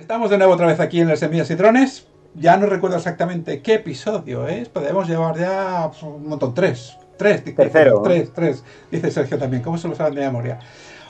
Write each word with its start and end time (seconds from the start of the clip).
Estamos 0.00 0.30
de 0.30 0.38
nuevo 0.38 0.54
otra 0.54 0.66
vez 0.66 0.80
aquí 0.80 0.98
en 1.00 1.10
el 1.10 1.18
Semillas 1.18 1.50
y 1.50 1.54
Drones. 1.56 2.06
Ya 2.34 2.56
no 2.56 2.64
recuerdo 2.64 2.96
exactamente 2.96 3.60
qué 3.60 3.74
episodio 3.74 4.48
es. 4.48 4.70
Podemos 4.70 5.06
llevar 5.06 5.38
ya 5.38 5.88
pues, 5.90 6.02
un 6.02 6.26
montón, 6.26 6.54
tres. 6.54 6.96
Tres, 7.18 7.44
Tercero. 7.44 8.00
Tres, 8.00 8.32
tres, 8.32 8.64
dice 8.90 9.10
Sergio 9.10 9.38
también. 9.38 9.62
¿Cómo 9.62 9.76
se 9.76 9.88
lo 9.88 9.94
saben 9.94 10.14
de 10.14 10.22
memoria? 10.22 10.58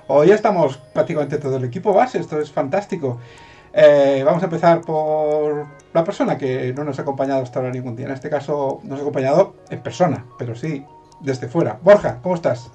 Hoy 0.09 0.33
estamos 0.33 0.77
prácticamente 0.93 1.39
todo 1.39 1.57
el 1.57 1.65
equipo 1.65 1.95
base. 1.95 2.19
Esto 2.19 2.41
es 2.41 2.51
fantástico. 2.51 3.19
Eh, 3.73 4.25
vamos 4.27 4.43
a 4.43 4.47
empezar 4.47 4.81
por 4.81 5.67
la 5.95 6.03
persona 6.03 6.37
que 6.37 6.75
no 6.75 6.83
nos 6.83 6.99
ha 6.99 7.03
acompañado 7.03 7.45
hasta 7.45 7.61
ahora 7.61 7.71
ningún 7.71 7.95
día. 7.95 8.07
En 8.07 8.13
este 8.13 8.29
caso, 8.29 8.81
nos 8.83 8.99
ha 8.99 9.03
acompañado 9.03 9.55
en 9.71 9.81
persona, 9.85 10.27
pero 10.37 10.57
sí 10.57 10.85
desde 11.21 11.47
fuera. 11.47 11.79
Borja, 11.81 12.19
¿cómo 12.23 12.35
estás? 12.35 12.73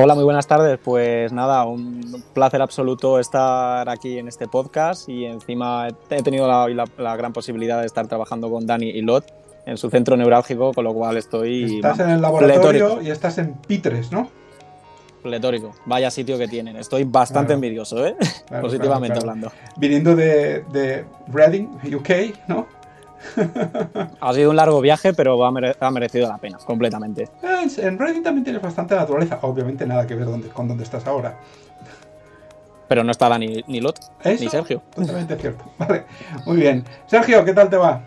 Hola, 0.00 0.14
muy 0.14 0.22
buenas 0.22 0.46
tardes. 0.46 0.78
Pues 0.78 1.32
nada, 1.32 1.64
un 1.64 2.22
placer 2.32 2.62
absoluto 2.62 3.18
estar 3.18 3.88
aquí 3.88 4.16
en 4.18 4.28
este 4.28 4.46
podcast 4.46 5.08
y 5.08 5.24
encima 5.24 5.88
he 6.10 6.22
tenido 6.22 6.46
la, 6.46 6.68
la, 6.68 6.84
la 6.96 7.16
gran 7.16 7.32
posibilidad 7.32 7.80
de 7.80 7.86
estar 7.86 8.06
trabajando 8.06 8.48
con 8.48 8.64
Dani 8.64 8.90
y 8.90 9.02
Lot 9.02 9.24
en 9.66 9.76
su 9.76 9.90
centro 9.90 10.16
neurálgico, 10.16 10.72
con 10.72 10.84
lo 10.84 10.94
cual 10.94 11.16
estoy... 11.16 11.76
Estás 11.76 11.98
en 11.98 12.10
el 12.10 12.22
laboratorio 12.22 12.60
pletórico. 12.60 13.02
y 13.02 13.10
estás 13.10 13.38
en 13.38 13.54
Pitres, 13.54 14.12
¿no? 14.12 14.30
Pletórico. 15.24 15.74
Vaya 15.84 16.12
sitio 16.12 16.38
que 16.38 16.46
tienen. 16.46 16.76
Estoy 16.76 17.02
bastante 17.02 17.48
claro. 17.48 17.54
envidioso, 17.54 18.06
¿eh? 18.06 18.14
Claro, 18.46 18.62
Positivamente 18.66 19.18
claro, 19.18 19.30
hablando. 19.30 19.52
Viniendo 19.78 20.14
de, 20.14 20.62
de 20.70 21.06
Reading, 21.26 21.66
UK, 21.92 22.38
¿no? 22.46 22.68
Ha 24.20 24.32
sido 24.32 24.50
un 24.50 24.56
largo 24.56 24.80
viaje, 24.80 25.12
pero 25.12 25.44
ha, 25.44 25.50
mere 25.50 25.74
ha 25.78 25.90
merecido 25.90 26.28
la 26.28 26.38
pena, 26.38 26.58
completamente. 26.58 27.28
En 27.78 27.98
Reading 27.98 28.22
también 28.22 28.44
tienes 28.44 28.62
bastante 28.62 28.94
naturaleza. 28.94 29.38
Obviamente 29.42 29.86
nada 29.86 30.06
que 30.06 30.14
ver 30.14 30.26
donde, 30.26 30.48
con 30.48 30.68
dónde 30.68 30.84
estás 30.84 31.06
ahora. 31.06 31.36
Pero 32.88 33.04
no 33.04 33.10
estaba 33.10 33.38
ni, 33.38 33.62
ni 33.66 33.80
Lot, 33.80 33.98
¿Eso? 34.24 34.42
ni 34.42 34.50
Sergio. 34.50 34.82
Totalmente 34.94 35.36
cierto. 35.36 35.64
Vale, 35.78 36.04
muy 36.46 36.56
bien. 36.56 36.84
Sergio, 37.06 37.44
¿qué 37.44 37.52
tal 37.52 37.68
te 37.68 37.76
va? 37.76 38.00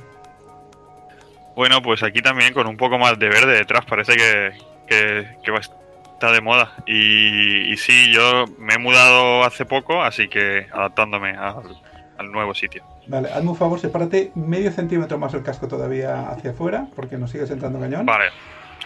Bueno, 1.56 1.82
pues 1.82 2.02
aquí 2.02 2.22
también 2.22 2.54
con 2.54 2.66
un 2.66 2.78
poco 2.78 2.98
más 2.98 3.20
de 3.20 3.30
verde 3.30 3.54
detrás. 3.54 3.86
Parece 3.86 4.16
que, 4.16 4.54
que, 4.88 5.38
que 5.44 5.52
va 5.52 5.58
a 5.58 5.62
estar 5.62 6.32
de 6.32 6.42
moda. 6.42 6.72
Y, 6.88 7.72
y, 7.72 7.78
sí, 7.78 8.12
yo 8.12 8.46
me 8.58 8.76
he 8.76 8.78
mudado 8.80 9.44
hace 9.44 9.66
poco, 9.66 10.02
así 10.02 10.28
que 10.28 10.66
adaptándome 10.72 11.32
al, 11.38 11.80
al 12.18 12.32
nuevo 12.32 12.56
sitio. 12.56 12.84
Vale, 13.08 13.32
hazme 13.32 13.50
un 13.50 13.56
favor, 13.56 13.80
sepárate 13.80 14.32
medio 14.36 14.72
centímetro 14.72 15.18
más 15.18 15.34
el 15.34 15.44
casco 15.44 15.68
todavía 15.68 16.30
hacia 16.30 16.52
afuera, 16.52 16.88
porque 16.96 17.18
nos 17.18 17.32
sigues 17.32 17.50
entrando 17.50 17.80
cañón. 17.80 18.06
Vale. 18.06 18.26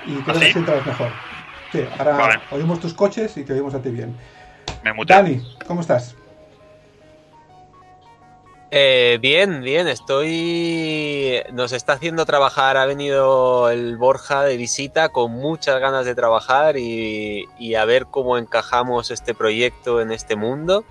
Y 0.05 0.15
creo 0.17 0.39
que 0.39 0.45
así 0.45 0.57
entras 0.57 0.85
mejor. 0.85 1.09
Sí, 1.71 1.81
ahora 1.97 2.17
vale. 2.17 2.39
oímos 2.51 2.79
tus 2.79 2.93
coches 2.93 3.35
y 3.37 3.43
te 3.43 3.53
oímos 3.53 3.73
a 3.73 3.81
ti 3.81 3.89
bien. 3.89 4.15
Me 4.83 4.93
muté. 4.93 5.13
Dani, 5.13 5.41
¿cómo 5.67 5.81
estás? 5.81 6.15
Eh, 8.71 9.19
bien, 9.21 9.61
bien, 9.61 9.87
estoy. 9.87 11.41
Nos 11.53 11.71
está 11.71 11.93
haciendo 11.93 12.25
trabajar. 12.25 12.77
Ha 12.77 12.85
venido 12.85 13.69
el 13.69 13.97
Borja 13.97 14.43
de 14.43 14.57
visita 14.57 15.09
con 15.09 15.31
muchas 15.31 15.79
ganas 15.79 16.05
de 16.05 16.15
trabajar 16.15 16.77
y, 16.77 17.45
y 17.57 17.75
a 17.75 17.85
ver 17.85 18.07
cómo 18.07 18.37
encajamos 18.37 19.11
este 19.11 19.33
proyecto 19.33 20.01
en 20.01 20.11
este 20.11 20.35
mundo. 20.35 20.85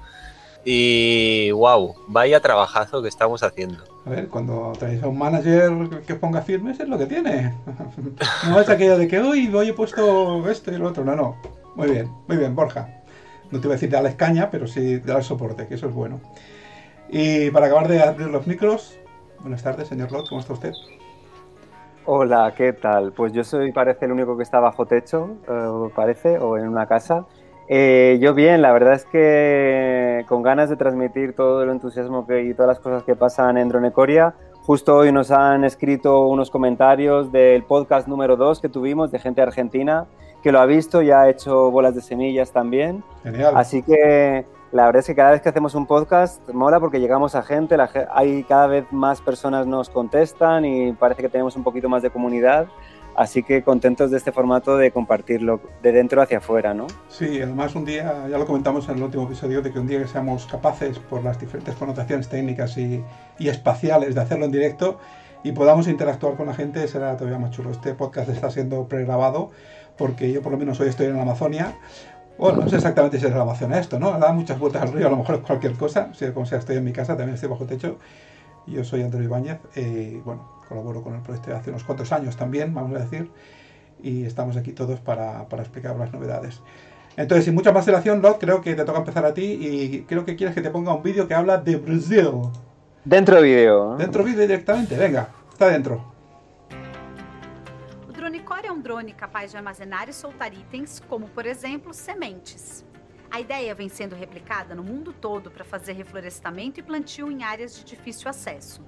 Y 0.65 1.51
wow, 1.51 1.95
vaya 2.09 2.41
trabajazo 2.41 3.03
que 3.03 3.09
estamos 3.09 3.43
haciendo. 3.43 3.85
A 4.07 4.11
ver, 4.11 4.29
cuando 4.29 4.73
traes 4.79 5.03
a 5.03 5.09
un 5.09 5.19
manager 5.19 6.03
que 6.07 6.15
ponga 6.15 6.41
firmes 6.41 6.81
es 6.81 6.89
lo 6.89 6.99
que 6.99 7.07
tiene. 7.07 7.55
No 8.49 8.61
es 8.61 8.69
aquello 8.69 8.99
de 8.99 9.09
que 9.09 9.21
hoy 9.21 9.53
hoy 9.55 9.69
he 9.69 9.75
puesto 9.75 10.49
esto 10.49 10.73
y 10.73 10.79
lo 10.79 10.89
otro. 10.89 11.05
No, 11.05 11.15
no. 11.15 11.37
Muy 11.75 11.91
bien, 11.91 12.11
muy 12.29 12.37
bien, 12.37 12.55
Borja. 12.55 12.89
No 13.51 13.61
te 13.61 13.67
voy 13.67 13.75
a 13.75 13.77
decir 13.77 13.91
darle 13.91 14.17
caña, 14.17 14.51
pero 14.51 14.67
sí 14.67 14.99
dar 14.99 15.23
soporte, 15.23 15.67
que 15.67 15.75
eso 15.75 15.87
es 15.87 15.95
bueno. 15.95 16.21
Y 17.09 17.51
para 17.51 17.67
acabar 17.67 17.89
de 17.89 18.03
abrir 18.03 18.29
los 18.29 18.47
micros, 18.47 18.99
buenas 19.41 19.63
tardes, 19.63 19.89
señor 19.89 20.13
Lot, 20.13 20.29
¿cómo 20.29 20.41
está 20.41 20.55
usted? 20.55 20.73
Hola, 22.07 22.53
¿qué 22.57 22.73
tal? 22.73 23.13
Pues 23.13 23.33
yo 23.33 23.45
soy, 23.45 23.73
parece, 23.73 24.07
el 24.07 24.13
único 24.13 24.37
que 24.37 24.43
está 24.43 24.61
bajo 24.61 24.87
techo, 24.87 25.37
eh, 25.49 25.91
parece, 25.95 26.39
o 26.39 26.57
en 26.59 26.69
una 26.69 26.87
casa. 26.87 27.27
Eh, 27.69 28.19
yo 28.21 28.35
bien, 28.35 28.61
la 28.63 28.73
verdad 28.73 28.95
es 28.95 29.05
que 29.07 30.25
con 30.29 30.43
ganas 30.43 30.69
de 30.69 30.77
transmitir 30.77 31.35
todo 31.35 31.63
el 31.63 31.71
entusiasmo 31.71 32.27
que, 32.27 32.43
y 32.43 32.55
todas 32.55 32.69
las 32.69 32.81
cosas 32.81 33.03
que 33.05 33.17
pasan 33.17 33.57
en 33.57 33.69
Dronecoria. 33.69 34.35
Justo 34.63 34.97
hoy 34.97 35.13
nos 35.13 35.31
han 35.31 35.65
escrito 35.65 36.27
unos 36.27 36.51
comentarios 36.51 37.31
del 37.33 37.65
podcast 37.65 38.09
número 38.09 38.37
2 38.37 38.61
que 38.61 38.69
tuvimos 38.69 39.11
de 39.11 39.19
gente 39.19 39.43
argentina 39.43 40.07
que 40.43 40.53
lo 40.53 40.61
ha 40.61 40.67
visto 40.67 41.01
y 41.01 41.11
ha 41.11 41.29
hecho 41.31 41.71
bolas 41.71 41.95
de 41.95 42.03
semillas 42.03 42.53
también. 42.53 43.03
Genial. 43.23 43.55
Así 43.57 43.83
que 43.83 44.45
la 44.73 44.85
verdad 44.85 45.01
es 45.01 45.07
que 45.07 45.15
cada 45.15 45.31
vez 45.31 45.41
que 45.41 45.49
hacemos 45.49 45.75
un 45.75 45.87
podcast 45.87 46.47
mola 46.51 46.81
porque 46.81 47.01
llegamos 47.01 47.35
a 47.35 47.43
gente, 47.43 47.79
la, 47.79 47.89
hay 48.13 48.43
cada 48.45 48.67
vez 48.67 48.85
más 48.91 49.23
personas 49.23 49.67
nos 49.67 49.89
contestan 49.89 50.67
y 50.67 50.93
parece 50.93 51.23
que 51.23 51.31
tenemos 51.31 51.57
un 51.57 51.65
poquito 51.65 51.89
más 51.89 52.03
de 52.03 52.11
comunidad. 52.11 52.67
Así 53.17 53.43
que 53.43 53.63
contentos 53.63 54.11
de 54.11 54.17
este 54.17 54.33
formato 54.33 54.77
de 54.77 54.91
compartirlo 54.91 55.61
de 55.83 55.93
dentro 55.93 56.21
hacia 56.21 56.39
afuera, 56.39 56.75
¿no? 56.75 56.87
Sí, 57.09 57.41
además 57.41 57.75
un 57.75 57.85
día, 57.85 58.27
ya 58.29 58.39
lo 58.39 58.47
comentamos 58.47 58.89
en 58.89 58.97
el 58.97 59.05
último 59.05 59.25
episodio, 59.25 59.63
de 59.63 59.73
que 59.73 59.79
un 59.79 59.87
día 59.87 60.01
que 60.01 60.09
seamos 60.09 60.47
capaces, 60.47 60.99
por 60.99 61.23
las 61.23 61.39
diferentes 61.39 61.75
connotaciones 61.77 62.29
técnicas 62.29 62.77
y, 62.77 63.05
espaciales, 63.39 64.15
de 64.15 64.21
hacerlo 64.21 64.47
en 64.47 64.53
directo 64.53 64.99
y 65.45 65.53
podamos 65.53 65.87
interactuar 65.89 66.37
con 66.37 66.47
la 66.47 66.55
gente, 66.55 66.89
será 66.89 67.17
todavía 67.17 67.39
más 67.39 67.51
chulo. 67.51 67.71
Este 67.71 67.95
podcast 67.95 68.29
está 68.31 68.51
siendo 68.51 68.89
pregrabado 68.89 69.51
porque 69.97 70.33
yo 70.33 70.43
por 70.43 70.51
lo 70.51 70.59
menos 70.59 70.81
hoy 70.81 70.89
estoy 70.89 71.07
en 71.07 71.17
la 71.17 71.23
Amazonia. 71.23 71.77
Bueno, 72.37 72.63
no 72.63 72.69
sé 72.69 72.77
exactamente 72.77 73.21
si 73.21 73.27
es 73.27 73.33
la 73.33 73.43
Amazonia 73.43 73.79
esto, 73.79 74.01
¿no? 74.01 74.19
Da 74.19 74.33
muchas 74.33 74.59
vueltas 74.59 74.83
al 74.83 74.93
río, 74.93 75.07
a 75.07 75.11
lo 75.11 75.19
mejor 75.19 75.37
es 75.37 75.41
cualquier 75.43 75.75
cosa. 75.75 76.09
Si 76.15 76.27
como 76.33 76.47
sea, 76.47 76.59
estoy 76.59 76.79
en 76.79 76.85
mi 76.85 76.93
casa, 76.93 77.17
también 77.17 77.35
estoy 77.35 77.49
bajo 77.49 77.65
techo. 77.65 77.99
Yo 78.67 78.83
soy 78.83 79.03
Antonio 79.03 79.27
Ibáñez, 79.27 79.59
eh, 79.77 80.21
bueno, 80.25 80.54
colaboro 80.65 81.03
con 81.03 81.15
el 81.15 81.23
proyecto 81.23 81.55
hace 81.55 81.71
unos 81.71 81.85
cuantos 81.85 82.13
años 82.13 82.37
también, 82.37 82.75
vamos 82.75 82.97
a 82.97 83.05
decir, 83.05 83.31
y 84.03 84.25
estamos 84.25 84.57
aquí 84.57 84.73
todos 84.73 85.01
para, 85.01 85.49
para 85.49 85.63
explicar 85.63 85.97
las 85.97 86.13
novedades. 86.13 86.61
Entonces, 87.17 87.45
sin 87.45 87.55
mucha 87.55 87.73
más 87.73 87.87
dilación, 87.87 88.21
Lot, 88.21 88.41
creo 88.41 88.61
que 88.61 88.75
te 88.75 88.85
toca 88.85 88.99
empezar 88.99 89.25
a 89.25 89.33
ti 89.33 89.45
y 89.45 90.03
creo 90.03 90.25
que 90.25 90.35
quieres 90.35 90.55
que 90.55 90.63
te 90.63 90.71
ponga 90.71 90.93
un 90.93 91.03
vídeo 91.03 91.29
que 91.29 91.35
habla 91.35 91.59
de 91.59 91.77
Brasil. 91.77 92.31
Dentro 93.05 93.41
vídeo. 93.41 93.97
Dentro 93.97 94.25
vídeo 94.25 94.41
directamente, 94.41 94.97
venga, 94.97 95.29
está 95.53 95.69
dentro. 95.69 96.13
O 98.09 98.13
Dronecore 98.13 98.67
é 98.67 98.73
um 98.73 98.81
drone 98.81 99.13
capaz 99.13 99.53
de 99.53 99.57
armazenar 99.57 100.09
e 100.09 100.13
soltar 100.13 100.53
itens, 100.53 101.01
como 101.09 101.29
por 101.29 101.47
exemplo 101.47 101.95
sementes. 101.95 102.85
A 103.31 103.41
ideia 103.41 103.75
vem 103.75 103.89
sendo 103.89 104.17
replicada 104.17 104.75
no 104.75 104.83
mundo 104.83 105.13
todo 105.13 105.51
para 105.51 105.65
fazer 105.65 105.93
reflorestamento 105.93 106.81
e 106.81 106.83
plantio 106.83 107.31
em 107.31 107.43
áreas 107.43 107.77
de 107.77 107.85
difícil 107.85 108.29
acesso. 108.29 108.81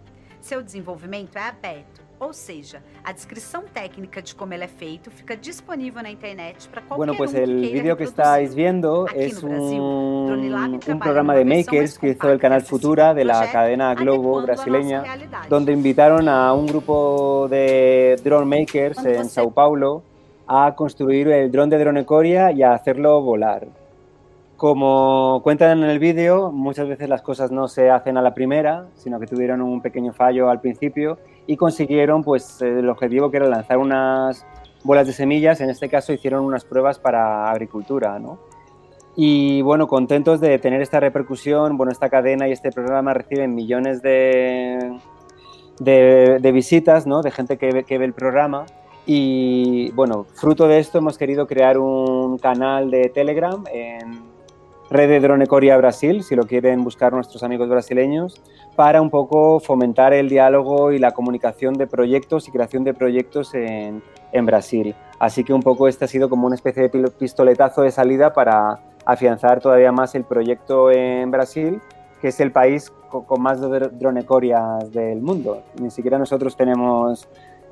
Seu 0.47 0.63
desenvolvimento 0.63 1.37
é 1.37 1.41
aberto, 1.43 2.01
ou 2.21 2.33
seja, 2.33 2.81
a 3.03 3.11
descrição 3.11 3.65
técnica 3.65 4.23
de 4.23 4.33
como 4.33 4.55
ele 4.55 4.63
é 4.63 4.69
feito 4.69 5.11
fica 5.11 5.37
disponível 5.37 6.01
na 6.01 6.09
internet 6.09 6.69
para 6.69 6.83
qualquer 6.83 6.99
Bueno, 6.99 7.17
pues 7.17 7.35
um 7.35 7.39
el 7.39 7.63
que 7.63 7.73
vídeo 7.73 7.97
que 7.97 8.05
estáis 8.05 8.55
viendo 8.55 9.07
Aquí 9.09 9.19
es 9.23 9.43
Brasil, 9.43 9.81
un, 9.81 10.99
programa 11.01 11.35
de 11.35 11.45
makers 11.45 11.99
que 11.99 12.11
hizo 12.11 12.31
el 12.31 12.39
canal 12.39 12.63
Futura 12.63 13.13
de 13.13 13.25
la 13.25 13.51
cadena 13.51 13.93
Globo 13.97 14.41
brasileña, 14.41 15.03
donde 15.49 15.73
invitaron 15.73 16.29
a 16.29 16.53
un 16.53 16.67
grupo 16.67 17.49
de 17.51 18.15
drone 18.23 18.61
makers 18.61 19.05
en 19.05 19.29
Sao 19.29 19.51
Paulo 19.51 20.05
a 20.47 20.77
construir 20.77 21.27
el 21.27 21.51
dron 21.51 21.69
de 21.69 21.77
Dronecoria 21.77 22.53
y 22.53 22.63
a 22.63 22.73
hacerlo 22.73 23.21
volar. 23.21 23.67
Como 24.57 25.43
cuentan 25.43 25.83
en 25.83 25.91
el 25.91 25.99
vídeo, 25.99 26.51
muchas 26.51 26.89
veces 26.89 27.11
las 27.11 27.21
cosas 27.21 27.51
no 27.51 27.69
se 27.69 27.91
hacen 27.91 28.17
a 28.17 28.23
la 28.23 28.33
primera, 28.33 28.87
sino 28.95 29.21
que 29.21 29.27
tuvieron 29.27 29.61
un 29.61 29.83
pequeño 29.83 30.15
fallo 30.15 30.49
al 30.49 30.63
principio 30.63 31.19
y 31.47 31.57
consiguieron 31.57 32.25
pues 32.25 32.63
el 32.63 32.89
objetivo 32.89 33.31
que 33.31 33.37
era 33.37 33.49
lanzar 33.49 33.77
unas 33.77 34.47
bolas 34.83 35.07
de 35.07 35.13
semillas, 35.13 35.61
en 35.61 35.69
este 35.69 35.91
caso 35.91 36.15
hicieron 36.15 36.43
unas 36.43 36.65
pruebas 36.65 36.99
para 36.99 37.51
agricultura, 37.51 38.19
¿no? 38.19 38.39
Y 39.15 39.61
bueno, 39.61 39.89
contentos 39.89 40.41
de 40.41 40.59
tener 40.59 40.81
esta 40.81 41.01
repercusión, 41.01 41.77
bueno, 41.77 41.93
esta 41.93 42.09
cadena 42.09 42.49
y 42.49 42.53
este 42.53 42.71
programa 42.71 43.13
reciben 43.13 43.55
millones 43.55 44.01
de, 44.01 44.99
de, 45.81 46.39
de 46.41 46.53
visitas, 46.53 47.07
¿no? 47.07 47.21
De 47.21 47.31
gente 47.31 47.59
que 47.59 47.85
que 47.85 47.99
ve 47.99 48.07
el 48.07 48.15
programa. 48.15 48.65
Y 49.05 49.91
bueno, 49.93 50.25
fruto 50.35 50.67
de 50.67 50.79
esto 50.79 50.99
hemos 50.99 51.19
querido 51.19 51.47
crear 51.47 51.79
un 51.79 52.39
canal 52.39 52.91
de 52.91 53.09
Telegram 53.11 53.63
en 53.73 54.36
Red 54.89 55.09
de 55.09 55.21
Dronecoria 55.21 55.77
Brasil, 55.77 56.23
si 56.23 56.37
lo 56.37 56.45
quieren 56.45 56.85
buscar 56.85 57.13
nuestros 57.13 57.43
amigos 57.43 57.69
brasileños, 57.69 58.41
para 58.77 59.03
un 59.03 59.11
poco 59.11 59.59
fomentar 59.59 60.13
el 60.13 60.29
diálogo 60.29 60.93
y 60.93 60.99
la 60.99 61.11
comunicación 61.13 61.75
de 61.75 61.87
proyectos 61.87 62.47
y 62.47 62.53
creación 62.53 62.85
de 62.85 62.95
proyectos 62.95 63.55
en, 63.55 64.03
en 64.33 64.47
Brasil. 64.47 64.95
Así 65.19 65.43
que 65.45 65.53
un 65.53 65.63
poco 65.63 65.89
este 65.89 66.05
ha 66.05 66.09
sido 66.09 66.29
como 66.29 66.47
una 66.47 66.55
especie 66.55 66.89
de 66.89 67.09
pistoletazo 67.11 67.83
de 67.83 67.91
salida 67.91 68.33
para 68.33 68.79
afianzar 69.05 69.61
todavía 69.61 69.91
más 69.93 70.15
el 70.15 70.25
proyecto 70.25 70.91
en 70.91 71.31
Brasil, 71.31 71.81
que 72.21 72.29
es 72.29 72.39
el 72.41 72.53
país 72.53 72.93
co- 73.09 73.25
con 73.25 73.43
más 73.43 73.61
dr- 73.61 73.91
dronecorias 73.91 74.93
del 74.93 75.21
mundo. 75.21 75.63
Ni 75.81 75.91
siquiera 75.91 76.19
nosotros 76.19 76.57
tenemos 76.57 77.29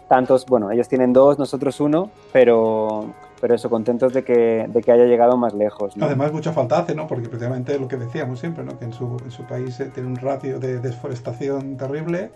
tantos, 0.08 0.46
bueno, 0.46 0.70
ellos 0.70 0.88
tienen 0.88 1.12
dos, 1.12 1.38
nosotros 1.38 1.80
uno, 1.80 2.10
pero 2.32 3.06
pero 3.40 3.54
eso, 3.54 3.68
contentos 3.70 4.12
de 4.12 4.24
que, 4.24 4.66
de 4.68 4.82
que 4.82 4.92
haya 4.92 5.04
llegado 5.04 5.36
más 5.36 5.54
lejos. 5.54 5.96
¿no? 5.96 6.06
Además, 6.06 6.32
mucha 6.32 6.52
falta 6.52 6.78
hace, 6.78 6.94
¿no? 6.94 7.06
Porque 7.06 7.28
precisamente 7.28 7.78
lo 7.78 7.88
que 7.88 7.96
decíamos 7.96 8.40
siempre, 8.40 8.64
¿no? 8.64 8.78
Que 8.78 8.86
en 8.86 8.92
su, 8.92 9.16
en 9.24 9.30
su 9.30 9.44
país 9.44 9.78
eh, 9.80 9.90
tiene 9.92 10.08
un 10.08 10.16
ratio 10.16 10.58
de 10.58 10.78
desforestación 10.78 11.76
terrible 11.76 12.30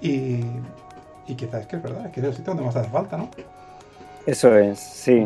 y, 0.00 0.40
y 1.26 1.34
quizás 1.36 1.62
es 1.62 1.66
que 1.66 1.76
es 1.76 1.82
verdad, 1.82 2.06
es 2.06 2.12
que 2.12 2.20
es 2.20 2.26
el 2.26 2.34
sitio 2.34 2.52
donde 2.52 2.64
más 2.64 2.76
hace 2.76 2.88
falta, 2.90 3.16
¿no? 3.16 3.28
Eso 4.26 4.56
es, 4.56 4.78
sí. 4.78 5.24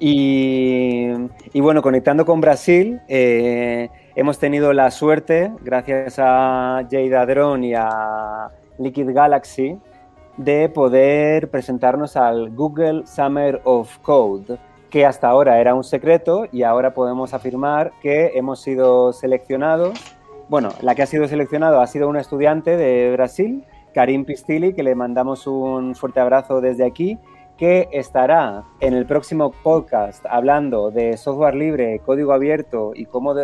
Y, 0.00 1.06
y 1.52 1.60
bueno, 1.60 1.80
conectando 1.80 2.26
con 2.26 2.40
Brasil, 2.40 3.00
eh, 3.06 3.88
hemos 4.16 4.38
tenido 4.38 4.72
la 4.72 4.90
suerte, 4.90 5.52
gracias 5.62 6.18
a 6.18 6.84
Jade 6.90 7.26
Drone 7.26 7.68
y 7.68 7.74
a 7.74 8.48
Liquid 8.78 9.10
Galaxy, 9.12 9.78
de 10.36 10.68
poder 10.68 11.50
presentarnos 11.50 12.16
al 12.16 12.50
Google 12.50 13.06
Summer 13.06 13.60
of 13.64 13.98
Code, 13.98 14.58
que 14.90 15.06
hasta 15.06 15.28
ahora 15.28 15.60
era 15.60 15.74
un 15.74 15.84
secreto 15.84 16.46
y 16.52 16.62
ahora 16.62 16.94
podemos 16.94 17.34
afirmar 17.34 17.92
que 18.02 18.32
hemos 18.34 18.60
sido 18.60 19.12
seleccionados. 19.12 19.98
Bueno, 20.48 20.70
la 20.80 20.94
que 20.94 21.02
ha 21.02 21.06
sido 21.06 21.26
seleccionado 21.28 21.80
ha 21.80 21.86
sido 21.86 22.08
una 22.08 22.20
estudiante 22.20 22.76
de 22.76 23.12
Brasil, 23.12 23.64
Karim 23.94 24.24
Pistili, 24.24 24.74
que 24.74 24.82
le 24.82 24.94
mandamos 24.94 25.46
un 25.46 25.94
fuerte 25.94 26.20
abrazo 26.20 26.60
desde 26.60 26.84
aquí, 26.84 27.18
que 27.56 27.88
estará 27.92 28.64
en 28.80 28.94
el 28.94 29.06
próximo 29.06 29.52
podcast 29.62 30.24
hablando 30.28 30.90
de 30.90 31.16
software 31.16 31.54
libre, 31.54 32.00
código 32.04 32.32
abierto 32.32 32.92
y 32.94 33.06
cómo 33.06 33.34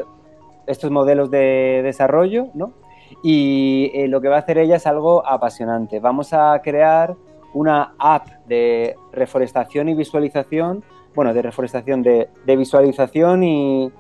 estos 0.67 0.91
modelos 0.91 1.31
de 1.31 1.83
desarrollo, 1.83 2.49
¿no? 2.55 2.73
Y 3.23 3.91
eh, 3.95 4.09
lo 4.09 4.21
que 4.21 4.29
va 4.29 4.37
a 4.37 4.41
hacer 4.41 4.59
ella 4.59 4.77
es 4.77 4.87
algo 4.87 5.27
apasionante. 5.27 6.01
Vamos 6.01 6.33
a 6.33 6.61
crear 6.63 7.17
una 7.55 7.95
app 7.99 8.29
de 8.47 8.97
reforestación 9.13 9.89
y 9.89 9.95
visualización, 9.95 10.85
bueno, 11.15 11.35
de 11.35 11.43
reforestación, 11.43 12.03
de, 12.03 12.29
visualización 12.47 13.43
y, 13.43 13.93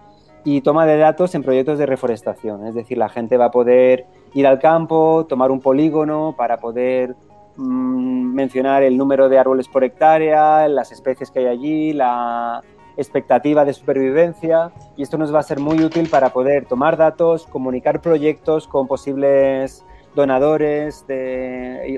toma 0.64 0.87
de 0.87 0.96
datos 0.96 1.34
en 1.34 1.43
proyectos 1.43 1.78
de 1.78 1.87
reforestación. 1.87 2.66
Es 2.66 2.75
decir, 2.75 2.96
la 2.96 3.08
gente 3.08 3.37
va 3.37 3.46
a 3.46 3.50
poder 3.50 4.06
ir 4.32 4.46
al 4.46 4.58
campo, 4.58 5.26
tomar 5.28 5.50
un 5.50 5.61
polígono 5.61 6.34
para 6.38 6.56
poder 6.56 7.14
mmm, 7.56 8.34
mencionar 8.34 8.82
el 8.82 8.96
número 8.96 9.28
de 9.28 9.38
árboles 9.38 9.69
por 9.69 9.84
hectárea, 9.84 10.66
las 10.69 10.90
especies 10.90 11.31
que 11.31 11.40
hay 11.40 11.46
allí, 11.46 11.93
la, 11.93 12.62
expectativa 12.98 13.64
de 13.64 13.72
supervivencia 13.72 14.72
y 14.96 15.02
esto 15.02 15.16
nos 15.16 15.32
va 15.32 15.38
a 15.38 15.42
ser 15.44 15.60
muy 15.60 15.82
útil 15.82 16.10
para 16.10 16.30
poder 16.30 16.66
tomar 16.66 16.96
datos, 16.96 17.46
comunicar 17.46 18.00
proyectos 18.02 18.66
con 18.66 18.88
posibles 18.88 19.84
donadores 20.14 21.06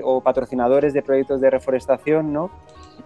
o 0.03 0.21
patrocinadores 0.21 0.93
de 0.93 1.01
proyectos 1.01 1.41
de 1.41 1.49
reforestación, 1.49 2.31
¿no? 2.31 2.51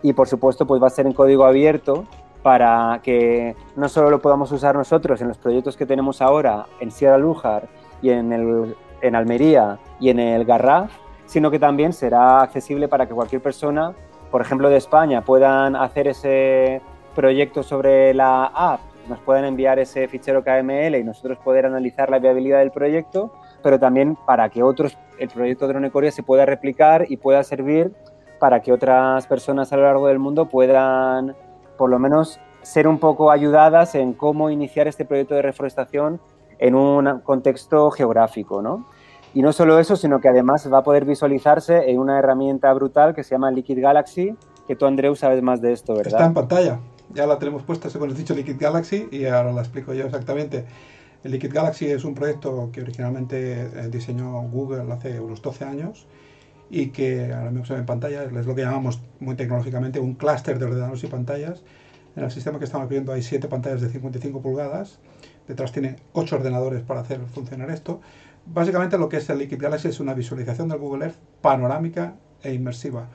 Y 0.04 0.12
por 0.14 0.28
supuesto, 0.28 0.68
pues 0.68 0.84
va 0.84 0.88
a 0.88 0.90
ser 0.90 1.06
en 1.08 1.14
código 1.14 1.46
abierto 1.46 2.06
para 2.44 3.00
que 3.02 3.56
no 3.78 3.88
solo 3.88 4.10
lo 4.10 4.22
podamos 4.22 4.52
usar 4.52 4.76
nosotros 4.76 5.22
en 5.22 5.30
los 5.30 5.38
proyectos 5.38 5.78
que 5.78 5.86
tenemos 5.86 6.22
ahora 6.22 6.68
en 6.82 6.92
Sierra 6.92 7.18
Lújar 7.18 7.70
y 8.02 8.10
en, 8.10 8.34
el, 8.34 8.76
en 9.02 9.16
Almería 9.16 9.80
y 10.00 10.10
en 10.10 10.20
el 10.20 10.44
Garraf, 10.44 10.92
sino 11.26 11.50
que 11.50 11.60
también 11.60 11.94
será 11.94 12.42
accesible 12.42 12.88
para 12.90 13.08
que 13.08 13.14
cualquier 13.14 13.42
persona, 13.42 13.94
por 14.32 14.42
ejemplo 14.42 14.70
de 14.70 14.78
España, 14.78 15.24
puedan 15.24 15.76
hacer 15.76 16.08
ese 16.08 16.82
proyectos 17.16 17.66
sobre 17.66 18.14
la 18.14 18.46
app 18.46 18.82
nos 19.08 19.20
pueden 19.20 19.46
enviar 19.46 19.80
ese 19.80 20.08
fichero 20.08 20.44
KML 20.44 20.96
y 20.96 21.04
nosotros 21.04 21.38
poder 21.40 21.66
analizar 21.66 22.10
la 22.10 22.20
viabilidad 22.20 22.60
del 22.60 22.72
proyecto, 22.72 23.32
pero 23.62 23.80
también 23.80 24.18
para 24.26 24.50
que 24.50 24.64
otros, 24.64 24.98
el 25.20 25.30
proyecto 25.30 25.68
Dronecoria 25.68 26.12
se 26.12 26.24
pueda 26.24 26.46
replicar 26.46 27.06
y 27.10 27.18
pueda 27.18 27.44
servir 27.44 27.94
para 28.40 28.62
que 28.62 28.72
otras 28.72 29.28
personas 29.28 29.72
a 29.72 29.78
lo 29.78 29.84
largo 29.84 30.08
del 30.08 30.20
mundo 30.20 30.48
puedan, 30.48 31.36
por 31.78 31.90
lo 31.90 32.00
menos, 32.00 32.40
ser 32.62 32.88
un 32.88 33.00
poco 33.00 33.32
ayudadas 33.32 33.96
en 33.96 34.14
cómo 34.14 34.50
iniciar 34.50 34.88
este 34.88 35.06
proyecto 35.06 35.36
de 35.36 35.44
reforestación 35.44 36.20
en 36.58 36.76
un 36.76 37.20
contexto 37.20 37.92
geográfico, 37.92 38.62
¿no? 38.62 38.88
Y 39.34 39.42
no 39.42 39.52
solo 39.52 39.78
eso, 39.80 39.98
sino 39.98 40.20
que 40.20 40.30
además 40.30 40.68
va 40.72 40.80
a 40.80 40.84
poder 40.84 41.06
visualizarse 41.06 41.92
en 41.92 42.00
una 42.00 42.18
herramienta 42.18 42.72
brutal 42.74 43.14
que 43.14 43.24
se 43.24 43.36
llama 43.36 43.52
Liquid 43.52 43.82
Galaxy, 43.82 44.34
que 44.66 44.76
tú, 44.76 44.86
Andreu, 44.86 45.16
sabes 45.16 45.42
más 45.44 45.62
de 45.62 45.74
esto, 45.74 45.94
¿verdad? 45.94 46.14
Está 46.14 46.26
en 46.26 46.34
pantalla 46.34 46.80
ya 47.16 47.26
la 47.26 47.40
tenemos 47.40 47.64
puesta, 47.64 47.90
según 47.90 48.12
has 48.12 48.18
dicho, 48.18 48.36
Liquid 48.36 48.58
Galaxy, 48.60 49.08
y 49.10 49.26
ahora 49.26 49.54
la 49.54 49.62
explico 49.62 49.94
yo 49.94 50.06
exactamente. 50.06 50.66
El 51.24 51.32
Liquid 51.32 51.52
Galaxy 51.52 51.88
es 51.88 52.04
un 52.04 52.14
proyecto 52.14 52.70
que 52.72 52.82
originalmente 52.82 53.62
eh, 53.62 53.90
diseñó 53.90 54.42
Google 54.42 54.92
hace 54.92 55.20
unos 55.20 55.42
12 55.42 55.66
años 55.66 56.06
y 56.70 56.88
que 56.90 57.34
ahora 57.34 57.52
mismo 57.52 57.66
se 57.66 57.74
ve 57.74 57.80
en 57.80 57.86
pantalla, 57.86 58.24
es 58.26 58.46
lo 58.46 58.54
que 58.54 58.62
llamamos 58.62 59.02
muy 59.20 59.36
tecnológicamente 59.36 60.00
un 60.00 60.16
clúster 60.16 60.60
de 60.60 60.66
ordenadores 60.66 61.04
y 61.04 61.08
pantallas. 61.08 61.64
En 62.16 62.24
el 62.24 62.32
sistema 62.32 62.60
que 62.60 62.66
estamos 62.66 62.90
viendo 62.90 63.14
hay 63.14 63.24
7 63.24 63.48
pantallas 63.48 63.82
de 63.82 63.90
55 63.90 64.42
pulgadas, 64.42 65.00
detrás 65.48 65.72
tiene 65.72 65.96
8 66.14 66.36
ordenadores 66.36 66.84
para 66.84 67.00
hacer 67.00 67.22
funcionar 67.34 67.72
esto. 67.72 68.02
Básicamente 68.46 68.98
lo 68.98 69.10
que 69.10 69.18
es 69.18 69.30
el 69.30 69.40
Liquid 69.40 69.60
Galaxy 69.60 69.88
es 69.88 70.00
una 70.00 70.14
visualización 70.14 70.68
del 70.68 70.80
Google 70.80 71.06
Earth 71.06 71.18
panorámica 71.42 72.16
e 72.44 72.54
inmersiva 72.54 73.08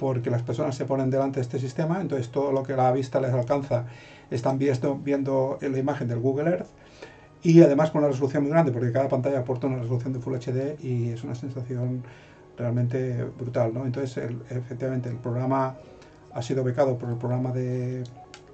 porque 0.00 0.30
las 0.30 0.42
personas 0.42 0.74
se 0.74 0.86
ponen 0.86 1.10
delante 1.10 1.36
de 1.36 1.42
este 1.42 1.58
sistema, 1.58 2.00
entonces 2.00 2.30
todo 2.30 2.52
lo 2.52 2.62
que 2.62 2.74
la 2.74 2.90
vista 2.90 3.20
les 3.20 3.34
alcanza 3.34 3.84
están 4.30 4.58
viendo, 4.58 4.96
viendo 4.96 5.58
la 5.60 5.78
imagen 5.78 6.08
del 6.08 6.20
Google 6.20 6.50
Earth 6.50 6.68
y 7.42 7.60
además 7.60 7.90
con 7.90 8.00
una 8.00 8.08
resolución 8.08 8.44
muy 8.44 8.50
grande, 8.50 8.72
porque 8.72 8.92
cada 8.92 9.08
pantalla 9.08 9.40
aporta 9.40 9.66
una 9.66 9.76
resolución 9.76 10.14
de 10.14 10.20
Full 10.20 10.36
HD 10.36 10.82
y 10.82 11.10
es 11.10 11.22
una 11.22 11.34
sensación 11.34 12.02
realmente 12.56 13.24
brutal. 13.38 13.74
¿no? 13.74 13.84
Entonces, 13.84 14.30
efectivamente, 14.48 15.10
el 15.10 15.16
programa 15.16 15.76
ha 16.32 16.42
sido 16.42 16.64
becado 16.64 16.96
por 16.96 17.10
el 17.10 17.16
programa 17.16 17.52
de 17.52 18.02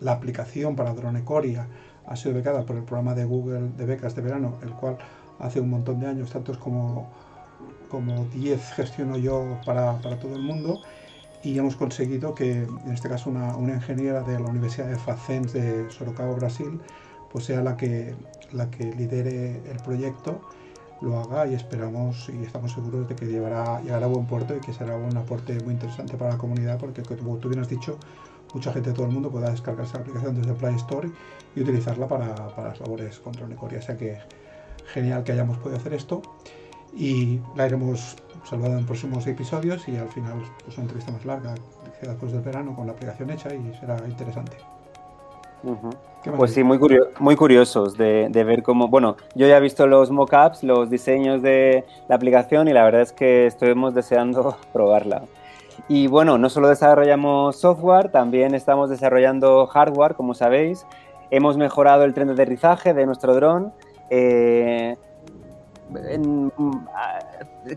la 0.01 0.13
aplicación 0.13 0.75
para 0.75 0.95
Dronecoria, 0.95 1.69
ha 2.09 2.17
sido 2.17 2.35
becada 2.35 2.67
por 2.67 2.75
el 2.75 2.83
programa 2.83 3.15
de 3.15 3.25
Google 3.25 3.69
de 3.77 3.87
becas 3.87 4.17
de 4.17 4.23
verano, 4.23 4.55
el 4.65 4.71
cual 4.71 4.99
hace 5.39 5.61
un 5.61 5.71
montón 5.71 6.01
de 6.01 6.07
años, 6.09 6.31
tantos 6.31 6.59
como, 6.59 7.09
como 7.89 8.25
10 8.35 8.73
gestiono 8.73 9.17
yo 9.17 9.59
para, 9.65 9.93
para 9.99 10.19
todo 10.19 10.35
el 10.35 10.43
mundo 10.43 10.81
y 11.47 11.57
hemos 11.57 11.77
conseguido 11.77 12.35
que, 12.35 12.65
en 12.65 12.93
este 12.93 13.09
caso, 13.09 13.31
una, 13.31 13.57
una 13.57 13.75
ingeniera 13.75 14.21
de 14.23 14.41
la 14.41 14.47
Universidad 14.47 14.89
de 14.89 14.97
Facens 14.97 15.53
de 15.53 15.89
Sorocaba, 15.93 16.35
Brasil, 16.35 16.81
pues 17.31 17.45
sea 17.45 17.63
la 17.63 17.77
que, 17.77 18.17
la 18.51 18.69
que 18.69 18.93
lidere 18.93 19.63
el 19.71 19.77
proyecto, 19.85 20.41
lo 21.01 21.21
haga 21.21 21.47
y 21.47 21.55
esperamos 21.55 22.29
y 22.31 22.43
estamos 22.43 22.73
seguros 22.73 23.09
de 23.09 23.15
que 23.15 23.27
llevará, 23.27 23.81
llegará 23.81 24.07
a 24.07 24.09
buen 24.09 24.27
puerto 24.27 24.57
y 24.57 24.61
que 24.61 24.73
será 24.73 24.97
un 24.97 25.17
aporte 25.17 25.57
muy 25.63 25.75
interesante 25.75 26.17
para 26.17 26.33
la 26.33 26.39
comunidad 26.39 26.81
porque, 26.81 27.03
como 27.03 27.37
tú 27.37 27.49
bien 27.49 27.61
has 27.61 27.69
dicho, 27.69 27.97
mucha 28.53 28.73
gente 28.73 28.91
de 28.91 28.97
todo 28.97 29.07
el 29.07 29.13
mundo 29.13 29.31
pueda 29.31 29.49
descargarse 29.49 29.95
la 29.95 30.01
aplicación 30.01 30.35
desde 30.35 30.53
Play 30.53 30.75
Store 30.75 31.09
y 31.55 31.61
utilizarla 31.61 32.09
para, 32.09 32.35
para 32.57 32.71
las 32.71 32.81
labores 32.81 33.21
contra 33.21 33.47
Nicoria. 33.47 33.79
O 33.79 33.83
sea 33.83 33.97
que 33.97 34.19
genial 34.93 35.23
que 35.23 35.31
hayamos 35.31 35.59
podido 35.59 35.79
hacer 35.79 35.95
esto 35.95 36.23
y 36.93 37.39
la 37.55 37.69
iremos 37.69 38.17
salvando 38.49 38.79
en 38.79 38.87
próximos 38.87 39.27
episodios 39.27 39.89
y 39.89 39.97
al 39.97 40.09
final 40.09 40.43
pues, 40.65 40.77
una 40.77 40.85
entrevista 40.85 41.13
más 41.13 41.25
larga 41.25 41.55
después 42.01 42.33
del 42.33 42.43
verano 42.43 42.75
con 42.75 42.87
la 42.87 42.93
aplicación 42.93 43.31
hecha 43.31 43.55
y 43.55 43.75
será 43.75 43.97
interesante. 44.07 44.57
Pues 46.37 46.53
sí, 46.53 46.63
muy, 46.63 46.79
muy 47.19 47.37
curiosos 47.37 47.97
de, 47.97 48.29
ver 48.33 48.63
cómo, 48.63 48.89
bueno, 48.89 49.17
yo 49.35 49.47
ya 49.47 49.57
he 49.57 49.61
visto 49.61 49.87
los 49.87 50.11
mockups, 50.11 50.63
los 50.63 50.91
diseños 50.91 51.43
de 51.43 51.85
la 52.09 52.17
aplicación 52.17 52.69
y 52.69 52.73
la 52.73 52.85
verdad 52.85 53.03
es 53.03 53.13
que 53.13 53.47
estuvimos 53.47 53.95
deseando 53.95 54.57
probarla. 54.73 55.23
Y 55.89 56.07
bueno, 56.07 56.39
no 56.39 56.49
solo 56.49 56.69
desarrollamos 56.69 57.57
software, 57.57 58.11
también 58.11 58.55
estamos 58.55 58.91
desarrollando 58.91 59.67
hardware, 59.67 60.15
como 60.15 60.35
sabéis. 60.35 60.87
Hemos 61.31 61.57
mejorado 61.57 62.05
el 62.05 62.15
tren 62.15 62.29
de 62.29 62.35
aterrizaje 62.35 62.95
de 62.95 63.07
nuestro 63.07 63.35
dron. 63.35 63.73
Eh, 64.11 64.97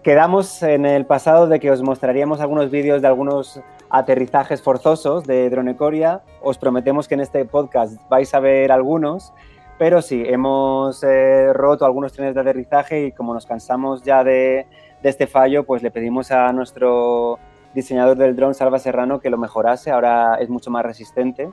quedamos 0.04 0.64
en 0.64 0.86
el 0.86 1.06
pasado 1.06 1.48
de 1.48 1.60
que 1.60 1.72
os 1.72 1.82
mostraríamos 1.82 2.42
algunos 2.42 2.72
vídeos 2.72 3.02
de 3.02 3.08
algunos 3.08 3.62
aterrizajes 3.90 4.62
forzosos 4.62 5.26
de 5.26 5.50
Dronecoria. 5.50 6.22
Os 6.42 6.58
prometemos 6.58 7.08
que 7.08 7.16
en 7.16 7.22
este 7.22 7.46
podcast 7.46 8.00
vais 8.10 8.34
a 8.34 8.40
ver 8.40 8.72
algunos, 8.72 9.34
pero 9.78 10.02
sí, 10.02 10.24
hemos 10.26 11.04
eh, 11.04 11.54
roto 11.54 11.86
algunos 11.86 12.14
trenes 12.14 12.36
de 12.36 12.42
aterrizaje 12.42 13.06
y 13.06 13.12
como 13.12 13.34
nos 13.34 13.46
cansamos 13.46 14.04
ya 14.04 14.24
de, 14.24 14.68
de, 15.02 15.10
este 15.10 15.28
fallo, 15.28 15.66
pues 15.66 15.82
le 15.82 15.92
pedimos 15.92 16.32
a 16.32 16.52
nuestro 16.52 17.40
diseñador 17.74 18.18
del 18.18 18.36
dron, 18.36 18.54
Salva 18.54 18.80
Serrano, 18.80 19.20
que 19.20 19.30
lo 19.30 19.38
mejorase. 19.38 19.92
Ahora 19.92 20.36
es 20.36 20.50
mucho 20.50 20.70
más 20.70 20.84
resistente. 20.84 21.50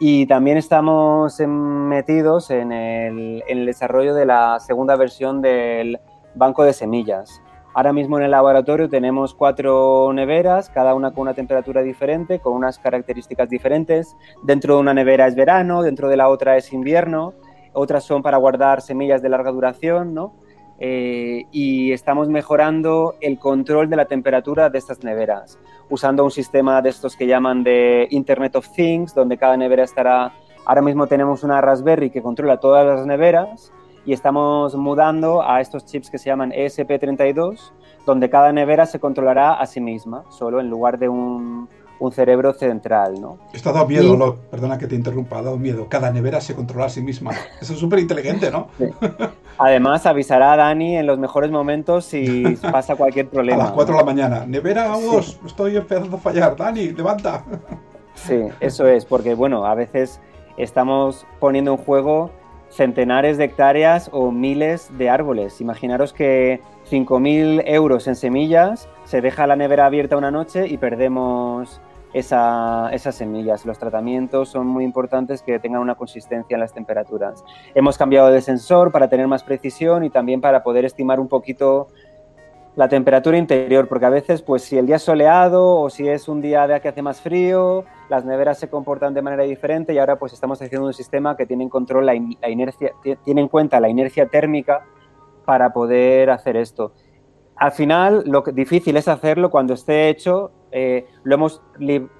Y 0.00 0.26
también 0.26 0.56
estamos 0.56 1.40
metidos 1.40 2.50
en 2.50 2.70
el, 2.70 3.66
desarrollo 3.66 4.14
de 4.14 4.26
la 4.26 4.60
segunda 4.60 4.94
versión 4.94 5.42
del 5.42 5.98
banco 6.36 6.62
de 6.62 6.72
semillas. 6.72 7.42
Ahora 7.74 7.92
mismo 7.92 8.16
en 8.16 8.24
el 8.24 8.30
laboratorio 8.30 8.88
tenemos 8.88 9.34
cuatro 9.34 10.12
neveras, 10.12 10.70
cada 10.70 10.94
una 10.94 11.10
con 11.10 11.22
una 11.22 11.34
temperatura 11.34 11.82
diferente, 11.82 12.38
con 12.38 12.52
unas 12.52 12.78
características 12.78 13.48
diferentes. 13.48 14.16
Dentro 14.44 14.76
de 14.76 14.80
una 14.80 14.94
nevera 14.94 15.26
es 15.26 15.34
verano, 15.34 15.82
dentro 15.82 16.08
de 16.08 16.16
la 16.16 16.28
otra 16.28 16.56
es 16.56 16.72
invierno, 16.72 17.34
otras 17.72 18.04
son 18.04 18.22
para 18.22 18.36
guardar 18.36 18.82
semillas 18.82 19.20
de 19.20 19.30
larga 19.30 19.50
duración, 19.50 20.14
¿no? 20.14 20.34
Eh, 20.78 21.44
y 21.50 21.92
estamos 21.92 22.28
mejorando 22.28 23.16
el 23.20 23.38
control 23.38 23.90
de 23.90 23.96
la 23.96 24.04
temperatura 24.04 24.70
de 24.70 24.78
estas 24.78 25.02
neveras, 25.02 25.58
usando 25.90 26.24
un 26.24 26.30
sistema 26.30 26.80
de 26.82 26.90
estos 26.90 27.16
que 27.16 27.26
llaman 27.26 27.64
de 27.64 28.06
Internet 28.10 28.56
of 28.56 28.68
Things, 28.74 29.14
donde 29.14 29.38
cada 29.38 29.56
nevera 29.56 29.84
estará... 29.84 30.32
Ahora 30.64 30.82
mismo 30.82 31.06
tenemos 31.06 31.42
una 31.44 31.60
Raspberry 31.60 32.10
que 32.10 32.22
controla 32.22 32.58
todas 32.58 32.86
las 32.86 33.06
neveras 33.06 33.72
y 34.04 34.12
estamos 34.12 34.74
mudando 34.76 35.42
a 35.42 35.60
estos 35.60 35.84
chips 35.86 36.10
que 36.10 36.18
se 36.18 36.26
llaman 36.26 36.52
ESP32, 36.52 37.72
donde 38.06 38.30
cada 38.30 38.52
nevera 38.52 38.86
se 38.86 39.00
controlará 39.00 39.54
a 39.54 39.66
sí 39.66 39.80
misma, 39.80 40.24
solo 40.30 40.60
en 40.60 40.68
lugar 40.68 40.98
de 40.98 41.08
un, 41.08 41.68
un 42.00 42.12
cerebro 42.12 42.52
central, 42.52 43.20
¿no? 43.20 43.38
Esto 43.52 43.70
ha 43.70 43.72
dado 43.72 43.88
miedo, 43.88 44.38
perdona 44.50 44.78
que 44.78 44.86
te 44.86 44.94
interrumpa, 44.94 45.38
ha 45.38 45.42
dado 45.42 45.58
miedo. 45.58 45.88
Cada 45.88 46.10
nevera 46.10 46.40
se 46.40 46.54
controla 46.54 46.86
a 46.86 46.88
sí 46.88 47.02
misma. 47.02 47.32
Eso 47.60 47.72
es 47.72 47.78
súper 47.78 47.98
inteligente, 47.98 48.50
¿no? 48.50 48.68
Además, 49.58 50.06
avisará 50.06 50.52
a 50.52 50.56
Dani 50.56 50.96
en 50.96 51.06
los 51.06 51.18
mejores 51.18 51.50
momentos 51.50 52.04
si 52.04 52.42
pasa 52.72 52.94
cualquier 52.94 53.28
problema. 53.28 53.62
A 53.62 53.66
las 53.66 53.74
4 53.74 53.94
de 53.94 54.00
la 54.00 54.04
mañana. 54.04 54.46
Nevera 54.46 54.88
2, 54.88 55.40
estoy 55.46 55.76
empezando 55.76 56.16
a 56.16 56.20
fallar. 56.20 56.56
Dani, 56.56 56.92
levanta. 56.92 57.44
Sí, 58.14 58.44
eso 58.60 58.86
es, 58.86 59.04
porque 59.04 59.34
bueno, 59.34 59.66
a 59.66 59.74
veces 59.74 60.20
estamos 60.56 61.26
poniendo 61.40 61.72
en 61.72 61.76
juego 61.78 62.30
centenares 62.70 63.38
de 63.38 63.44
hectáreas 63.44 64.10
o 64.12 64.30
miles 64.30 64.90
de 64.96 65.10
árboles. 65.10 65.60
Imaginaros 65.60 66.12
que 66.12 66.60
5.000 66.90 67.62
euros 67.66 68.06
en 68.06 68.16
semillas 68.16 68.88
se 69.04 69.20
deja 69.20 69.46
la 69.46 69.56
nevera 69.56 69.86
abierta 69.86 70.16
una 70.16 70.30
noche 70.30 70.66
y 70.68 70.78
perdemos 70.78 71.80
esas 72.14 73.14
semillas. 73.14 73.66
Los 73.66 73.78
tratamientos 73.78 74.48
son 74.48 74.66
muy 74.66 74.84
importantes 74.84 75.42
que 75.42 75.58
tengan 75.58 75.80
una 75.80 75.94
consistencia 75.94 76.54
en 76.54 76.60
las 76.60 76.72
temperaturas. 76.72 77.44
Hemos 77.74 77.98
cambiado 77.98 78.30
de 78.30 78.40
sensor 78.40 78.92
para 78.92 79.08
tener 79.08 79.26
más 79.28 79.42
precisión 79.44 80.04
y 80.04 80.10
también 80.10 80.40
para 80.40 80.62
poder 80.62 80.84
estimar 80.84 81.20
un 81.20 81.28
poquito 81.28 81.88
la 82.78 82.88
temperatura 82.88 83.36
interior, 83.36 83.88
porque 83.88 84.06
a 84.06 84.08
veces, 84.08 84.40
pues 84.40 84.62
si 84.62 84.78
el 84.78 84.86
día 84.86 84.96
es 84.96 85.02
soleado 85.02 85.80
o 85.80 85.90
si 85.90 86.08
es 86.08 86.28
un 86.28 86.40
día 86.40 86.64
de 86.68 86.80
que 86.80 86.86
hace 86.86 87.02
más 87.02 87.20
frío, 87.20 87.84
las 88.08 88.24
neveras 88.24 88.60
se 88.60 88.70
comportan 88.70 89.12
de 89.14 89.20
manera 89.20 89.42
diferente 89.42 89.92
y 89.92 89.98
ahora 89.98 90.16
pues 90.16 90.32
estamos 90.32 90.62
haciendo 90.62 90.86
un 90.86 90.94
sistema 90.94 91.36
que 91.36 91.44
tiene 91.44 91.64
en 91.64 91.70
control 91.70 92.06
la, 92.06 92.14
inercia, 92.14 92.92
tiene 93.24 93.40
en 93.40 93.48
cuenta 93.48 93.80
la 93.80 93.88
inercia 93.88 94.28
térmica 94.28 94.86
para 95.44 95.72
poder 95.72 96.30
hacer 96.30 96.56
esto. 96.56 96.92
Al 97.56 97.72
final, 97.72 98.22
lo 98.26 98.42
difícil 98.42 98.96
es 98.96 99.08
hacerlo 99.08 99.50
cuando 99.50 99.74
esté 99.74 100.08
hecho 100.08 100.52
eh, 100.70 101.08
lo 101.24 101.34
hemos 101.34 101.60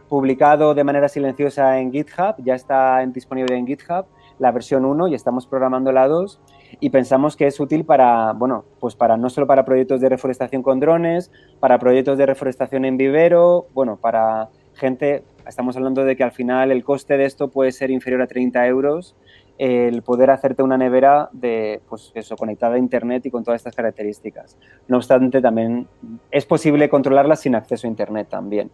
publicado 0.08 0.74
de 0.74 0.82
manera 0.82 1.08
silenciosa 1.08 1.78
en 1.78 1.92
GitHub, 1.92 2.34
ya 2.38 2.56
está 2.56 3.06
disponible 3.06 3.56
en 3.56 3.64
GitHub 3.64 4.06
la 4.40 4.50
versión 4.50 4.84
1 4.84 5.06
y 5.06 5.14
estamos 5.14 5.46
programando 5.46 5.92
la 5.92 6.08
2 6.08 6.40
y 6.80 6.90
pensamos 6.90 7.36
que 7.36 7.46
es 7.46 7.58
útil 7.60 7.84
para, 7.84 8.32
bueno, 8.32 8.64
pues 8.80 8.94
para 8.94 9.16
no 9.16 9.30
solo 9.30 9.46
para 9.46 9.64
proyectos 9.64 10.00
de 10.00 10.08
reforestación 10.08 10.62
con 10.62 10.80
drones, 10.80 11.30
para 11.60 11.78
proyectos 11.78 12.18
de 12.18 12.26
reforestación 12.26 12.84
en 12.84 12.96
vivero, 12.96 13.66
bueno, 13.74 13.96
para 13.96 14.48
gente, 14.74 15.24
estamos 15.46 15.76
hablando 15.76 16.04
de 16.04 16.16
que 16.16 16.24
al 16.24 16.32
final 16.32 16.70
el 16.70 16.84
coste 16.84 17.16
de 17.16 17.24
esto 17.24 17.48
puede 17.48 17.72
ser 17.72 17.90
inferior 17.90 18.22
a 18.22 18.26
30 18.26 18.66
euros 18.66 19.16
el 19.58 20.02
poder 20.02 20.30
hacerte 20.30 20.62
una 20.62 20.78
nevera 20.78 21.28
de, 21.32 21.80
pues 21.88 22.12
eso, 22.14 22.36
conectada 22.36 22.76
a 22.76 22.78
Internet 22.78 23.26
y 23.26 23.30
con 23.30 23.42
todas 23.42 23.58
estas 23.58 23.74
características. 23.74 24.56
No 24.86 24.98
obstante, 24.98 25.42
también 25.42 25.88
es 26.30 26.46
posible 26.46 26.88
controlarla 26.88 27.34
sin 27.34 27.56
acceso 27.56 27.86
a 27.86 27.90
Internet 27.90 28.28
también. 28.30 28.70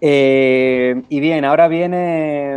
Eh, 0.00 1.02
y 1.08 1.20
bien, 1.20 1.44
ahora 1.44 1.68
viene, 1.68 2.56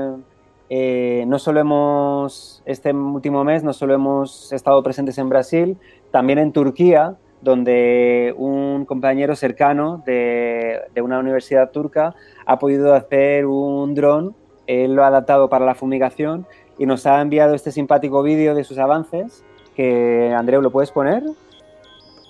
eh, 0.69 1.23
no 1.27 1.39
solo 1.39 1.59
hemos, 1.59 2.61
este 2.65 2.93
último 2.93 3.43
mes, 3.43 3.63
no 3.63 3.73
solo 3.73 3.93
hemos 3.93 4.51
estado 4.51 4.83
presentes 4.83 5.17
en 5.17 5.29
Brasil, 5.29 5.77
también 6.11 6.39
en 6.39 6.51
Turquía, 6.51 7.15
donde 7.41 8.33
un 8.37 8.85
compañero 8.85 9.35
cercano 9.35 10.03
de, 10.05 10.81
una 11.01 11.19
universidad 11.19 11.71
turca 11.71 12.15
ha 12.45 12.59
podido 12.59 12.93
hacer 12.93 13.45
un 13.45 13.93
dron, 13.95 14.35
él 14.65 14.93
lo 14.93 15.03
ha 15.03 15.07
adaptado 15.07 15.49
para 15.49 15.65
la 15.65 15.75
fumigación 15.75 16.45
y 16.77 16.85
nos 16.85 17.05
ha 17.05 17.21
enviado 17.21 17.53
este 17.55 17.71
simpático 17.71 18.21
vídeo 18.21 18.53
de 18.53 18.63
sus 18.63 18.77
avances, 18.77 19.43
que 19.75 20.33
Andreu, 20.35 20.61
¿lo 20.61 20.71
puedes 20.71 20.91
poner? 20.91 21.23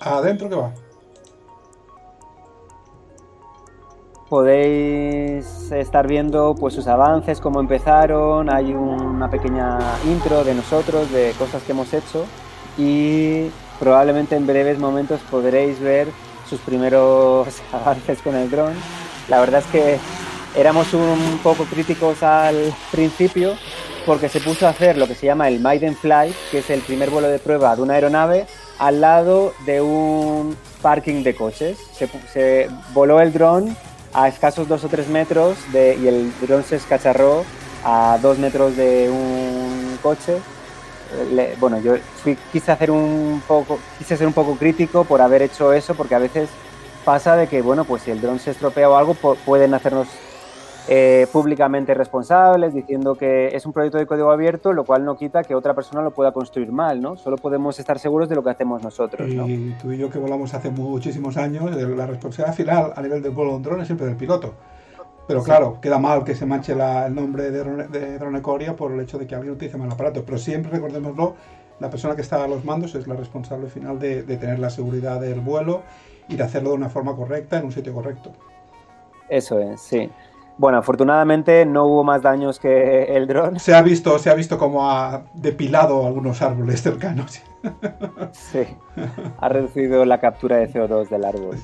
Adentro 0.00 0.48
que 0.48 0.54
va. 0.54 0.72
Podéis 4.28 5.72
estar 5.72 6.06
viendo 6.06 6.54
pues 6.54 6.74
sus 6.74 6.86
avances, 6.86 7.40
cómo 7.40 7.60
empezaron, 7.60 8.52
hay 8.52 8.74
una 8.74 9.30
pequeña 9.30 9.78
intro 10.04 10.44
de 10.44 10.54
nosotros, 10.54 11.10
de 11.10 11.32
cosas 11.38 11.62
que 11.62 11.72
hemos 11.72 11.94
hecho 11.94 12.26
y 12.76 13.48
probablemente 13.80 14.36
en 14.36 14.46
breves 14.46 14.78
momentos 14.78 15.20
podréis 15.30 15.80
ver 15.80 16.08
sus 16.48 16.60
primeros 16.60 17.48
avances 17.72 18.20
con 18.20 18.34
el 18.34 18.50
dron. 18.50 18.74
La 19.28 19.40
verdad 19.40 19.60
es 19.60 19.66
que 19.66 19.98
éramos 20.54 20.92
un 20.94 21.40
poco 21.42 21.64
críticos 21.64 22.22
al 22.22 22.74
principio, 22.90 23.54
porque 24.06 24.28
se 24.28 24.40
puso 24.40 24.66
a 24.66 24.70
hacer 24.70 24.96
lo 24.96 25.06
que 25.06 25.14
se 25.14 25.26
llama 25.26 25.48
el 25.48 25.60
Maiden 25.60 25.94
Flight, 25.94 26.34
que 26.50 26.58
es 26.58 26.70
el 26.70 26.80
primer 26.80 27.10
vuelo 27.10 27.28
de 27.28 27.38
prueba 27.38 27.76
de 27.76 27.82
una 27.82 27.94
aeronave 27.94 28.46
al 28.78 29.00
lado 29.00 29.52
de 29.66 29.80
un 29.80 30.56
parking 30.80 31.22
de 31.22 31.34
coches. 31.34 31.78
Se, 32.32 32.68
voló 32.94 33.20
el 33.20 33.32
dron 33.32 33.76
a 34.18 34.26
escasos 34.26 34.66
dos 34.66 34.82
o 34.82 34.88
tres 34.88 35.08
metros 35.08 35.56
y 35.72 36.08
el 36.08 36.32
dron 36.40 36.64
se 36.64 36.74
escacharró 36.74 37.44
a 37.84 38.18
dos 38.20 38.36
metros 38.38 38.76
de 38.76 39.08
un 39.08 39.96
coche. 40.02 40.38
bueno, 41.60 41.78
yo 41.80 41.94
quise 42.52 42.72
hacer 42.72 42.90
un 42.90 43.40
poco, 43.46 43.78
quise 43.98 44.16
ser 44.16 44.26
un 44.26 44.32
poco 44.32 44.56
crítico 44.56 45.04
por 45.04 45.20
haber 45.20 45.42
hecho 45.42 45.72
eso, 45.72 45.94
porque 45.94 46.16
a 46.16 46.18
veces 46.18 46.48
pasa 47.04 47.36
de 47.36 47.46
que, 47.46 47.62
bueno, 47.62 47.84
pues 47.84 48.02
si 48.02 48.10
el 48.10 48.20
dron 48.20 48.40
se 48.40 48.50
estropea 48.50 48.90
o 48.90 48.96
algo, 48.96 49.14
pueden 49.14 49.72
hacernos 49.74 50.08
eh, 50.88 51.26
públicamente 51.32 51.92
responsables, 51.94 52.72
diciendo 52.72 53.14
que 53.14 53.48
es 53.48 53.66
un 53.66 53.72
proyecto 53.72 53.98
de 53.98 54.06
código 54.06 54.30
abierto, 54.30 54.72
lo 54.72 54.84
cual 54.84 55.04
no 55.04 55.16
quita 55.16 55.42
que 55.42 55.54
otra 55.54 55.74
persona 55.74 56.02
lo 56.02 56.12
pueda 56.12 56.32
construir 56.32 56.72
mal, 56.72 57.00
¿no? 57.00 57.16
Solo 57.16 57.36
podemos 57.36 57.78
estar 57.78 57.98
seguros 57.98 58.28
de 58.28 58.34
lo 58.34 58.42
que 58.42 58.50
hacemos 58.50 58.82
nosotros, 58.82 59.28
¿no? 59.28 59.46
Y 59.48 59.74
tú 59.80 59.92
y 59.92 59.98
yo 59.98 60.10
que 60.10 60.18
volamos 60.18 60.54
hace 60.54 60.70
muchísimos 60.70 61.36
años, 61.36 61.70
la 61.70 62.06
responsabilidad 62.06 62.54
final 62.54 62.92
a 62.96 63.02
nivel 63.02 63.22
del 63.22 63.32
vuelo 63.32 63.50
de 63.50 63.56
un 63.56 63.62
dron 63.62 63.80
es 63.80 63.86
siempre 63.86 64.06
del 64.06 64.16
piloto. 64.16 64.54
Pero 65.26 65.42
claro, 65.42 65.78
queda 65.82 65.98
mal 65.98 66.24
que 66.24 66.34
se 66.34 66.46
manche 66.46 66.72
el 66.72 67.14
nombre 67.14 67.50
de, 67.50 67.62
de 67.88 68.18
Dronecoria 68.18 68.74
por 68.74 68.92
el 68.92 69.00
hecho 69.00 69.18
de 69.18 69.26
que 69.26 69.34
alguien 69.34 69.52
utilice 69.52 69.76
mal 69.76 69.92
aparato. 69.92 70.24
Pero 70.24 70.38
siempre, 70.38 70.72
recordémoslo, 70.72 71.34
la 71.80 71.90
persona 71.90 72.16
que 72.16 72.22
está 72.22 72.42
a 72.42 72.48
los 72.48 72.64
mandos 72.64 72.94
es 72.94 73.06
la 73.06 73.14
responsable 73.14 73.68
final 73.68 73.98
de, 73.98 74.22
de 74.22 74.36
tener 74.38 74.58
la 74.58 74.70
seguridad 74.70 75.20
del 75.20 75.40
vuelo 75.40 75.82
y 76.28 76.36
de 76.36 76.42
hacerlo 76.42 76.70
de 76.70 76.76
una 76.76 76.88
forma 76.88 77.14
correcta 77.14 77.58
en 77.58 77.66
un 77.66 77.72
sitio 77.72 77.92
correcto. 77.92 78.32
Eso 79.28 79.60
es, 79.60 79.82
sí. 79.82 80.10
Bueno, 80.58 80.78
afortunadamente 80.78 81.64
no 81.64 81.84
hubo 81.84 82.02
más 82.02 82.22
daños 82.22 82.58
que 82.58 83.04
el 83.16 83.28
dron. 83.28 83.60
Se 83.60 83.74
ha 83.74 83.80
visto, 83.80 84.18
se 84.18 84.28
ha 84.28 84.34
visto 84.34 84.58
como 84.58 84.90
ha 84.90 85.22
depilado 85.32 86.04
algunos 86.04 86.42
árboles 86.42 86.82
cercanos. 86.82 87.40
Sí, 88.32 88.60
ha 89.40 89.48
reducido 89.48 90.04
la 90.04 90.20
captura 90.20 90.56
de 90.56 90.72
CO2 90.72 91.08
del 91.08 91.24
árbol. 91.24 91.56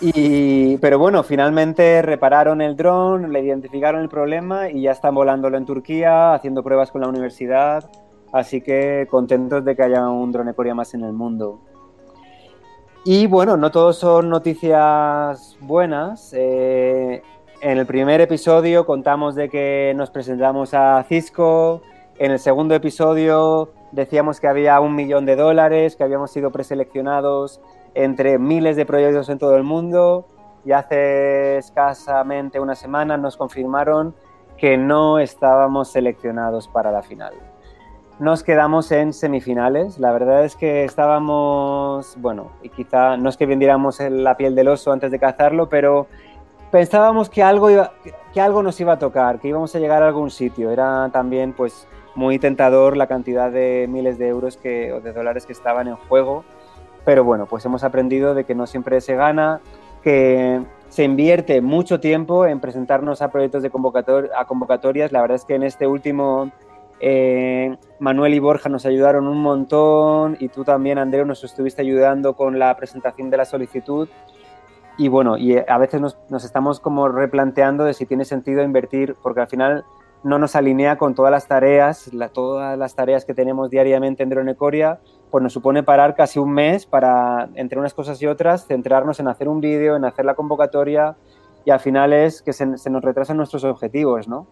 Y, 0.00 0.76
pero 0.78 0.98
bueno, 0.98 1.22
finalmente 1.22 2.02
repararon 2.02 2.60
el 2.60 2.76
dron, 2.76 3.32
le 3.32 3.40
identificaron 3.40 4.02
el 4.02 4.08
problema 4.08 4.68
y 4.68 4.82
ya 4.82 4.90
están 4.90 5.14
volándolo 5.14 5.56
en 5.56 5.64
Turquía, 5.64 6.34
haciendo 6.34 6.64
pruebas 6.64 6.90
con 6.90 7.02
la 7.02 7.08
universidad. 7.08 7.88
Así 8.32 8.60
que 8.60 9.06
contentos 9.08 9.64
de 9.64 9.76
que 9.76 9.82
haya 9.84 10.08
un 10.08 10.32
drone 10.32 10.54
Corea 10.54 10.74
más 10.74 10.92
en 10.94 11.04
el 11.04 11.12
mundo. 11.12 11.60
Y 13.04 13.26
bueno, 13.26 13.56
no 13.56 13.70
todos 13.70 13.96
son 13.96 14.28
noticias 14.28 15.56
buenas. 15.60 16.34
Eh, 16.36 17.22
en 17.60 17.78
el 17.78 17.86
primer 17.86 18.20
episodio 18.20 18.86
contamos 18.86 19.34
de 19.34 19.48
que 19.48 19.92
nos 19.96 20.10
presentamos 20.10 20.74
a 20.74 21.02
Cisco. 21.08 21.82
En 22.18 22.30
el 22.30 22.38
segundo 22.38 22.74
episodio 22.74 23.72
decíamos 23.92 24.40
que 24.40 24.48
había 24.48 24.78
un 24.80 24.94
millón 24.94 25.26
de 25.26 25.36
dólares, 25.36 25.96
que 25.96 26.04
habíamos 26.04 26.30
sido 26.30 26.50
preseleccionados 26.50 27.60
entre 27.94 28.38
miles 28.38 28.76
de 28.76 28.86
proyectos 28.86 29.28
en 29.28 29.38
todo 29.38 29.56
el 29.56 29.64
mundo. 29.64 30.26
Y 30.64 30.72
hace 30.72 31.58
escasamente 31.58 32.60
una 32.60 32.74
semana 32.74 33.16
nos 33.16 33.36
confirmaron 33.36 34.14
que 34.56 34.76
no 34.76 35.18
estábamos 35.18 35.88
seleccionados 35.88 36.68
para 36.68 36.92
la 36.92 37.02
final. 37.02 37.34
Nos 38.18 38.42
quedamos 38.42 38.90
en 38.90 39.12
semifinales. 39.12 39.98
La 40.00 40.10
verdad 40.10 40.44
es 40.44 40.56
que 40.56 40.84
estábamos, 40.84 42.16
bueno, 42.18 42.50
y 42.62 42.68
quizá 42.68 43.16
no 43.16 43.28
es 43.28 43.36
que 43.36 43.46
vendiéramos 43.46 44.00
la 44.00 44.36
piel 44.36 44.56
del 44.56 44.68
oso 44.68 44.90
antes 44.90 45.12
de 45.12 45.20
cazarlo, 45.20 45.68
pero 45.68 46.08
pensábamos 46.70 47.28
que 47.30 47.42
algo, 47.42 47.68
que 48.32 48.40
algo 48.40 48.62
nos 48.62 48.80
iba 48.80 48.94
a 48.94 48.98
tocar, 48.98 49.38
que 49.38 49.48
íbamos 49.48 49.74
a 49.74 49.78
llegar 49.78 50.02
a 50.02 50.08
algún 50.08 50.30
sitio. 50.30 50.70
Era 50.70 51.08
también 51.12 51.52
pues 51.52 51.86
muy 52.14 52.38
tentador 52.38 52.96
la 52.96 53.06
cantidad 53.06 53.50
de 53.50 53.86
miles 53.88 54.18
de 54.18 54.28
euros 54.28 54.56
que, 54.56 54.92
o 54.92 55.00
de 55.00 55.12
dólares 55.12 55.46
que 55.46 55.52
estaban 55.52 55.88
en 55.88 55.96
juego. 55.96 56.44
Pero 57.04 57.24
bueno, 57.24 57.46
pues 57.46 57.64
hemos 57.64 57.84
aprendido 57.84 58.34
de 58.34 58.44
que 58.44 58.54
no 58.54 58.66
siempre 58.66 59.00
se 59.00 59.14
gana, 59.14 59.60
que 60.02 60.60
se 60.88 61.04
invierte 61.04 61.60
mucho 61.60 62.00
tiempo 62.00 62.46
en 62.46 62.60
presentarnos 62.60 63.22
a 63.22 63.30
proyectos 63.30 63.62
de 63.62 63.68
a 63.68 64.44
convocatorias. 64.44 65.12
La 65.12 65.20
verdad 65.20 65.36
es 65.36 65.44
que 65.44 65.54
en 65.54 65.62
este 65.62 65.86
último 65.86 66.50
Eh, 67.00 67.76
Manuel 68.00 68.34
y 68.34 68.40
Borja 68.40 68.68
nos 68.68 68.84
ayudaron 68.84 69.28
un 69.28 69.40
montón 69.40 70.36
y 70.40 70.48
tú 70.48 70.64
también, 70.64 70.98
Andreu, 70.98 71.24
nos 71.24 71.44
estuviste 71.44 71.80
ayudando 71.80 72.34
con 72.34 72.58
la 72.58 72.74
presentación 72.74 73.30
de 73.30 73.36
la 73.36 73.44
solicitud. 73.44 74.08
Y 74.98 75.06
bueno, 75.06 75.38
y 75.38 75.56
a 75.56 75.78
veces 75.78 76.00
nos, 76.00 76.44
estamos 76.44 76.80
como 76.80 77.08
replanteando 77.08 77.84
de 77.84 77.94
si 77.94 78.04
tiene 78.04 78.24
sentido 78.24 78.64
invertir, 78.64 79.14
porque 79.22 79.40
al 79.40 79.46
final 79.46 79.84
no 80.24 80.40
nos 80.40 80.56
alinea 80.56 80.98
con 80.98 81.14
todas 81.14 81.30
las 81.30 81.46
tareas, 81.46 82.10
todas 82.34 82.76
las 82.76 82.96
tareas 82.96 83.24
que 83.24 83.32
tenemos 83.32 83.70
diariamente 83.70 84.24
en 84.24 84.30
Dronecoria, 84.30 84.98
pues 85.30 85.40
nos 85.40 85.52
supone 85.52 85.84
parar 85.84 86.16
casi 86.16 86.40
un 86.40 86.50
mes 86.50 86.84
para, 86.84 87.48
entre 87.54 87.78
unas 87.78 87.94
cosas 87.94 88.20
y 88.20 88.26
otras, 88.26 88.66
centrarnos 88.66 89.20
en 89.20 89.28
hacer 89.28 89.48
un 89.48 89.60
vídeo, 89.60 89.94
en 89.94 90.04
hacer 90.04 90.24
la 90.24 90.34
convocatoria 90.34 91.16
y 91.64 91.70
al 91.70 91.78
final 91.78 92.12
es 92.12 92.42
que 92.42 92.52
se, 92.52 92.76
se 92.76 92.90
nos 92.90 93.04
retrasan 93.04 93.36
nuestros 93.36 93.62
objetivos, 93.62 94.26
¿no? 94.26 94.48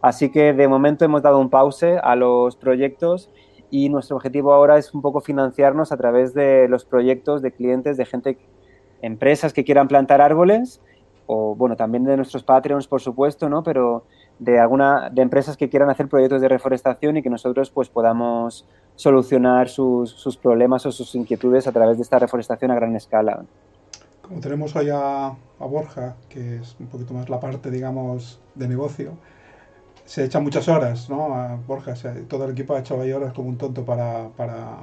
Así 0.00 0.30
que 0.30 0.52
de 0.52 0.68
momento 0.68 1.04
hemos 1.04 1.22
dado 1.22 1.40
un 1.40 1.50
pause 1.50 1.98
a 2.00 2.14
los 2.14 2.54
proyectos 2.54 3.30
y 3.68 3.88
nuestro 3.88 4.16
objetivo 4.16 4.52
ahora 4.52 4.78
es 4.78 4.94
un 4.94 5.02
poco 5.02 5.20
financiarnos 5.20 5.90
a 5.90 5.96
través 5.96 6.34
de 6.34 6.68
los 6.68 6.84
proyectos 6.84 7.42
de 7.42 7.50
clientes, 7.50 7.96
de 7.96 8.04
gente, 8.04 8.38
empresas 9.02 9.52
que 9.52 9.64
quieran 9.64 9.88
plantar 9.88 10.20
árboles 10.20 10.80
o 11.26 11.54
bueno, 11.54 11.76
también 11.76 12.04
de 12.04 12.16
nuestros 12.16 12.42
Patreons, 12.42 12.88
por 12.88 13.02
supuesto, 13.02 13.50
¿no? 13.50 13.62
Pero 13.62 14.04
de 14.38 14.58
alguna 14.58 15.10
de 15.10 15.20
empresas 15.20 15.56
que 15.58 15.68
quieran 15.68 15.90
hacer 15.90 16.08
proyectos 16.08 16.40
de 16.40 16.48
reforestación 16.48 17.18
y 17.18 17.22
que 17.22 17.28
nosotros 17.28 17.70
pues 17.70 17.90
podamos 17.90 18.66
solucionar 18.96 19.68
sus, 19.68 20.10
sus 20.10 20.38
problemas 20.38 20.86
o 20.86 20.92
sus 20.92 21.14
inquietudes 21.14 21.66
a 21.66 21.72
través 21.72 21.98
de 21.98 22.02
esta 22.02 22.18
reforestación 22.18 22.70
a 22.70 22.76
gran 22.76 22.96
escala. 22.96 23.44
Como 24.22 24.40
tenemos 24.40 24.74
hoy 24.74 24.88
a, 24.90 25.34
Borja, 25.58 26.16
que 26.30 26.56
es 26.56 26.76
un 26.80 26.86
poquito 26.86 27.12
más 27.12 27.28
la 27.28 27.40
parte, 27.40 27.70
digamos, 27.70 28.40
de 28.54 28.66
negocio, 28.66 29.12
se 30.06 30.24
echan 30.24 30.42
muchas 30.42 30.66
horas, 30.68 31.10
¿no? 31.10 31.58
Borja, 31.66 31.92
todo 32.26 32.46
el 32.46 32.52
equipo 32.52 32.74
ha 32.74 32.80
echado 32.80 33.02
ahí 33.02 33.12
horas 33.12 33.34
como 33.34 33.50
un 33.50 33.58
tonto 33.58 33.84
para, 33.84 34.28
para 34.30 34.78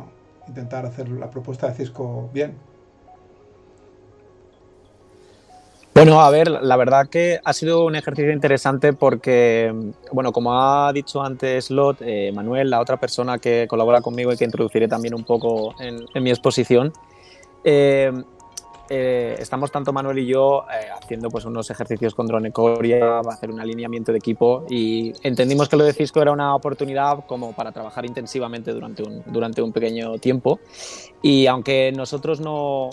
intentar 0.48 0.86
hacer 0.86 1.10
la 1.10 1.30
propuesta 1.32 1.68
de 1.68 1.74
Cisco 1.74 2.30
bien. 2.32 2.56
Bueno, 5.96 6.20
a 6.20 6.30
ver, 6.30 6.50
la 6.50 6.76
verdad 6.76 7.08
que 7.08 7.40
ha 7.42 7.54
sido 7.54 7.86
un 7.86 7.96
ejercicio 7.96 8.34
interesante 8.34 8.92
porque, 8.92 9.74
bueno, 10.12 10.34
como 10.34 10.62
ha 10.62 10.92
dicho 10.92 11.24
antes 11.24 11.72
Lot, 11.72 12.02
eh, 12.02 12.34
Manuel, 12.34 12.70
la 12.70 12.82
otra 12.82 12.98
persona 12.98 13.38
que 13.40 13.66
colabora 13.70 14.02
conmigo 14.02 14.34
y 14.34 14.36
que 14.36 14.44
introduciré 14.44 14.90
también 14.90 15.14
un 15.14 15.24
poco 15.24 15.74
en, 15.80 16.06
en 16.14 16.22
mi 16.22 16.32
exposición, 16.32 16.92
eh, 17.64 18.12
eh, 18.90 19.38
estamos 19.40 19.72
tanto 19.72 19.94
Manuel 19.94 20.20
y 20.20 20.28
yo 20.28 20.66
eh, 20.70 20.90
haciendo 21.02 21.30
pues 21.30 21.46
unos 21.46 21.72
ejercicios 21.72 22.14
con 22.14 22.28
Drone 22.28 22.52
Coria, 22.52 23.20
hacer 23.20 23.50
un 23.50 23.62
alineamiento 23.62 24.12
de 24.12 24.18
equipo 24.18 24.66
y 24.70 25.14
entendimos 25.24 25.70
que 25.70 25.78
lo 25.78 25.86
de 25.86 25.94
Cisco 25.94 26.22
era 26.22 26.34
una 26.34 26.56
oportunidad 26.56 27.26
como 27.26 27.54
para 27.54 27.72
trabajar 27.72 28.06
intensivamente 28.06 28.74
durante 28.74 29.02
un, 29.02 29.24
durante 29.28 29.62
un 29.62 29.72
pequeño 29.72 30.18
tiempo. 30.20 30.60
Y 31.22 31.48
aunque 31.48 31.94
nosotros 31.96 32.42
no... 32.42 32.90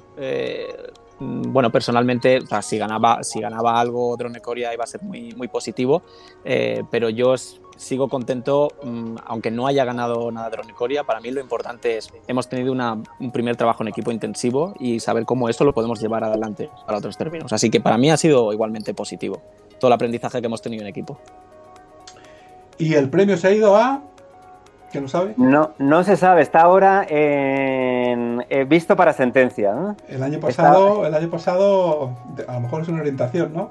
Eh, 1.23 1.43
bueno, 1.49 1.71
personalmente, 1.71 2.41
si, 2.63 2.79
ganaba, 2.79 3.23
si 3.23 3.41
ganaba 3.41 3.81
algo 3.81 4.17
Drone 4.17 4.41
Coria 4.41 4.73
iba 4.73 4.85
a 4.85 4.87
ser 4.87 5.03
muy, 5.03 5.33
muy 5.35 5.49
positivo, 5.49 6.03
eh, 6.45 6.83
pero 6.91 7.09
yo 7.11 7.35
sigo 7.77 8.09
contento, 8.09 8.69
mm, 8.83 9.17
aunque 9.27 9.51
no 9.51 9.67
haya 9.67 9.85
ganado 9.85 10.31
nada 10.31 10.51
Drone 10.51 10.73
Coria, 10.75 11.05
para 11.05 11.21
mí 11.21 11.31
lo 11.31 11.41
importante 11.41 11.97
es, 11.97 12.13
hemos 12.27 12.49
tenido 12.49 12.73
un 12.73 13.33
primer 13.33 13.57
trabajo 13.57 13.83
en 13.83 13.89
equipo 13.89 14.11
intensivo 14.11 14.75
y 14.79 15.01
saber 15.01 15.25
cómo 15.25 15.49
eso 15.49 15.65
lo 15.65 15.73
podemos 15.73 16.01
llevar 16.01 16.25
adelante 16.25 16.71
para 16.87 16.99
otros 16.99 17.17
términos. 17.17 17.53
Así 17.53 17.71
que 17.71 17.81
para 17.81 17.99
mí 17.99 18.11
ha 18.11 18.17
sido 18.17 18.53
igualmente 18.53 18.95
positivo 18.95 19.43
todo 19.79 19.89
el 19.89 19.95
aprendizaje 19.95 20.41
que 20.41 20.47
hemos 20.47 20.63
tenido 20.63 20.83
en 20.83 20.89
equipo. 20.89 21.19
Y 22.79 22.95
el 22.95 23.11
premio 23.11 23.37
se 23.37 23.49
ha 23.49 23.53
ido 23.53 23.77
a... 23.77 24.03
¿Que 24.93 25.01
no 25.01 25.09
sabe? 25.09 25.33
No, 25.39 25.73
no 25.79 26.05
se 26.05 26.19
sabe, 26.19 26.43
está 26.43 26.61
ahora 26.61 27.07
en, 27.09 28.45
eh, 28.51 28.65
visto 28.65 28.95
para 28.95 29.15
sentencia. 29.15 29.73
¿no? 29.73 29.97
El 30.07 30.23
año 30.23 30.39
pasado, 30.39 30.97
está... 30.97 31.09
el 31.09 31.15
año 31.15 31.31
pasado, 31.31 32.17
a 32.47 32.53
lo 32.53 32.61
mejor 32.61 32.83
es 32.83 32.89
una 32.89 33.01
orientación, 33.01 33.55
¿no? 33.55 33.71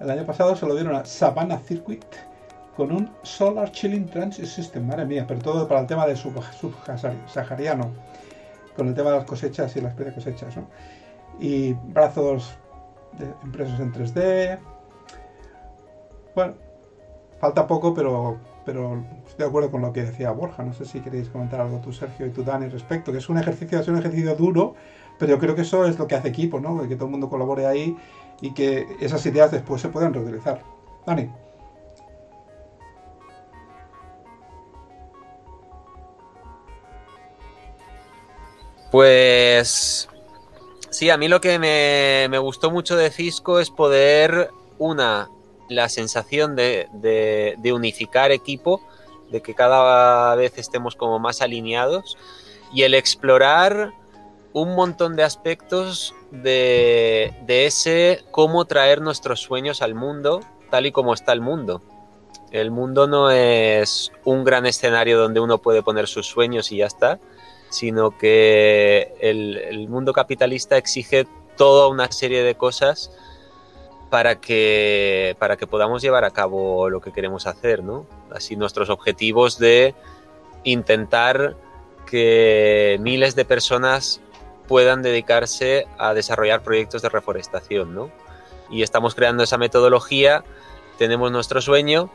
El 0.00 0.10
año 0.10 0.26
pasado 0.26 0.56
se 0.56 0.66
lo 0.66 0.74
dieron 0.74 0.96
a 0.96 1.04
Savannah 1.04 1.58
Circuit 1.58 2.04
con 2.76 2.90
un 2.92 3.10
Solar 3.22 3.70
Chilling 3.70 4.06
Transit 4.06 4.44
System, 4.44 4.86
madre 4.86 5.06
mía, 5.06 5.24
pero 5.26 5.40
todo 5.40 5.68
para 5.68 5.80
el 5.80 5.86
tema 5.86 6.04
del 6.06 6.16
subsahariano, 6.16 7.84
sub 7.84 8.76
con 8.76 8.88
el 8.88 8.94
tema 8.94 9.10
de 9.10 9.18
las 9.18 9.24
cosechas 9.24 9.74
y 9.76 9.80
las 9.80 9.94
pre-cosechas, 9.94 10.56
¿no? 10.56 10.66
Y 11.40 11.72
brazos 11.72 12.58
de 13.12 13.26
impresos 13.44 13.80
en 13.80 13.92
3D. 13.92 14.58
Bueno, 16.34 16.54
falta 17.40 17.66
poco, 17.66 17.94
pero, 17.94 18.36
pero 18.66 19.02
de 19.36 19.44
acuerdo 19.44 19.70
con 19.70 19.82
lo 19.82 19.92
que 19.92 20.02
decía 20.02 20.30
Borja. 20.30 20.62
No 20.64 20.72
sé 20.72 20.84
si 20.84 21.00
queréis 21.00 21.28
comentar 21.28 21.60
algo 21.60 21.78
tú, 21.78 21.92
Sergio, 21.92 22.26
y 22.26 22.30
tú, 22.30 22.42
Dani, 22.42 22.68
respecto, 22.68 23.12
que 23.12 23.18
es 23.18 23.28
un 23.28 23.38
ejercicio, 23.38 23.78
es 23.78 23.88
un 23.88 23.98
ejercicio 23.98 24.34
duro, 24.34 24.74
pero 25.18 25.32
yo 25.32 25.38
creo 25.38 25.54
que 25.54 25.62
eso 25.62 25.86
es 25.86 25.98
lo 25.98 26.06
que 26.06 26.14
hace 26.14 26.28
equipo, 26.28 26.60
¿no? 26.60 26.88
Que 26.88 26.96
todo 26.96 27.06
el 27.06 27.10
mundo 27.10 27.28
colabore 27.28 27.66
ahí 27.66 27.96
y 28.40 28.52
que 28.52 28.86
esas 29.00 29.24
ideas 29.26 29.50
después 29.50 29.80
se 29.80 29.88
puedan 29.88 30.12
reutilizar. 30.14 30.62
Dani. 31.06 31.30
Pues 38.90 40.08
sí, 40.90 41.10
a 41.10 41.18
mí 41.18 41.28
lo 41.28 41.40
que 41.40 41.58
me, 41.58 42.28
me, 42.30 42.38
gustó 42.38 42.70
mucho 42.70 42.96
de 42.96 43.10
Cisco 43.10 43.60
es 43.60 43.68
poder, 43.68 44.50
una, 44.78 45.28
la 45.68 45.88
sensación 45.88 46.56
de, 46.56 46.88
de, 46.92 47.56
de, 47.58 47.72
unificar 47.72 48.30
equipo, 48.30 48.80
de 49.30 49.42
que 49.42 49.54
cada 49.54 50.34
vez 50.34 50.58
estemos 50.58 50.96
como 50.96 51.18
más 51.18 51.40
alineados 51.42 52.16
y 52.72 52.82
el 52.82 52.94
explorar 52.94 53.92
un 54.52 54.74
montón 54.74 55.16
de 55.16 55.22
aspectos 55.22 56.14
de, 56.30 57.34
de 57.46 57.66
ese 57.66 58.24
cómo 58.30 58.64
traer 58.64 59.00
nuestros 59.00 59.40
sueños 59.40 59.82
al 59.82 59.94
mundo 59.94 60.40
tal 60.70 60.86
y 60.86 60.92
como 60.92 61.14
está 61.14 61.32
el 61.32 61.40
mundo. 61.40 61.82
El 62.50 62.70
mundo 62.70 63.06
no 63.06 63.30
es 63.30 64.12
un 64.24 64.44
gran 64.44 64.66
escenario 64.66 65.18
donde 65.18 65.40
uno 65.40 65.58
puede 65.58 65.82
poner 65.82 66.06
sus 66.06 66.26
sueños 66.26 66.70
y 66.72 66.78
ya 66.78 66.86
está, 66.86 67.18
sino 67.70 68.16
que 68.16 69.14
el, 69.20 69.56
el, 69.56 69.88
mundo 69.88 70.12
capitalista 70.12 70.76
exige 70.76 71.26
toda 71.56 71.88
una 71.88 72.10
serie 72.12 72.42
de 72.42 72.54
cosas 72.54 73.10
para 74.10 74.40
que, 74.40 75.36
para 75.38 75.56
que 75.56 75.66
podamos 75.66 76.02
llevar 76.02 76.24
a 76.24 76.30
cabo 76.30 76.88
lo 76.90 77.00
que 77.00 77.12
queremos 77.12 77.46
hacer, 77.46 77.82
¿no? 77.82 78.06
Así 78.30 78.56
nuestros 78.56 78.90
objetivos 78.90 79.58
de 79.58 79.94
intentar 80.64 81.56
que 82.06 82.98
miles 83.00 83.34
de 83.34 83.44
personas 83.44 84.20
puedan 84.68 85.02
dedicarse 85.02 85.86
a 85.98 86.14
desarrollar 86.14 86.62
proyectos 86.62 87.02
de 87.02 87.08
reforestación, 87.08 87.94
¿no? 87.94 88.10
Y 88.70 88.82
estamos 88.82 89.14
creando 89.14 89.42
esa 89.42 89.58
metodología, 89.58 90.44
tenemos 90.98 91.30
nuestro 91.30 91.60
sueño, 91.60 92.10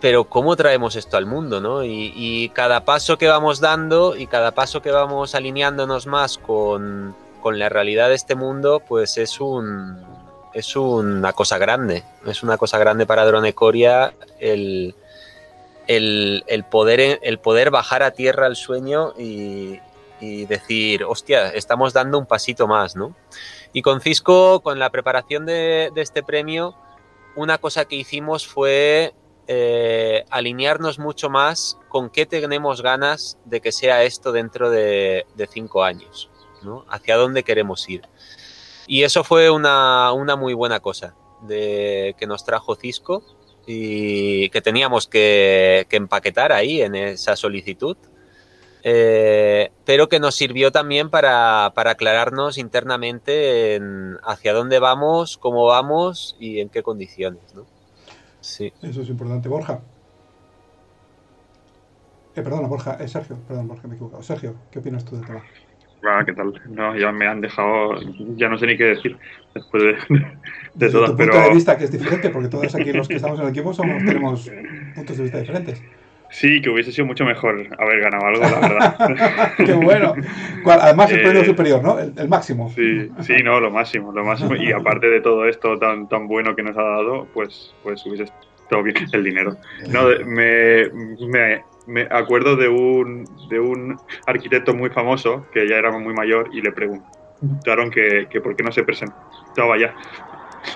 pero 0.00 0.24
¿cómo 0.24 0.56
traemos 0.56 0.96
esto 0.96 1.16
al 1.16 1.26
mundo? 1.26 1.60
¿no? 1.60 1.84
Y, 1.84 2.50
cada 2.54 2.84
paso 2.84 3.18
que 3.18 3.28
vamos 3.28 3.60
dando 3.60 4.16
y 4.16 4.26
cada 4.26 4.52
paso 4.52 4.82
que 4.82 4.90
vamos 4.90 5.34
alineándonos 5.34 6.06
más 6.06 6.38
con, 6.38 7.14
con 7.42 7.58
la 7.58 7.68
realidad 7.68 8.08
de 8.08 8.14
este 8.14 8.34
mundo, 8.34 8.82
pues 8.86 9.18
es, 9.18 9.40
un, 9.40 9.98
es 10.54 10.76
una 10.76 11.32
cosa 11.32 11.58
grande. 11.58 12.04
Es 12.26 12.42
una 12.42 12.56
cosa 12.58 12.78
grande 12.78 13.06
para 13.06 13.24
Dronecoria 13.24 14.14
el, 14.38 14.94
el, 15.86 16.44
el, 16.46 16.64
poder, 16.64 17.20
el 17.22 17.38
poder 17.38 17.70
bajar 17.70 18.02
a 18.02 18.12
tierra 18.12 18.46
el 18.46 18.56
sueño 18.56 19.14
y, 19.18 19.80
y 20.20 20.46
decir, 20.46 21.04
hostia, 21.04 21.48
estamos 21.48 21.92
dando 21.92 22.18
un 22.18 22.26
pasito 22.26 22.68
más, 22.68 22.94
¿no? 22.94 23.16
Y 23.72 23.82
con 23.82 24.00
Cisco, 24.00 24.60
con 24.60 24.78
la 24.78 24.90
preparación 24.90 25.46
de, 25.46 25.90
este 25.96 26.22
premio, 26.22 26.74
una 27.36 27.58
cosa 27.58 27.86
que 27.86 27.96
hicimos 27.96 28.46
fue 28.46 29.14
eh, 29.46 30.24
alinearnos 30.30 30.98
mucho 30.98 31.30
más 31.30 31.78
con 31.88 32.10
qué 32.10 32.26
tenemos 32.26 32.82
ganas 32.82 33.38
de 33.44 33.60
que 33.60 33.72
sea 33.72 34.02
esto 34.02 34.32
dentro 34.32 34.70
de, 34.70 35.26
de 35.36 35.46
cinco 35.46 35.84
años, 35.84 36.30
¿no? 36.62 36.84
Hacia 36.88 37.16
dónde 37.16 37.42
queremos 37.42 37.88
ir. 37.88 38.02
Y 38.90 39.04
eso 39.04 39.22
fue 39.22 39.50
una, 39.50 40.12
una, 40.12 40.34
muy 40.34 40.52
buena 40.52 40.80
cosa 40.80 41.14
de, 41.42 42.16
que 42.18 42.26
nos 42.26 42.44
trajo 42.44 42.74
Cisco 42.74 43.22
y 43.64 44.48
que 44.48 44.60
teníamos 44.60 45.06
que, 45.06 45.86
que 45.88 45.96
empaquetar 45.96 46.50
ahí 46.50 46.82
en 46.82 46.96
esa 46.96 47.36
solicitud. 47.36 47.96
Eh, 48.82 49.70
pero 49.84 50.08
que 50.08 50.18
nos 50.18 50.34
sirvió 50.34 50.72
también 50.72 51.08
para, 51.08 51.70
para 51.76 51.92
aclararnos 51.92 52.58
internamente 52.58 53.76
en 53.76 54.18
hacia 54.24 54.52
dónde 54.52 54.80
vamos, 54.80 55.38
cómo 55.38 55.66
vamos 55.66 56.36
y 56.40 56.58
en 56.58 56.68
qué 56.68 56.82
condiciones. 56.82 57.54
¿no? 57.54 57.66
Sí. 58.40 58.72
Eso 58.82 59.02
es 59.02 59.08
importante. 59.08 59.48
Borja. 59.48 59.82
Eh, 62.34 62.42
perdona, 62.42 62.66
Borja. 62.66 62.94
Eh, 62.94 63.06
Sergio. 63.06 63.38
Perdón, 63.46 63.68
Borja, 63.68 63.86
me 63.86 63.94
he 63.94 63.96
equivocado. 63.98 64.24
Sergio, 64.24 64.56
¿qué 64.72 64.80
opinas 64.80 65.04
tú 65.04 65.14
del 65.14 65.26
tema? 65.26 65.44
Ah, 66.02 66.22
¿qué 66.24 66.32
tal? 66.32 66.52
No, 66.68 66.96
ya 66.96 67.12
me 67.12 67.26
han 67.26 67.40
dejado, 67.40 68.00
ya 68.36 68.48
no 68.48 68.58
sé 68.58 68.66
ni 68.66 68.76
qué 68.76 68.84
decir 68.84 69.16
después 69.54 69.82
de, 69.82 69.92
de 69.92 70.26
Desde 70.74 70.92
todas, 70.92 71.10
tu 71.10 71.16
pero 71.16 71.32
punto 71.32 71.48
de 71.48 71.54
vista 71.54 71.76
que 71.76 71.84
es 71.84 71.92
diferente, 71.92 72.30
porque 72.30 72.48
todos 72.48 72.74
aquí 72.74 72.92
los 72.92 73.06
que 73.08 73.16
estamos 73.16 73.38
en 73.38 73.44
el 73.46 73.50
equipo 73.50 73.72
somos, 73.74 74.02
tenemos 74.04 74.50
puntos 74.94 75.16
de 75.16 75.22
vista 75.24 75.38
diferentes. 75.38 75.82
Sí, 76.32 76.62
que 76.62 76.70
hubiese 76.70 76.92
sido 76.92 77.06
mucho 77.06 77.24
mejor 77.24 77.66
haber 77.76 78.00
ganado 78.00 78.24
algo, 78.24 78.42
la 78.42 78.60
verdad. 78.60 79.52
Qué 79.56 79.72
bueno. 79.72 80.14
Además, 80.64 81.10
el 81.10 81.18
Eh, 81.18 81.22
premio 81.22 81.44
superior, 81.44 81.82
¿no? 81.82 81.98
El, 81.98 82.12
el 82.16 82.28
máximo. 82.28 82.70
Sí, 82.70 83.10
sí, 83.22 83.34
no, 83.42 83.58
lo 83.58 83.72
máximo, 83.72 84.12
lo 84.12 84.24
máximo. 84.24 84.54
Y 84.54 84.70
aparte 84.70 85.08
de 85.08 85.20
todo 85.20 85.48
esto 85.48 85.76
tan, 85.78 86.08
tan 86.08 86.28
bueno 86.28 86.54
que 86.54 86.62
nos 86.62 86.78
ha 86.78 86.82
dado, 86.82 87.26
pues, 87.34 87.74
pues 87.82 88.06
hubiese 88.06 88.30
estado 88.62 88.84
bien 88.84 88.96
el 89.12 89.24
dinero. 89.24 89.56
No, 89.88 90.04
me, 90.24 90.88
me, 91.26 91.64
me 91.86 92.06
acuerdo 92.10 92.56
de 92.56 92.68
un, 92.68 93.24
de 93.48 93.58
un 93.60 93.98
arquitecto 94.26 94.74
muy 94.74 94.90
famoso, 94.90 95.46
que 95.52 95.68
ya 95.68 95.76
era 95.76 95.90
muy 95.90 96.14
mayor, 96.14 96.48
y 96.52 96.60
le 96.60 96.72
preguntaron 96.72 97.90
que, 97.90 98.26
que 98.30 98.40
por 98.40 98.56
qué 98.56 98.62
no 98.62 98.72
se 98.72 98.84
presentaba 98.84 99.78
ya 99.78 99.94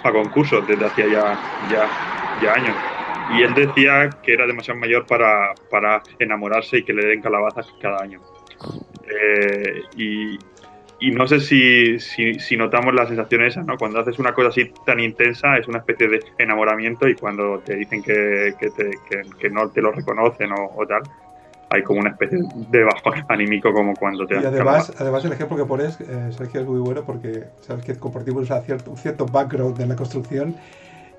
a 0.02 0.12
concursos 0.12 0.66
desde 0.66 0.84
hacía 0.84 1.06
ya, 1.06 1.38
ya, 1.70 1.88
ya 2.42 2.52
años. 2.54 2.76
Y 3.36 3.42
él 3.42 3.54
decía 3.54 4.10
que 4.22 4.32
era 4.32 4.46
demasiado 4.46 4.78
mayor 4.80 5.06
para, 5.06 5.54
para 5.70 6.02
enamorarse 6.18 6.78
y 6.78 6.84
que 6.84 6.92
le 6.92 7.06
den 7.06 7.22
calabazas 7.22 7.66
cada 7.80 8.02
año. 8.02 8.20
Eh, 9.08 9.82
y, 9.96 10.38
y 10.98 11.10
no 11.12 11.26
sé 11.26 11.40
si, 11.40 11.98
si, 12.00 12.38
si 12.38 12.56
notamos 12.56 12.94
la 12.94 13.06
sensación 13.06 13.42
esa, 13.44 13.62
¿no? 13.64 13.78
Cuando 13.78 14.00
haces 14.00 14.18
una 14.18 14.34
cosa 14.34 14.48
así 14.48 14.76
tan 14.84 15.00
intensa 15.00 15.56
es 15.58 15.68
una 15.68 15.78
especie 15.78 16.08
de 16.08 16.24
enamoramiento 16.38 17.08
y 17.08 17.16
cuando 17.18 17.62
te 17.62 17.76
dicen 17.76 18.02
que, 18.02 18.54
que, 18.58 18.70
te- 18.70 19.02
que- 19.04 19.30
que 19.38 19.50
no 19.50 19.70
te 19.72 19.82
lo 19.82 19.92
reconocen 19.92 20.52
o, 20.52 20.72
o 20.74 20.86
tal, 20.86 21.02
hay 21.70 21.82
como 21.84 22.00
una 22.00 22.10
especie 22.10 22.38
de 22.54 22.84
bajón 22.84 23.14
anímico 23.28 23.72
como 23.72 23.96
cuando 23.96 24.26
te 24.26 24.36
Y 24.36 24.44
además, 24.44 24.92
además 24.98 25.24
el 25.24 25.32
ejemplo 25.32 25.56
que 25.56 25.64
pones, 25.66 26.00
eh, 26.00 26.32
Sergio, 26.32 26.60
es 26.60 26.66
muy 26.66 26.80
bueno 26.80 27.04
porque 27.04 27.50
sabes 27.60 27.84
que 27.84 27.96
compartimos 27.98 28.50
a 28.50 28.62
cierto, 28.62 28.90
un 28.90 28.96
cierto 28.96 29.28
background 29.30 29.80
en 29.80 29.88
la 29.90 29.96
construcción 29.96 30.56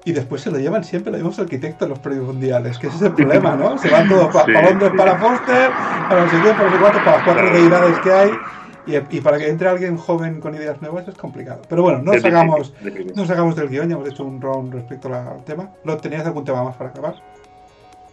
y 0.03 0.13
después 0.13 0.41
se 0.41 0.51
lo 0.51 0.59
llevan 0.59 0.83
siempre 0.83 1.11
los 1.11 1.19
mismos 1.21 1.39
arquitectos 1.39 1.85
en 1.87 1.91
los 1.91 1.99
premios 1.99 2.25
mundiales, 2.27 2.79
que 2.79 2.87
ese 2.87 2.97
es 2.97 3.03
el 3.03 3.13
problema, 3.15 3.55
¿no? 3.57 3.77
Se 3.77 3.89
van 3.89 4.07
todos 4.07 4.31
pa- 4.31 4.51
Sí, 4.53 4.53
para 4.53 4.69
Londres, 4.69 4.91
sí. 4.91 4.97
para 4.97 5.17
Foster, 5.17 5.77
para 6.07 6.21
no 6.23 6.29
sé 6.29 6.41
qué, 6.41 6.53
para 6.55 6.65
no 6.69 6.71
sé 6.73 6.79
cuánto, 6.79 7.03
para 7.03 7.17
las 7.17 7.23
cuatro 7.25 7.49
Claro. 7.49 7.51
deidades 7.51 7.99
que 7.99 8.11
hay 8.11 8.43
y, 8.87 8.95
y 9.17 9.21
para 9.21 9.37
que 9.37 9.49
entre 9.49 9.67
alguien 9.67 9.97
joven 9.97 10.39
con 10.39 10.53
ideas 10.55 10.81
nuevas 10.81 11.07
es 11.07 11.15
complicado. 11.15 11.61
Pero 11.67 11.81
bueno, 11.83 11.99
no 12.01 12.13
nos 12.13 12.23
hagamos, 12.25 12.73
no 12.83 13.21
nos 13.21 13.29
hagamos 13.29 13.55
del 13.55 13.69
guion, 13.69 13.89
ya 13.89 13.95
hemos 13.95 14.07
hecho 14.09 14.23
un 14.23 14.41
round 14.41 14.73
respecto 14.73 15.13
al 15.13 15.43
tema. 15.43 15.69
¿Lo 15.83 15.97
tenías 15.97 16.25
algún 16.25 16.43
tema 16.43 16.63
más 16.63 16.75
para 16.75 16.89
acabar? 16.91 17.15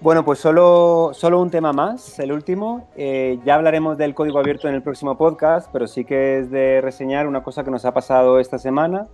Bueno, 0.00 0.24
pues 0.24 0.40
solo, 0.40 1.10
solo 1.14 1.40
un 1.40 1.50
tema 1.50 1.72
más, 1.72 2.18
el 2.18 2.32
último. 2.32 2.88
Eh, 2.96 3.38
ya 3.44 3.54
hablaremos 3.54 3.96
del 3.96 4.16
código 4.16 4.40
abierto 4.40 4.68
en 4.68 4.74
el 4.74 4.82
próximo 4.82 5.16
podcast, 5.16 5.68
pero 5.72 5.86
sí 5.86 6.04
que 6.04 6.38
es 6.38 6.50
de 6.50 6.80
reseñar 6.80 7.28
una 7.28 7.44
cosa 7.44 7.62
que 7.62 7.70
nos 7.70 7.84
ha 7.84 7.94
pasado 7.94 8.40
esta 8.40 8.58
semana. 8.58 9.06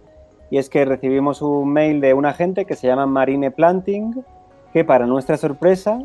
Y 0.51 0.57
es 0.57 0.71
que 0.71 0.87
recibimos 0.87 1.42
un 1.42 1.71
mail 1.75 2.01
de 2.01 2.14
una 2.14 2.33
gente 2.33 2.64
que 2.64 2.75
se 2.75 2.87
llama 2.87 3.05
Marine 3.05 3.51
Planting, 3.51 4.25
que 4.73 4.83
para 4.83 5.05
nuestra 5.07 5.37
sorpresa 5.37 5.99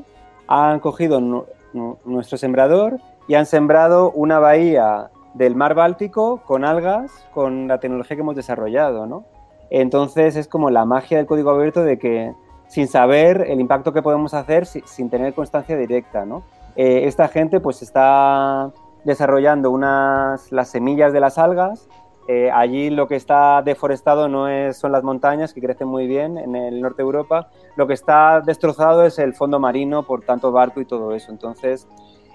han 0.47 0.81
cogido 0.81 1.21
nu- 1.21 1.45
nu- 1.71 1.97
nuestro 2.03 2.37
sembrador 2.37 2.97
y 3.29 3.35
han 3.35 3.45
sembrado 3.45 4.11
una 4.11 4.39
bahía 4.39 5.11
del 5.33 5.55
mar 5.55 5.73
Báltico 5.75 6.41
con 6.45 6.63
algas, 6.65 7.11
con 7.33 7.67
la 7.67 7.79
tecnología 7.79 8.15
que 8.15 8.21
hemos 8.21 8.35
desarrollado, 8.35 9.07
¿no? 9.07 9.23
Entonces 9.69 10.35
es 10.35 10.47
como 10.47 10.69
la 10.69 10.85
magia 10.85 11.17
del 11.17 11.25
código 11.25 11.49
abierto 11.49 11.83
de 11.83 11.97
que 11.97 12.33
sin 12.67 12.87
saber 12.87 13.45
el 13.49 13.59
impacto 13.59 13.93
que 13.93 14.01
podemos 14.01 14.33
hacer 14.33 14.65
si- 14.65 14.81
sin 14.85 15.09
tener 15.09 15.33
constancia 15.33 15.75
directa, 15.77 16.25
¿no? 16.25 16.43
Eh, 16.75 17.07
esta 17.07 17.27
gente 17.27 17.59
pues 17.59 17.81
está 17.81 18.71
desarrollando 19.03 19.71
unas, 19.71 20.51
las 20.51 20.69
semillas 20.69 21.13
de 21.13 21.19
las 21.19 21.37
algas. 21.37 21.87
Eh, 22.27 22.49
allí 22.51 22.89
lo 22.89 23.07
que 23.07 23.15
está 23.15 23.61
deforestado 23.63 24.29
no 24.29 24.47
es, 24.47 24.77
son 24.77 24.91
las 24.91 25.03
montañas 25.03 25.53
que 25.53 25.61
crecen 25.61 25.87
muy 25.89 26.07
bien 26.07 26.37
en 26.37 26.55
el 26.55 26.79
norte 26.81 26.97
de 26.97 27.03
Europa. 27.03 27.49
Lo 27.75 27.85
que 27.85 27.93
está 27.93 28.41
destrozado 28.41 29.05
es 29.05 29.19
el 29.19 29.33
fondo 29.33 29.59
marino 29.59 30.03
por 30.03 30.21
tanto 30.21 30.51
barco 30.51 30.79
y 30.79 30.85
todo 30.85 31.13
eso. 31.13 31.31
Entonces 31.31 31.87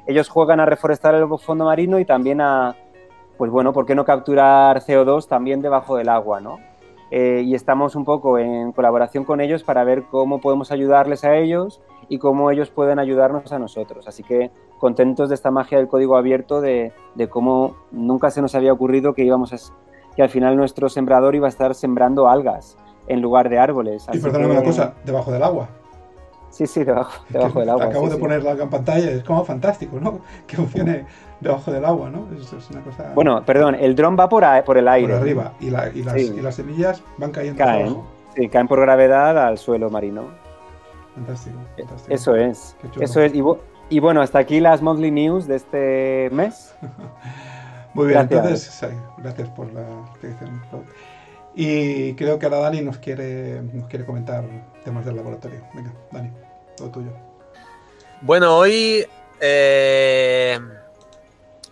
ellos 0.07 0.29
juegan 0.29 0.61
a 0.61 0.67
reforestar 0.67 1.15
el 1.15 1.27
fondo 1.39 1.65
marino 1.65 1.99
y 1.99 2.05
también 2.05 2.41
a, 2.41 2.77
pues 3.39 3.51
bueno, 3.51 3.73
¿por 3.73 3.87
qué 3.87 3.95
no 3.95 4.05
capturar 4.05 4.81
CO2 4.81 5.27
también 5.29 5.63
debajo 5.63 5.97
del 5.97 6.09
agua, 6.11 6.41
¿no? 6.41 6.59
Eh, 7.11 7.41
y 7.43 7.55
estamos 7.55 7.97
un 7.97 8.05
poco 8.05 8.39
en 8.39 8.73
colaboración 8.73 9.25
con 9.25 9.41
ellos 9.41 9.63
para 9.65 9.83
ver 9.85 10.03
cómo 10.11 10.41
podemos 10.43 10.71
ayudarles 10.73 11.25
a 11.25 11.37
ellos 11.37 11.81
y 12.11 12.19
cómo 12.19 12.51
ellos 12.51 12.69
pueden 12.69 12.99
ayudarnos 12.99 13.51
a 13.53 13.59
nosotros. 13.59 14.07
Así 14.07 14.23
que 14.23 14.51
contentos 14.79 15.31
de 15.31 15.35
esta 15.35 15.51
magia 15.51 15.79
del 15.79 15.89
código 15.89 16.17
abierto, 16.19 16.61
de, 16.61 16.93
de 17.15 17.29
cómo 17.29 17.77
nunca 17.93 18.31
se 18.31 18.43
nos 18.43 18.55
había 18.55 18.73
ocurrido 18.75 19.15
que 19.15 19.25
íbamos 19.25 19.53
a, 19.55 19.57
que 20.17 20.23
al 20.23 20.29
final 20.29 20.57
nuestro 20.57 20.89
sembrador 20.91 21.35
iba 21.35 21.47
a 21.47 21.49
estar 21.49 21.75
sembrando 21.75 22.29
algas 22.29 22.77
en 23.07 23.23
lugar 23.23 23.49
de 23.49 23.59
árboles. 23.59 24.07
Y 24.13 24.19
perdóname 24.19 24.51
que- 24.55 24.57
una 24.59 24.67
cosa, 24.67 24.95
debajo 25.05 25.33
del 25.33 25.43
agua. 25.43 25.69
Sí, 26.51 26.67
sí, 26.67 26.83
debajo, 26.83 27.25
debajo 27.29 27.61
del 27.61 27.69
agua. 27.71 27.85
Acabo 27.87 28.05
sí, 28.07 28.11
de 28.11 28.17
sí. 28.17 28.21
poner 28.21 28.43
la 28.43 28.53
en 28.53 28.71
pantalla, 28.71 29.11
es 29.11 29.23
como 29.25 29.45
fantástico, 29.45 29.99
¿no? 30.01 30.21
Que 30.47 30.57
funcione 30.57 31.05
debajo 31.41 31.71
del 31.71 31.85
agua, 31.85 32.11
¿no? 32.11 32.27
Es, 32.37 32.53
es 32.53 32.71
una 32.71 32.83
cosa 32.83 33.13
Bueno, 33.15 33.45
perdón, 33.45 33.75
el 33.77 33.95
dron 33.95 34.17
va 34.19 34.29
por, 34.29 34.45
a- 34.45 34.65
por 34.65 34.77
el 34.79 34.85
por 34.85 34.93
aire. 34.95 35.15
arriba 35.15 35.53
y, 35.61 35.71
la- 35.71 35.89
y 35.95 36.03
las, 36.03 36.15
Sí. 36.15 36.33
y 36.37 36.41
las 36.41 36.55
semillas 36.57 37.03
van 37.19 37.31
cayendo 37.31 37.59
Caen, 37.59 37.87
abajo. 37.89 38.07
sí, 38.35 38.49
caen 38.49 38.67
por 38.67 38.81
gravedad 38.81 39.39
al 39.47 39.59
suelo 39.59 39.91
marino. 39.91 40.25
Fantástico, 41.15 41.59
fantástico. 41.77 42.15
Eso 42.15 42.35
es, 42.37 42.77
eso 43.01 43.21
es. 43.23 43.35
Y, 43.35 43.41
bu- 43.41 43.59
y 43.91 44.01
bueno, 44.01 44.21
hasta 44.23 44.39
aquí 44.39 44.61
las 44.61 44.83
monthly 44.83 45.11
news 45.11 45.47
de 45.47 45.57
este 45.57 46.29
mes. 46.33 46.75
Muy 47.95 48.07
bien, 48.09 48.29
Gracias. 48.29 48.81
entonces, 48.81 48.99
gracias 49.19 49.49
por 49.51 49.73
la 49.73 49.81
explicación. 50.11 50.61
Y 51.55 52.15
creo 52.15 52.39
que 52.39 52.47
ahora 52.47 52.59
Dani 52.61 52.83
nos 52.83 52.99
quiere, 52.99 53.61
nos 53.63 53.87
quiere 53.89 54.05
comentar 54.05 54.45
temas 54.89 55.05
del 55.05 55.17
laboratorio. 55.17 55.61
Venga, 55.75 55.93
Dani, 56.11 56.31
todo 56.75 56.91
tuyo. 56.91 57.11
Bueno, 58.23 58.57
hoy 58.57 59.07
eh, 59.39 60.59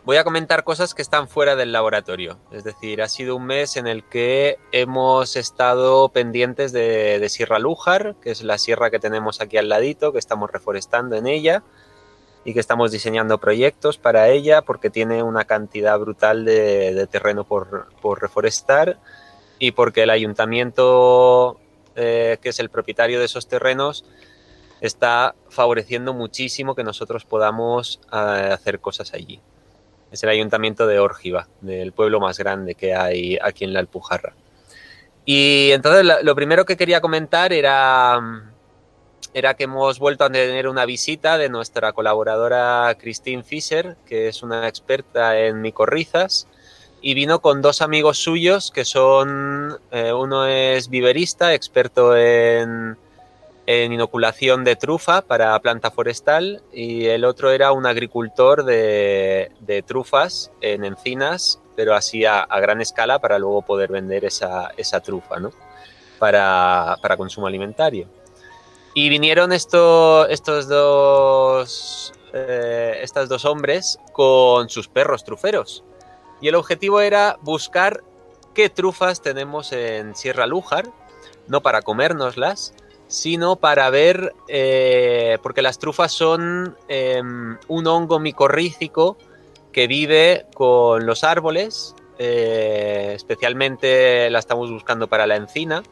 voy 0.04 0.18
a 0.18 0.24
comentar 0.24 0.64
cosas 0.64 0.92
que 0.92 1.00
están 1.00 1.26
fuera 1.26 1.56
del 1.56 1.72
laboratorio. 1.72 2.36
Es 2.50 2.62
decir, 2.62 3.00
ha 3.00 3.08
sido 3.08 3.34
un 3.34 3.46
mes 3.46 3.78
en 3.78 3.86
el 3.86 4.04
que 4.04 4.58
hemos 4.70 5.34
estado 5.36 6.10
pendientes 6.10 6.72
de, 6.72 7.26
Sierra 7.30 7.58
Lújar, 7.58 8.16
que 8.20 8.32
es 8.32 8.42
la 8.42 8.58
sierra 8.58 8.90
que 8.90 8.98
tenemos 8.98 9.40
aquí 9.40 9.56
al 9.56 9.70
ladito, 9.70 10.12
que 10.12 10.18
estamos 10.18 10.50
reforestando 10.50 11.16
en 11.16 11.26
ella 11.26 11.62
y 12.44 12.52
que 12.52 12.60
estamos 12.60 12.92
diseñando 12.92 13.38
proyectos 13.38 13.96
para 13.96 14.28
ella 14.28 14.60
porque 14.60 14.90
tiene 14.90 15.22
una 15.22 15.46
cantidad 15.46 15.98
brutal 15.98 16.44
de, 16.44 17.08
terreno 17.10 17.44
por 17.44 18.20
reforestar 18.20 18.98
y 19.58 19.70
porque 19.70 20.02
el 20.02 20.10
ayuntamiento, 20.10 21.58
eh, 21.96 22.38
que 22.40 22.50
es 22.50 22.60
el 22.60 22.70
propietario 22.70 23.18
de 23.18 23.24
esos 23.24 23.48
terrenos, 23.48 24.04
está 24.80 25.34
favoreciendo 25.48 26.12
muchísimo 26.12 26.74
que 26.74 26.84
nosotros 26.84 27.24
podamos 27.24 28.00
eh, 28.12 28.50
hacer 28.52 28.80
cosas 28.80 29.14
allí. 29.14 29.40
Es 30.10 30.22
el 30.22 30.28
ayuntamiento 30.28 30.86
de 30.86 30.98
Órgiva, 30.98 31.48
del 31.60 31.92
pueblo 31.92 32.20
más 32.20 32.38
grande 32.38 32.74
que 32.74 32.94
hay 32.94 33.38
aquí 33.42 33.64
en 33.64 33.72
la 33.72 33.80
Alpujarra. 33.80 34.34
Y 35.24 35.70
entonces 35.72 36.06
lo 36.22 36.34
primero 36.36 36.64
que 36.64 36.76
quería 36.76 37.00
comentar 37.00 37.52
era, 37.52 38.20
era 39.34 39.54
que 39.54 39.64
hemos 39.64 39.98
vuelto 39.98 40.24
a 40.24 40.30
tener 40.30 40.68
una 40.68 40.84
visita 40.84 41.36
de 41.36 41.48
nuestra 41.48 41.92
colaboradora 41.92 42.96
Christine 42.98 43.42
Fischer, 43.42 43.96
que 44.06 44.28
es 44.28 44.44
una 44.44 44.68
experta 44.68 45.36
en 45.38 45.60
micorrizas, 45.60 46.46
y 47.02 47.14
vino 47.14 47.40
con 47.40 47.62
dos 47.62 47.82
amigos 47.82 48.18
suyos 48.18 48.70
que 48.70 48.84
son, 48.84 49.78
eh, 49.90 50.12
uno 50.12 50.46
es 50.46 50.88
viverista, 50.88 51.54
experto 51.54 52.16
en, 52.16 52.96
en 53.66 53.92
inoculación 53.92 54.64
de 54.64 54.76
trufa 54.76 55.22
para 55.22 55.58
planta 55.60 55.90
forestal 55.90 56.62
y 56.72 57.06
el 57.06 57.24
otro 57.24 57.50
era 57.50 57.72
un 57.72 57.86
agricultor 57.86 58.64
de, 58.64 59.52
de 59.60 59.82
trufas 59.82 60.50
en 60.60 60.84
encinas, 60.84 61.60
pero 61.76 61.94
así 61.94 62.24
a, 62.24 62.46
gran 62.60 62.80
escala 62.80 63.18
para 63.18 63.38
luego 63.38 63.62
poder 63.62 63.92
vender 63.92 64.24
esa, 64.24 64.70
esa 64.76 65.00
trufa, 65.00 65.38
¿no? 65.38 65.52
Para, 66.18 66.96
para 67.02 67.16
consumo 67.16 67.46
alimentario. 67.46 68.08
Y 68.94 69.10
vinieron 69.10 69.52
esto- 69.52 70.26
estos 70.26 70.68
dos, 70.68 72.14
eh, 72.32 72.98
estos 73.02 73.28
dos 73.28 73.44
hombres 73.44 73.98
con 74.12 74.70
sus 74.70 74.88
perros 74.88 75.22
truferos. 75.22 75.84
Y 76.40 76.48
el 76.48 76.54
objetivo 76.54 77.00
era 77.00 77.38
buscar 77.42 78.02
qué 78.54 78.68
trufas 78.68 79.22
tenemos 79.22 79.72
en 79.72 80.14
Sierra 80.14 80.46
Lújar, 80.46 80.86
no 81.48 81.62
para 81.62 81.82
comérnoslas, 81.82 82.74
sino 83.08 83.56
para 83.56 83.88
ver, 83.90 84.34
eh, 84.48 85.38
porque 85.42 85.62
las 85.62 85.78
trufas 85.78 86.12
son 86.12 86.76
eh, 86.88 87.20
un 87.20 87.86
hongo 87.86 88.18
micorrícico 88.18 89.16
que 89.72 89.86
vive 89.86 90.46
con 90.54 91.06
los 91.06 91.22
árboles, 91.22 91.94
eh, 92.18 93.12
especialmente 93.14 94.30
la 94.30 94.38
estamos 94.38 94.70
buscando 94.70 95.06
para 95.06 95.26
la 95.26 95.36
encina, 95.36 95.82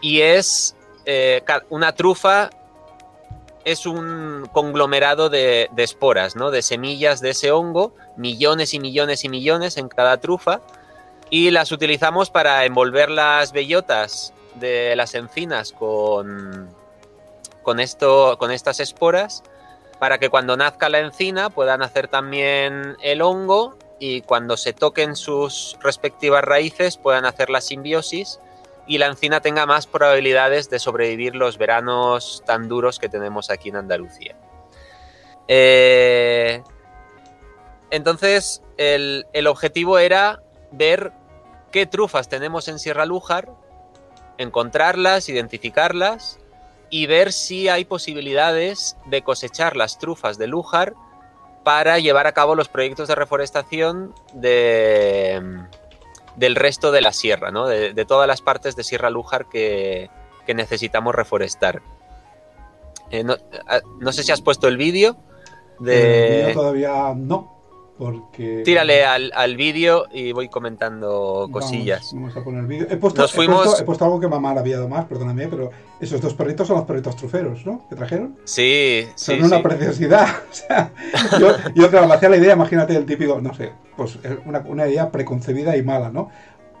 y 0.00 0.22
es 0.22 0.74
eh, 1.06 1.42
una 1.68 1.94
trufa, 1.94 2.50
es 3.64 3.86
un 3.86 4.48
conglomerado 4.52 5.30
de, 5.30 5.70
esporas, 5.76 6.36
¿no? 6.36 6.50
de 6.50 6.62
semillas 6.62 7.20
de 7.20 7.30
ese 7.30 7.50
hongo, 7.50 7.94
millones 8.16 8.74
y 8.74 8.80
millones 8.80 9.24
y 9.24 9.28
millones 9.28 9.76
en 9.76 9.88
cada 9.88 10.18
trufa, 10.18 10.60
y 11.30 11.50
las 11.50 11.72
utilizamos 11.72 12.30
para 12.30 12.64
envolver 12.64 13.10
las 13.10 13.52
bellotas 13.52 14.32
de 14.56 14.94
las 14.96 15.14
encinas 15.14 15.72
con, 15.72 16.68
con, 17.62 17.80
esto, 17.80 18.36
con 18.38 18.50
estas 18.52 18.80
esporas 18.80 19.42
para 19.98 20.18
que 20.18 20.28
cuando 20.28 20.56
nazca 20.56 20.88
la 20.88 21.00
encina 21.00 21.50
puedan 21.50 21.82
hacer 21.82 22.08
también 22.08 22.96
el 23.02 23.22
hongo 23.22 23.76
y 23.98 24.20
cuando 24.20 24.56
se 24.56 24.72
toquen 24.72 25.16
sus 25.16 25.78
respectivas 25.80 26.44
raíces 26.44 26.98
puedan 26.98 27.24
hacer 27.24 27.48
la 27.48 27.60
simbiosis 27.60 28.38
y 28.86 28.98
la 28.98 29.06
encina 29.06 29.40
tenga 29.40 29.66
más 29.66 29.86
probabilidades 29.86 30.68
de 30.70 30.78
sobrevivir 30.78 31.34
los 31.34 31.58
veranos 31.58 32.42
tan 32.46 32.68
duros 32.68 32.98
que 32.98 33.08
tenemos 33.08 33.50
aquí 33.50 33.70
en 33.70 33.76
Andalucía. 33.76 34.36
Eh, 35.48 36.62
entonces, 37.90 38.62
el, 38.76 39.26
el 39.32 39.46
objetivo 39.46 39.98
era 39.98 40.42
ver 40.70 41.12
qué 41.70 41.86
trufas 41.86 42.28
tenemos 42.28 42.68
en 42.68 42.78
Sierra 42.78 43.06
Lújar, 43.06 43.48
encontrarlas, 44.38 45.28
identificarlas 45.28 46.38
y 46.90 47.06
ver 47.06 47.32
si 47.32 47.68
hay 47.68 47.84
posibilidades 47.84 48.96
de 49.06 49.22
cosechar 49.22 49.76
las 49.76 49.98
trufas 49.98 50.38
de 50.38 50.46
Lújar 50.46 50.94
para 51.64 51.98
llevar 51.98 52.26
a 52.26 52.32
cabo 52.32 52.54
los 52.54 52.68
proyectos 52.68 53.08
de 53.08 53.14
reforestación 53.14 54.14
de, 54.34 55.66
del 56.36 56.56
resto 56.56 56.92
de 56.92 57.00
la 57.00 57.12
sierra, 57.12 57.50
¿no? 57.50 57.66
de, 57.66 58.04
todas 58.04 58.26
las 58.26 58.40
partes 58.40 58.76
de 58.76 58.84
Sierra 58.84 59.10
Lújar 59.10 59.48
que, 59.48 60.10
necesitamos 60.46 61.14
reforestar. 61.14 61.82
Eh, 63.10 63.24
no, 63.24 63.36
ah, 63.66 63.80
no, 64.00 64.12
sé 64.12 64.22
si 64.22 64.32
has 64.32 64.40
puesto 64.40 64.68
el 64.68 64.76
vídeo. 64.76 65.16
De... 65.78 66.26
El 66.26 66.46
vídeo 66.46 66.54
todavía 66.54 67.14
no, 67.16 67.63
porque... 67.96 68.62
Tírale 68.64 69.04
al, 69.04 69.30
al 69.34 69.56
vídeo 69.56 70.06
y 70.12 70.32
voy 70.32 70.48
comentando 70.48 71.48
cosillas. 71.50 72.12
Vamos, 72.12 72.34
vamos 72.34 72.36
a 72.36 72.44
poner 72.44 72.60
el 72.60 72.66
vídeo. 72.66 72.86
He 72.90 72.96
puesto, 72.96 73.28
fuimos... 73.28 73.60
he, 73.60 73.64
puesto, 73.64 73.82
he 73.82 73.86
puesto, 73.86 74.04
algo 74.04 74.20
que 74.20 74.28
mamá 74.28 74.50
había 74.50 74.76
dado 74.76 74.88
más, 74.88 75.04
perdóname, 75.04 75.46
pero 75.48 75.70
esos 76.00 76.20
dos 76.20 76.34
perritos 76.34 76.66
son 76.66 76.78
los 76.78 76.86
perritos 76.86 77.14
truferos, 77.16 77.64
¿no? 77.64 77.86
¿Que 77.88 77.94
trajeron? 77.94 78.36
Sí, 78.44 79.06
son 79.14 79.36
sí. 79.36 79.42
una 79.42 79.58
sí. 79.58 79.62
preciosidad. 79.62 80.28
O 80.50 80.56
sea, 80.56 80.92
yo, 81.38 81.56
yo 81.74 81.90
claro, 81.90 82.06
me 82.06 82.14
hacía 82.14 82.28
la 82.28 82.36
idea, 82.36 82.54
imagínate 82.54 82.96
el 82.96 83.04
típico, 83.04 83.40
no 83.40 83.52
sé, 83.54 83.72
pues 83.96 84.18
una, 84.46 84.60
una 84.60 84.88
idea 84.88 85.10
preconcebida 85.10 85.76
y 85.76 85.82
mala, 85.82 86.10
¿no? 86.10 86.30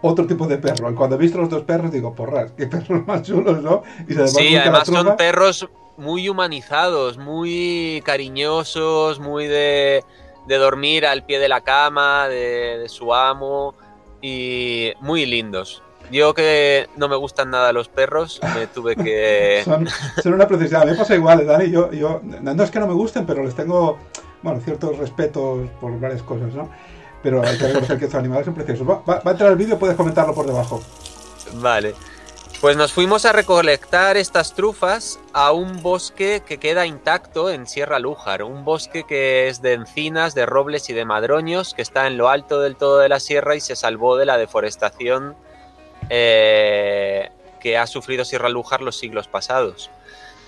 otro 0.00 0.26
tipo 0.26 0.46
de 0.46 0.58
perro. 0.58 0.90
Y 0.90 0.94
cuando 0.94 1.16
he 1.16 1.18
visto 1.18 1.38
los 1.38 1.48
dos 1.48 1.62
perros, 1.62 1.90
digo, 1.90 2.14
porras, 2.14 2.52
qué 2.56 2.66
perros 2.66 3.06
más 3.06 3.22
chulos, 3.22 3.62
¿no? 3.62 3.82
Y 4.06 4.14
sí, 4.28 4.56
además 4.56 4.86
son 4.86 5.16
perros 5.16 5.68
muy 5.96 6.28
humanizados, 6.28 7.16
muy 7.18 8.02
cariñosos, 8.04 9.18
muy 9.18 9.46
de, 9.46 10.04
de 10.46 10.56
dormir 10.56 11.06
al 11.06 11.24
pie 11.24 11.38
de 11.38 11.48
la 11.48 11.62
cama, 11.62 12.28
de, 12.28 12.78
de, 12.78 12.88
su 12.88 13.14
amo, 13.14 13.74
y 14.20 14.92
muy 15.00 15.26
lindos. 15.26 15.82
Yo 16.10 16.34
que 16.34 16.88
no 16.96 17.08
me 17.08 17.16
gustan 17.16 17.50
nada 17.50 17.72
los 17.72 17.88
perros, 17.88 18.40
me 18.54 18.66
tuve 18.74 18.96
que... 18.96 19.62
son, 19.64 19.88
son, 20.22 20.34
una. 20.34 20.44
A 20.44 20.48
mí 20.48 20.90
me 20.90 20.94
pasa 20.94 21.14
igual, 21.14 21.46
Dani. 21.46 21.70
Yo, 21.70 21.90
yo, 21.92 22.20
no 22.22 22.62
es 22.62 22.70
que 22.70 22.80
no 22.80 22.86
me 22.86 22.94
gusten, 22.94 23.26
pero 23.26 23.42
les 23.42 23.54
tengo, 23.54 23.98
bueno, 24.42 24.60
ciertos 24.60 24.96
respetos 24.98 25.68
por 25.80 25.98
varias 25.98 26.22
cosas, 26.22 26.52
¿no? 26.54 26.70
Pero 27.22 27.42
hay 27.42 27.56
que 27.56 27.68
reconocer 27.68 27.98
que 27.98 28.04
estos 28.04 28.18
animales 28.18 28.44
son 28.44 28.54
preciosos. 28.54 28.88
Va, 28.88 29.02
va, 29.08 29.20
va 29.20 29.30
a 29.30 29.32
entrar 29.32 29.50
el 29.50 29.56
vídeo, 29.56 29.78
puedes 29.78 29.96
comentarlo 29.96 30.34
por 30.34 30.46
debajo. 30.46 30.82
Vale. 31.54 31.94
Pues 32.64 32.78
nos 32.78 32.94
fuimos 32.94 33.26
a 33.26 33.32
recolectar 33.32 34.16
estas 34.16 34.54
trufas 34.54 35.20
a 35.34 35.52
un 35.52 35.82
bosque 35.82 36.42
que 36.46 36.56
queda 36.56 36.86
intacto 36.86 37.50
en 37.50 37.66
Sierra 37.66 37.98
Lújar, 37.98 38.42
un 38.42 38.64
bosque 38.64 39.04
que 39.04 39.48
es 39.48 39.60
de 39.60 39.74
encinas, 39.74 40.34
de 40.34 40.46
robles 40.46 40.88
y 40.88 40.94
de 40.94 41.04
madroños, 41.04 41.74
que 41.74 41.82
está 41.82 42.06
en 42.06 42.16
lo 42.16 42.30
alto 42.30 42.62
del 42.62 42.76
todo 42.76 43.00
de 43.00 43.10
la 43.10 43.20
sierra 43.20 43.54
y 43.54 43.60
se 43.60 43.76
salvó 43.76 44.16
de 44.16 44.24
la 44.24 44.38
deforestación 44.38 45.36
eh, 46.08 47.28
que 47.60 47.76
ha 47.76 47.86
sufrido 47.86 48.24
Sierra 48.24 48.48
Lújar 48.48 48.80
los 48.80 48.96
siglos 48.96 49.28
pasados. 49.28 49.90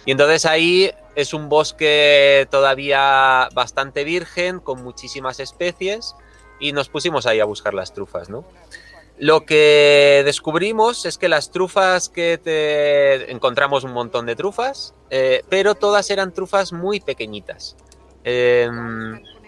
Y 0.06 0.12
entonces 0.12 0.46
ahí 0.46 0.92
es 1.16 1.34
un 1.34 1.50
bosque 1.50 2.48
todavía 2.50 3.50
bastante 3.52 4.04
virgen, 4.04 4.60
con 4.60 4.82
muchísimas 4.82 5.38
especies, 5.38 6.16
y 6.60 6.72
nos 6.72 6.88
pusimos 6.88 7.26
ahí 7.26 7.40
a 7.40 7.44
buscar 7.44 7.74
las 7.74 7.92
trufas, 7.92 8.30
¿no? 8.30 8.46
Lo 9.18 9.46
que 9.46 10.22
descubrimos 10.26 11.06
es 11.06 11.16
que 11.16 11.28
las 11.28 11.50
trufas 11.50 12.08
que 12.08 12.38
te... 12.38 13.32
encontramos 13.32 13.82
un 13.84 13.92
montón 13.92 14.26
de 14.26 14.36
trufas, 14.36 14.94
eh, 15.10 15.42
pero 15.48 15.74
todas 15.74 16.10
eran 16.10 16.32
trufas 16.32 16.72
muy 16.72 17.00
pequeñitas. 17.00 17.76
Eh, 18.24 18.68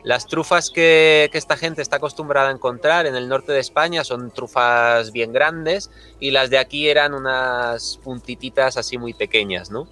las 0.04 0.26
trufas 0.26 0.70
que, 0.70 1.28
que, 1.30 1.36
esta 1.36 1.56
gente 1.56 1.82
está 1.82 1.96
acostumbrada 1.96 2.48
a 2.48 2.52
encontrar 2.52 3.06
en 3.06 3.14
el 3.14 3.28
norte 3.28 3.52
de 3.52 3.58
España 3.58 4.04
son 4.04 4.30
trufas 4.30 5.12
bien 5.12 5.32
grandes 5.32 5.90
y 6.20 6.30
las 6.30 6.48
de 6.48 6.58
aquí 6.58 6.88
eran 6.88 7.12
unas 7.12 7.98
puntititas 8.02 8.76
así 8.76 8.96
muy 8.96 9.12
pequeñas, 9.12 9.70
¿no? 9.70 9.88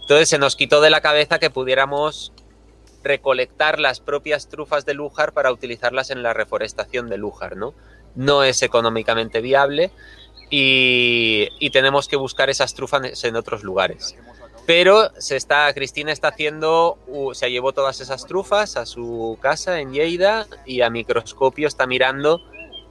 Entonces 0.00 0.28
se 0.28 0.38
nos 0.38 0.54
quitó 0.54 0.80
de 0.80 0.90
la 0.90 1.00
cabeza 1.00 1.38
que 1.38 1.50
pudiéramos 1.50 2.32
recolectar 3.02 3.80
las 3.80 4.00
propias 4.00 4.48
trufas 4.48 4.86
de 4.86 4.94
Lújar 4.94 5.32
para 5.32 5.52
utilizarlas 5.52 6.10
en 6.10 6.22
la 6.22 6.32
reforestación 6.32 7.08
de 7.08 7.18
Lújar, 7.18 7.56
¿no? 7.56 7.74
No 8.14 8.44
es 8.44 8.62
económicamente 8.62 9.40
viable 9.40 9.90
y, 10.50 11.48
y, 11.58 11.70
tenemos 11.70 12.06
que 12.06 12.16
buscar 12.16 12.50
esas 12.50 12.74
trufas 12.74 13.24
en 13.24 13.36
otros 13.36 13.64
lugares. 13.64 14.14
Pero 14.66 15.10
se 15.18 15.36
está, 15.36 15.72
Cristina 15.74 16.10
está 16.12 16.28
haciendo, 16.28 16.98
se 17.34 17.50
llevó 17.50 17.72
todas 17.72 18.00
esas 18.00 18.24
trufas 18.26 18.76
a 18.76 18.86
su 18.86 19.38
casa 19.40 19.80
en 19.80 19.92
Lleida 19.92 20.46
y 20.64 20.80
a 20.80 20.88
microscopio 20.88 21.68
está 21.68 21.86
mirando 21.86 22.40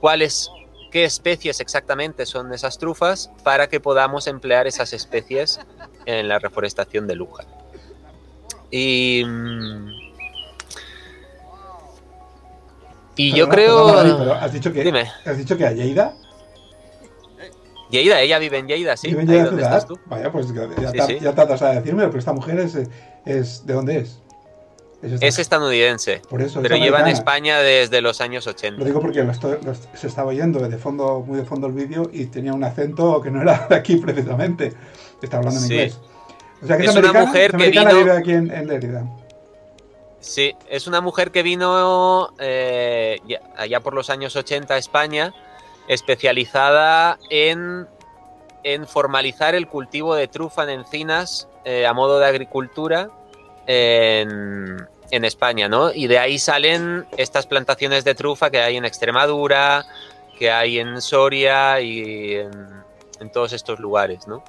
cuáles, 0.00 0.50
qué 0.92 1.04
especies 1.04 1.58
exactamente 1.60 2.26
son 2.26 2.52
esas 2.52 2.78
trufas 2.78 3.30
para 3.42 3.68
que 3.68 3.80
podamos 3.80 4.28
emplear 4.28 4.68
esas 4.68 4.92
especies 4.92 5.58
en 6.06 6.28
la 6.28 6.38
reforestación 6.38 7.08
de 7.08 7.16
Lújar. 7.16 7.46
Y 8.70 9.24
Y 13.16 13.30
pero 13.30 13.38
yo 13.38 13.46
no, 13.46 13.52
creo. 13.52 14.04
No, 14.04 14.18
pero 14.18 14.34
has 14.34 14.52
dicho 14.52 14.72
que. 14.72 14.84
Dime. 14.84 15.10
Has 15.24 15.38
dicho 15.38 15.56
que 15.56 15.66
a 15.66 15.72
Lleida. 15.72 16.14
Lleida, 17.90 18.20
ella 18.20 18.38
vive 18.38 18.58
en 18.58 18.66
Lleida, 18.66 18.96
sí. 18.96 19.08
¿Vive 19.08 19.22
en 19.22 19.28
Lleida 19.28 19.48
ciudad? 19.48 19.88
Vaya, 20.06 20.32
pues 20.32 20.52
ya, 20.52 20.90
sí, 20.90 20.98
sí. 21.06 21.18
ya 21.20 21.34
tratas 21.34 21.62
a 21.62 21.70
decirme, 21.70 22.06
pero 22.06 22.18
esta 22.18 22.32
mujer 22.32 22.58
es, 22.58 22.76
es. 23.24 23.66
¿De 23.66 23.74
dónde 23.74 23.98
es? 23.98 24.20
Es, 25.02 25.20
es 25.20 25.38
estadounidense. 25.38 26.22
Por 26.30 26.40
eso, 26.40 26.62
pero 26.62 26.76
lleva 26.76 27.00
en 27.00 27.08
España 27.08 27.58
desde 27.58 28.00
los 28.00 28.22
años 28.22 28.46
80. 28.46 28.78
Lo 28.78 28.84
digo 28.86 29.00
porque 29.00 29.22
lo 29.22 29.32
estoy, 29.32 29.58
lo, 29.62 29.74
se 29.74 30.06
estaba 30.06 30.28
oyendo 30.28 30.66
de 30.66 30.78
fondo, 30.78 31.20
muy 31.20 31.36
de 31.36 31.44
fondo 31.44 31.66
el 31.66 31.74
vídeo 31.74 32.08
y 32.10 32.24
tenía 32.26 32.54
un 32.54 32.64
acento 32.64 33.20
que 33.20 33.30
no 33.30 33.42
era 33.42 33.66
de 33.68 33.76
aquí 33.76 33.96
precisamente. 34.04 34.72
Está 35.20 35.38
hablando 35.38 35.60
en 35.60 35.66
sí. 35.66 35.74
inglés. 35.74 36.00
O 36.62 36.66
sea 36.66 36.78
que 36.78 36.84
es, 36.84 36.90
es, 36.90 36.96
una 36.96 37.12
mujer 37.12 37.54
es 37.54 37.62
que 37.62 37.70
vino. 37.70 37.94
vive 37.96 38.12
aquí 38.12 38.32
en, 38.32 38.50
en 38.50 38.66
Lérida. 38.66 39.06
Sí, 40.24 40.56
es 40.70 40.86
una 40.86 41.02
mujer 41.02 41.30
que 41.30 41.42
vino 41.42 42.32
eh, 42.38 43.20
allá 43.58 43.80
por 43.80 43.92
los 43.92 44.08
años 44.08 44.34
80 44.34 44.72
a 44.72 44.78
España, 44.78 45.34
especializada 45.86 47.18
en, 47.28 47.86
en 48.62 48.86
formalizar 48.86 49.54
el 49.54 49.68
cultivo 49.68 50.14
de 50.14 50.26
trufa 50.26 50.62
en 50.64 50.70
encinas 50.70 51.46
eh, 51.66 51.86
a 51.86 51.92
modo 51.92 52.18
de 52.18 52.26
agricultura 52.26 53.10
en, 53.66 54.88
en, 55.10 55.24
España, 55.26 55.68
¿no? 55.68 55.92
Y 55.92 56.06
de 56.06 56.18
ahí 56.18 56.38
salen 56.38 57.04
estas 57.18 57.46
plantaciones 57.46 58.02
de 58.04 58.14
trufa 58.14 58.50
que 58.50 58.62
hay 58.62 58.78
en 58.78 58.86
Extremadura, 58.86 59.84
que 60.38 60.50
hay 60.50 60.78
en 60.78 61.02
Soria 61.02 61.82
y 61.82 62.36
en, 62.36 62.50
en 63.20 63.30
todos 63.30 63.52
estos 63.52 63.78
lugares, 63.78 64.26
¿no? 64.26 64.42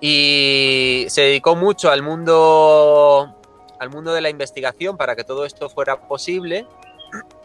Y 0.00 1.06
se 1.08 1.22
dedicó 1.22 1.56
mucho 1.56 1.90
al 1.90 2.02
mundo 2.02 3.34
al 3.78 3.90
mundo 3.90 4.12
de 4.12 4.20
la 4.20 4.30
investigación 4.30 4.96
para 4.96 5.16
que 5.16 5.24
todo 5.24 5.44
esto 5.44 5.68
fuera 5.68 6.08
posible. 6.08 6.66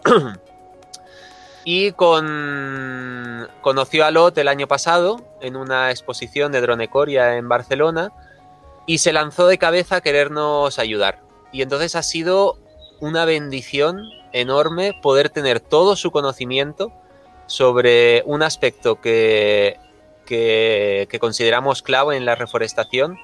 y 1.63 1.91
con, 1.91 3.47
conoció 3.61 4.05
a 4.05 4.11
Lot 4.11 4.37
el 4.37 4.47
año 4.47 4.67
pasado 4.67 5.21
en 5.41 5.55
una 5.55 5.91
exposición 5.91 6.51
de 6.51 6.61
Dronecoria 6.61 7.37
en 7.37 7.47
Barcelona 7.47 8.11
y 8.85 8.97
se 8.97 9.13
lanzó 9.13 9.47
de 9.47 9.57
cabeza 9.57 9.97
a 9.97 10.01
querernos 10.01 10.79
ayudar. 10.79 11.19
Y 11.51 11.61
entonces 11.61 11.95
ha 11.95 12.03
sido 12.03 12.57
una 12.99 13.25
bendición 13.25 14.09
enorme 14.31 14.93
poder 15.01 15.29
tener 15.29 15.59
todo 15.59 15.95
su 15.95 16.11
conocimiento 16.11 16.91
sobre 17.47 18.23
un 18.25 18.43
aspecto 18.43 19.01
que, 19.01 19.77
que, 20.25 21.07
que 21.09 21.19
consideramos 21.19 21.81
clave 21.81 22.15
en 22.15 22.25
la 22.25 22.35
reforestación, 22.35 23.17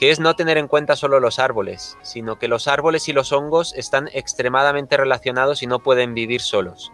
que 0.00 0.10
es 0.10 0.18
no 0.18 0.34
tener 0.34 0.56
en 0.56 0.66
cuenta 0.66 0.96
solo 0.96 1.20
los 1.20 1.38
árboles, 1.38 1.98
sino 2.00 2.38
que 2.38 2.48
los 2.48 2.68
árboles 2.68 3.06
y 3.10 3.12
los 3.12 3.32
hongos 3.32 3.74
están 3.74 4.08
extremadamente 4.14 4.96
relacionados 4.96 5.62
y 5.62 5.66
no 5.66 5.80
pueden 5.80 6.14
vivir 6.14 6.40
solos. 6.40 6.90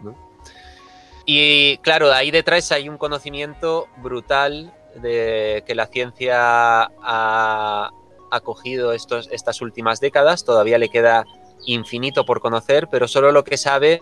Y 1.25 1.77
claro, 1.77 2.11
ahí 2.11 2.31
detrás 2.31 2.69
hay 2.73 2.89
un 2.89 2.97
conocimiento 2.97 3.87
brutal 3.95 4.73
de 4.95 5.63
que 5.65 5.73
la 5.73 5.87
ciencia 5.87 6.35
ha, 7.01 7.91
ha 8.29 8.39
cogido 8.41 8.91
estos, 8.91 9.29
estas 9.31 9.61
últimas 9.61 10.01
décadas, 10.01 10.43
todavía 10.43 10.77
le 10.77 10.89
queda 10.89 11.25
infinito 11.65 12.25
por 12.25 12.41
conocer, 12.41 12.89
pero 12.91 13.07
solo 13.07 13.31
lo 13.31 13.45
que 13.45 13.55
sabe 13.55 14.01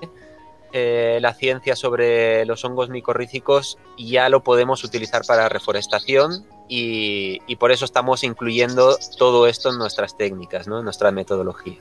eh, 0.74 1.20
la 1.22 1.36
ciencia 1.36 1.76
sobre 1.76 2.44
los 2.46 2.66
hongos 2.66 2.90
micorrícicos 2.90 3.78
ya 4.00 4.30
lo 4.30 4.44
podemos 4.44 4.84
utilizar 4.84 5.22
para 5.28 5.48
reforestación 5.48 6.44
y, 6.68 7.40
y, 7.48 7.56
por 7.58 7.72
eso 7.72 7.86
estamos 7.86 8.24
incluyendo 8.24 8.98
todo 9.18 9.48
esto 9.48 9.70
en 9.70 9.78
nuestras 9.78 10.18
técnicas, 10.18 10.68
¿no? 10.68 10.80
en 10.80 10.86
nuestra 10.86 11.12
metodología. 11.12 11.78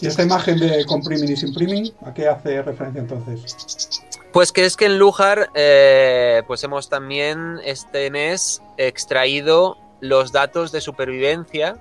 ¿Y 0.00 0.06
esta 0.06 0.22
imagen 0.22 0.58
de 0.58 0.84
compriming 0.84 1.32
y 1.32 1.36
sin 1.36 1.54
priming, 1.54 1.92
a 2.04 2.12
qué 2.12 2.28
hace 2.28 2.62
referencia 2.62 3.00
entonces? 3.00 4.02
Pues 4.32 4.52
que 4.52 4.64
es 4.64 4.76
que 4.76 4.86
en 4.86 4.98
Lujar, 4.98 5.50
eh, 5.54 6.42
pues 6.46 6.62
hemos 6.62 6.88
también 6.88 7.58
este 7.64 8.10
mes 8.10 8.62
extraído 8.76 9.78
los 10.00 10.30
datos 10.30 10.70
de 10.70 10.80
supervivencia 10.80 11.76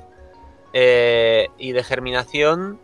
eh, 0.73 1.49
y 1.57 1.73
de 1.73 1.83
germinación 1.83 2.79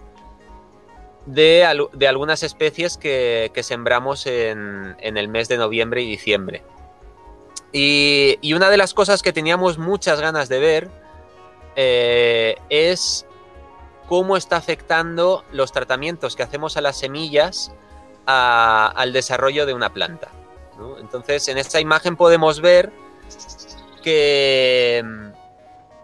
de, 1.26 1.66
algunas 1.66 2.44
especies 2.44 2.98
que, 2.98 3.52
sembramos 3.62 4.28
en, 4.28 4.96
el 5.00 5.28
mes 5.30 5.48
de 5.48 5.58
noviembre 5.58 6.02
y 6.02 6.10
diciembre. 6.10 6.64
Y, 7.74 8.54
una 8.54 8.70
de 8.70 8.78
las 8.78 8.94
cosas 8.94 9.24
que 9.24 9.34
teníamos 9.34 9.80
muchas 9.80 10.22
ganas 10.22 10.48
de 10.48 10.60
ver 10.60 10.90
eh, 11.76 12.56
es 12.70 13.26
cómo 14.08 14.38
está 14.38 14.58
afectando 14.58 15.44
los 15.52 15.72
tratamientos 15.72 16.36
que 16.36 16.44
hacemos 16.44 16.78
a 16.78 16.82
las 16.82 16.98
semillas 16.98 17.72
al 18.26 19.12
desarrollo 19.12 19.66
de 19.66 19.74
una 19.74 19.92
planta. 19.92 20.30
Entonces, 21.00 21.48
en 21.48 21.58
esta 21.58 21.80
imagen 21.80 22.16
podemos 22.16 22.62
ver 22.62 22.92
que, 24.04 25.04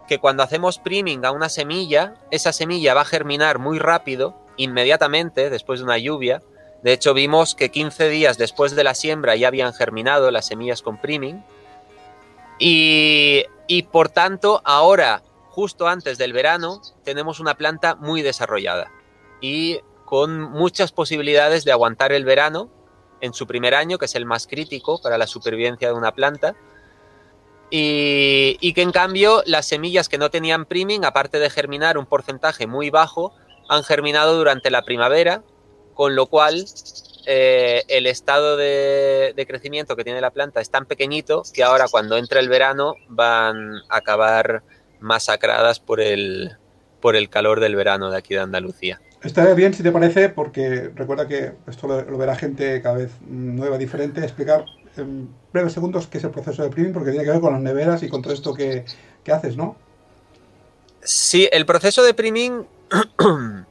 que 0.08 0.18
cuando 0.18 0.42
hacemos 0.42 0.78
priming 0.78 1.24
a 1.24 1.30
una 1.30 1.48
semilla, 1.48 2.14
esa 2.32 2.52
semilla 2.52 2.94
va 2.94 3.02
a 3.02 3.06
germinar 3.06 3.58
muy 3.58 3.78
rápido, 3.78 4.34
inmediatamente, 4.56 5.50
después 5.50 5.80
de 5.80 5.84
una 5.84 5.98
lluvia. 5.98 6.42
De 6.82 6.92
hecho, 6.92 7.14
vimos 7.14 7.54
que 7.54 7.70
15 7.70 8.08
días 8.08 8.38
después 8.38 8.74
de 8.74 8.84
la 8.84 8.94
siembra 8.94 9.36
ya 9.36 9.48
habían 9.48 9.72
germinado 9.72 10.30
las 10.30 10.46
semillas 10.46 10.82
con 10.82 11.00
priming. 11.00 11.44
Y, 12.62 13.82
por 13.90 14.10
tanto, 14.10 14.60
ahora, 14.64 15.22
justo 15.48 15.88
antes 15.88 16.18
del 16.18 16.34
verano, 16.34 16.82
tenemos 17.04 17.40
una 17.40 17.54
planta 17.54 17.94
muy 17.94 18.20
desarrollada. 18.20 18.92
Y 19.40 19.80
con 20.04 20.42
muchas 20.42 20.92
posibilidades 20.92 21.64
de 21.64 21.72
aguantar 21.72 22.12
el 22.12 22.24
verano 22.24 22.70
en 23.22 23.32
su 23.32 23.46
primer 23.46 23.74
año, 23.74 23.96
que 23.96 24.04
es 24.04 24.14
el 24.14 24.26
más 24.26 24.46
crítico 24.46 25.00
para 25.00 25.16
la 25.16 25.26
supervivencia 25.26 25.88
de 25.88 25.94
una 25.94 26.12
planta. 26.12 26.54
Y, 27.70 28.72
que 28.74 28.82
en 28.82 28.92
cambio 28.92 29.42
las 29.46 29.66
semillas 29.66 30.08
que 30.08 30.18
no 30.18 30.30
tenían 30.30 30.66
priming, 30.66 31.04
aparte 31.04 31.38
de 31.38 31.48
germinar 31.48 31.96
un 31.96 32.06
porcentaje 32.06 32.66
muy 32.66 32.90
bajo, 32.90 33.32
han 33.68 33.84
germinado 33.84 34.36
durante 34.36 34.70
la 34.70 34.82
primavera, 34.82 35.42
con 35.94 36.14
lo 36.14 36.26
cual 36.26 36.66
eh, 37.26 37.82
el 37.88 38.06
estado 38.06 38.56
de, 38.56 39.32
de, 39.36 39.46
crecimiento 39.46 39.96
que 39.96 40.04
tiene 40.04 40.20
la 40.20 40.30
planta 40.30 40.60
es 40.60 40.70
tan 40.70 40.86
pequeñito 40.86 41.42
que 41.52 41.62
ahora 41.62 41.86
cuando 41.90 42.16
entra 42.16 42.40
el 42.40 42.48
verano 42.48 42.94
van 43.08 43.76
a 43.88 43.96
acabar 43.96 44.62
masacradas 45.00 45.80
por 45.80 46.00
el, 46.00 46.56
por 47.00 47.16
el 47.16 47.28
calor 47.28 47.60
del 47.60 47.76
verano 47.76 48.10
de 48.10 48.18
aquí 48.18 48.34
de 48.34 48.40
Andalucía. 48.40 49.00
Estaría 49.22 49.54
bien, 49.54 49.74
si 49.74 49.82
te 49.82 49.92
parece, 49.92 50.30
porque 50.30 50.90
recuerda 50.94 51.28
que 51.28 51.52
esto 51.66 51.86
lo, 51.86 52.16
verá 52.16 52.36
gente 52.36 52.80
cada 52.80 52.96
vez 52.96 53.10
nueva, 53.20 53.76
diferente, 53.76 54.22
explicar 54.22 54.64
en 54.96 55.28
breves 55.52 55.72
segundos 55.72 56.06
qué 56.06 56.18
es 56.18 56.24
el 56.24 56.30
proceso 56.30 56.62
de 56.62 56.70
priming, 56.70 56.92
porque 56.92 57.10
tiene 57.10 57.24
que 57.24 57.32
ver 57.32 57.40
con 57.40 57.52
las 57.52 57.62
neveras 57.62 58.02
y 58.02 58.08
con 58.08 58.22
todo 58.22 58.32
esto 58.32 58.54
que, 58.54 58.84
haces, 59.30 59.56
¿no? 59.56 59.76
Sí, 61.02 61.48
el 61.52 61.66
proceso 61.66 62.02
de 62.02 62.14
priming 62.14 62.66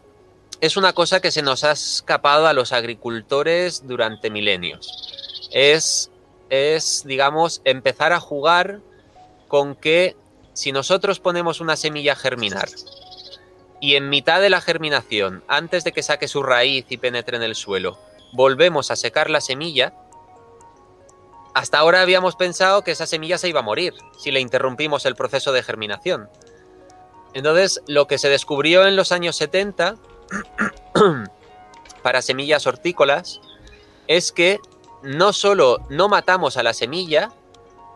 es 0.61 0.75
una 0.75 0.93
cosa 0.93 1.21
que 1.21 1.31
se 1.31 1.41
nos 1.41 1.63
ha 1.63 1.71
escapado 1.71 2.47
a 2.47 2.53
los 2.53 2.73
agricultores 2.73 3.87
durante 3.87 4.29
milenios. 4.29 5.49
Es, 5.51 6.11
es, 6.49 7.03
digamos, 7.05 7.61
empezar 7.63 8.11
a 8.11 8.19
jugar 8.19 8.81
con 9.47 9.75
que 9.75 10.15
si 10.53 10.71
nosotros 10.71 11.19
ponemos 11.19 11.61
una 11.61 11.77
semilla 11.77 12.13
a 12.13 12.17
germinar 12.17 12.69
y 13.79 13.95
en 13.95 14.09
mitad 14.09 14.41
de 14.41 14.49
la 14.49 14.59
germinación, 14.59 15.43
antes 15.47 15.85
de 15.85 15.93
que 15.93 16.03
saque 16.03 16.27
su 16.27 16.43
raíz 16.43 16.85
y 16.89 16.97
penetre 16.97 17.37
en 17.37 17.43
el 17.43 17.55
suelo, 17.55 17.97
volvemos 18.33 18.91
a 18.91 18.97
secar 18.97 19.29
la 19.29 19.39
semilla, 19.39 19.93
hasta 21.53 21.79
ahora 21.79 22.01
habíamos 22.01 22.35
pensado 22.35 22.83
que 22.83 22.91
esa 22.91 23.07
semilla 23.07 23.37
se 23.37 23.47
iba 23.47 23.61
a 23.61 23.63
morir 23.63 23.93
si 24.17 24.31
le 24.31 24.41
interrumpimos 24.41 25.05
el 25.05 25.15
proceso 25.15 25.53
de 25.53 25.63
germinación. 25.63 26.29
Entonces, 27.33 27.81
lo 27.87 28.07
que 28.07 28.17
se 28.17 28.27
descubrió 28.29 28.85
en 28.85 28.95
los 28.95 29.11
años 29.13 29.37
70 29.37 29.95
para 32.03 32.21
semillas 32.21 32.67
hortícolas 32.67 33.41
es 34.07 34.31
que 34.31 34.59
no 35.03 35.33
solo 35.33 35.85
no 35.89 36.09
matamos 36.09 36.57
a 36.57 36.63
la 36.63 36.73
semilla, 36.73 37.31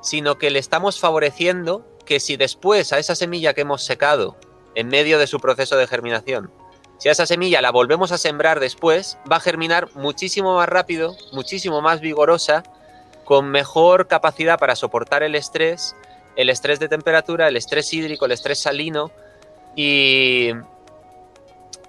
sino 0.02 0.38
que 0.38 0.52
le 0.52 0.60
estamos 0.60 1.00
favoreciendo 1.00 1.86
que 2.06 2.20
si 2.20 2.38
después 2.38 2.94
a 2.94 3.00
esa 3.00 3.16
semilla 3.16 3.54
que 3.54 3.62
hemos 3.62 3.84
secado 3.84 4.36
en 4.76 4.88
medio 4.88 5.20
de 5.20 5.28
su 5.28 5.40
proceso 5.40 5.78
de 5.78 5.88
germinación. 5.88 6.52
Si 6.98 7.10
a 7.10 7.12
esa 7.12 7.26
semilla 7.26 7.62
la 7.62 7.72
volvemos 7.72 8.12
a 8.12 8.18
sembrar 8.18 8.60
después, 8.60 9.18
va 9.30 9.38
a 9.38 9.42
germinar 9.42 9.90
muchísimo 9.96 10.56
más 10.56 10.70
rápido, 10.70 11.16
muchísimo 11.32 11.82
más 11.82 12.00
vigorosa, 12.00 12.64
con 13.26 13.50
mejor 13.50 14.08
capacidad 14.08 14.60
para 14.60 14.76
soportar 14.76 15.24
el 15.24 15.36
estrés, 15.36 15.96
el 16.36 16.50
estrés 16.50 16.80
de 16.80 16.90
temperatura, 16.90 17.48
el 17.48 17.58
estrés 17.58 17.94
hídrico, 17.94 18.26
el 18.26 18.32
estrés 18.32 18.62
salino. 18.62 19.12
Y, 19.76 20.52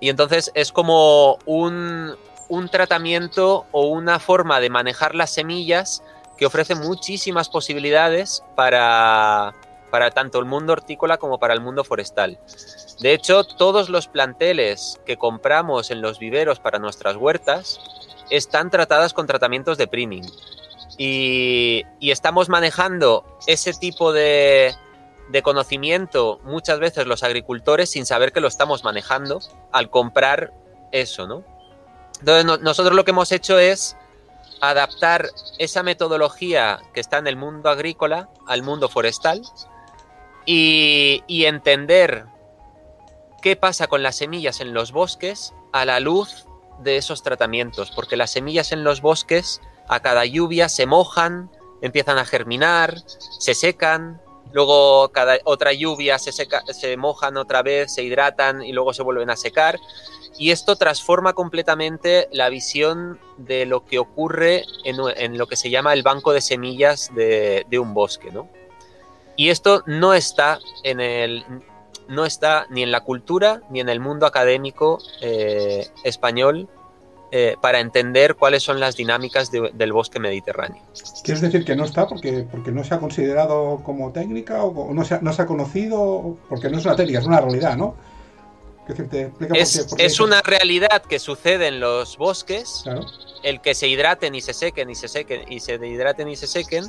y 0.00 0.09
entonces 0.09 0.50
es 0.54 0.72
como 0.72 1.38
un, 1.46 2.14
un 2.48 2.68
tratamiento 2.68 3.66
o 3.72 3.87
una 3.87 4.18
forma 4.18 4.61
de 4.61 4.70
manejar 4.70 5.14
las 5.14 5.30
semillas 5.30 6.02
que 6.37 6.46
ofrece 6.46 6.74
muchísimas 6.74 7.48
posibilidades 7.48 8.42
para, 8.54 9.54
para 9.90 10.11
tanto 10.11 10.38
el 10.38 10.44
mundo 10.44 10.72
hortícola 10.72 11.18
como 11.18 11.38
para 11.38 11.54
el 11.54 11.61
mundo 11.61 11.85
forestal. 11.85 12.38
De 13.00 13.12
hecho, 13.12 13.44
todos 13.44 13.88
los 13.88 14.09
planteles 14.09 15.00
que 15.07 15.16
compramos 15.16 15.90
en 15.90 16.00
los 16.00 16.18
viveros 16.18 16.59
para 16.59 16.78
nuestras 16.78 17.16
huertas 17.16 17.80
están 18.30 18.70
tratadas 18.70 19.12
con 19.12 19.26
tratamientos 19.26 19.78
de 19.78 19.87
priming. 19.87 20.24
Y, 20.96 21.85
estamos 22.00 22.48
manejando 22.48 23.24
ese 23.46 23.72
tipo 23.72 24.12
de, 24.12 24.74
conocimiento 25.42 26.40
muchas 26.44 26.79
veces 26.79 27.07
los 27.07 27.23
agricultores 27.23 27.90
sin 27.90 28.07
saber 28.07 28.33
que 28.33 28.40
lo 28.40 28.49
estamos 28.49 28.85
manejando 28.85 29.40
al 29.73 29.90
comprar 29.90 30.53
eso, 30.92 31.27
¿no? 31.27 31.44
Entonces 32.20 32.61
nosotros 32.62 32.94
lo 32.94 33.05
que 33.05 33.11
hemos 33.11 33.33
hecho 33.33 33.59
es 33.59 33.97
adaptar 34.61 35.29
esa 35.59 35.83
metodología 35.83 36.81
que 36.92 37.01
está 37.01 37.18
en 37.18 37.27
el 37.27 37.37
mundo 37.37 37.68
agrícola 37.68 38.29
al 38.47 38.62
mundo 38.62 38.88
forestal 38.88 39.42
y, 40.47 41.23
entender 41.29 42.27
qué 43.42 43.57
pasa 43.57 43.87
con 43.87 44.03
las 44.03 44.16
semillas 44.16 44.61
en 44.61 44.73
los 44.73 44.92
bosques 44.92 45.53
a 45.73 45.85
la 45.85 46.01
luz 46.01 46.47
de 46.81 46.97
esos 46.97 47.23
tratamientos, 47.23 47.90
porque 47.90 48.16
las 48.16 48.31
semillas 48.31 48.73
en 48.73 48.85
los 48.85 49.01
bosques 49.01 49.61
a 49.88 50.01
cada 50.01 50.25
lluvia 50.25 50.68
se 50.68 50.87
mojan, 50.87 51.51
empiezan 51.83 52.18
a 52.18 52.25
germinar, 52.25 53.03
se 53.38 53.55
secan, 53.55 54.20
luego 54.55 55.11
cada 55.11 55.38
otra 55.45 55.73
lluvia 55.73 56.17
se, 56.19 56.31
seca, 56.31 56.62
se 56.73 56.97
mojan 56.97 57.37
otra 57.37 57.62
vez, 57.62 57.93
se 57.93 58.05
hidratan 58.05 58.62
y 58.62 58.73
luego 58.73 58.95
se 58.95 59.03
vuelven 59.03 59.29
a 59.29 59.37
secar. 59.37 59.81
Y 60.38 60.53
esto 60.53 60.77
transforma 60.77 61.33
completamente 61.33 62.29
la 62.31 62.49
visión 62.49 63.19
de 63.37 63.67
lo 63.67 63.85
que 63.85 63.99
ocurre 63.99 64.64
en, 64.85 65.38
lo 65.38 65.47
que 65.49 65.57
se 65.57 65.71
llama 65.71 65.93
el 65.93 66.05
banco 66.05 66.33
de 66.33 66.40
semillas 66.40 67.11
de, 67.14 67.67
un 67.79 67.95
bosque, 67.95 68.31
¿no? 68.31 68.49
Y 69.37 69.51
esto 69.51 69.83
no 69.87 70.14
está 70.14 70.61
en 70.85 71.01
el 71.01 71.45
no 72.07 72.27
está 72.27 72.67
ni 72.69 72.83
en 72.83 72.93
la 72.93 73.01
cultura 73.01 73.62
ni 73.71 73.81
en 73.81 73.88
el 73.88 73.99
mundo 73.99 74.27
académico 74.27 74.99
eh, 75.23 75.88
español 76.05 76.69
eh, 77.37 77.57
para 77.61 77.81
entender 77.81 78.37
cuáles 78.37 78.62
son 78.62 78.79
las 78.79 78.94
dinámicas 78.94 79.51
del 79.51 79.92
bosque 79.92 80.20
mediterráneo. 80.20 80.81
¿Quieres 81.25 81.40
decir 81.40 81.64
que 81.64 81.75
no 81.75 81.85
está 81.85 82.07
porque, 82.07 82.47
porque 82.49 82.70
no 82.70 82.85
se 82.85 82.94
ha 82.94 83.01
considerado 83.01 83.81
como 83.83 84.12
técnica 84.12 84.62
o 84.62 84.94
no 84.94 85.05
se, 85.05 85.16
ha, 85.16 85.20
no 85.20 85.33
se 85.33 85.42
ha 85.42 85.47
conocido? 85.47 86.37
Porque 86.48 86.71
no 86.71 86.79
es 86.79 86.85
una 86.85 86.94
técnica, 86.94 87.19
es 87.19 87.27
una 87.27 87.40
realidad, 87.40 87.77
¿no? 87.77 87.96
es, 89.52 89.96
es 89.98 90.21
una 90.21 90.42
realidad 90.42 91.02
que 91.02 91.19
sucede 91.19 91.67
en 91.67 91.81
los 91.81 92.17
bosques, 92.19 92.85
el 93.42 93.61
que 93.61 93.75
se 93.75 93.88
hidraten 93.88 94.37
y 94.37 94.40
se 94.40 94.54
sequen 94.54 94.90
y 94.90 94.94
se 94.94 95.08
sequen 95.08 95.50
y 95.50 95.58
se 95.58 95.79
dehidraten 95.79 96.29
y 96.29 96.37
se 96.37 96.46
sequen, 96.46 96.85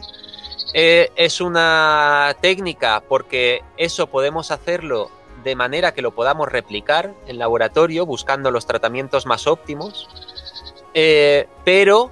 eh, 0.75 1.09
es 1.15 1.41
una 1.41 2.35
técnica 2.39 3.01
porque 3.09 3.63
eso 3.77 4.05
podemos 4.05 4.51
hacerlo 4.51 5.09
de 5.45 5.55
manera 5.55 5.93
que 5.93 6.01
lo 6.01 6.13
podamos 6.13 6.51
replicar 6.51 7.13
en 7.27 7.37
laboratorio 7.37 8.05
buscando 8.05 8.51
los 8.51 8.65
tratamientos 8.65 9.27
más 9.27 9.47
óptimos, 9.47 10.09
eh, 10.95 11.47
pero 11.63 12.09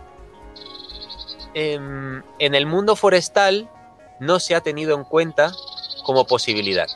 em, 1.55 2.21
en, 2.37 2.53
el 2.53 2.67
mundo 2.67 2.95
forestal 2.95 3.69
no 4.19 4.39
se 4.39 4.53
ha 4.53 4.61
tenido 4.61 4.95
en 4.95 5.03
cuenta 5.03 5.51
como 6.05 6.27
posibilidad, 6.27 6.87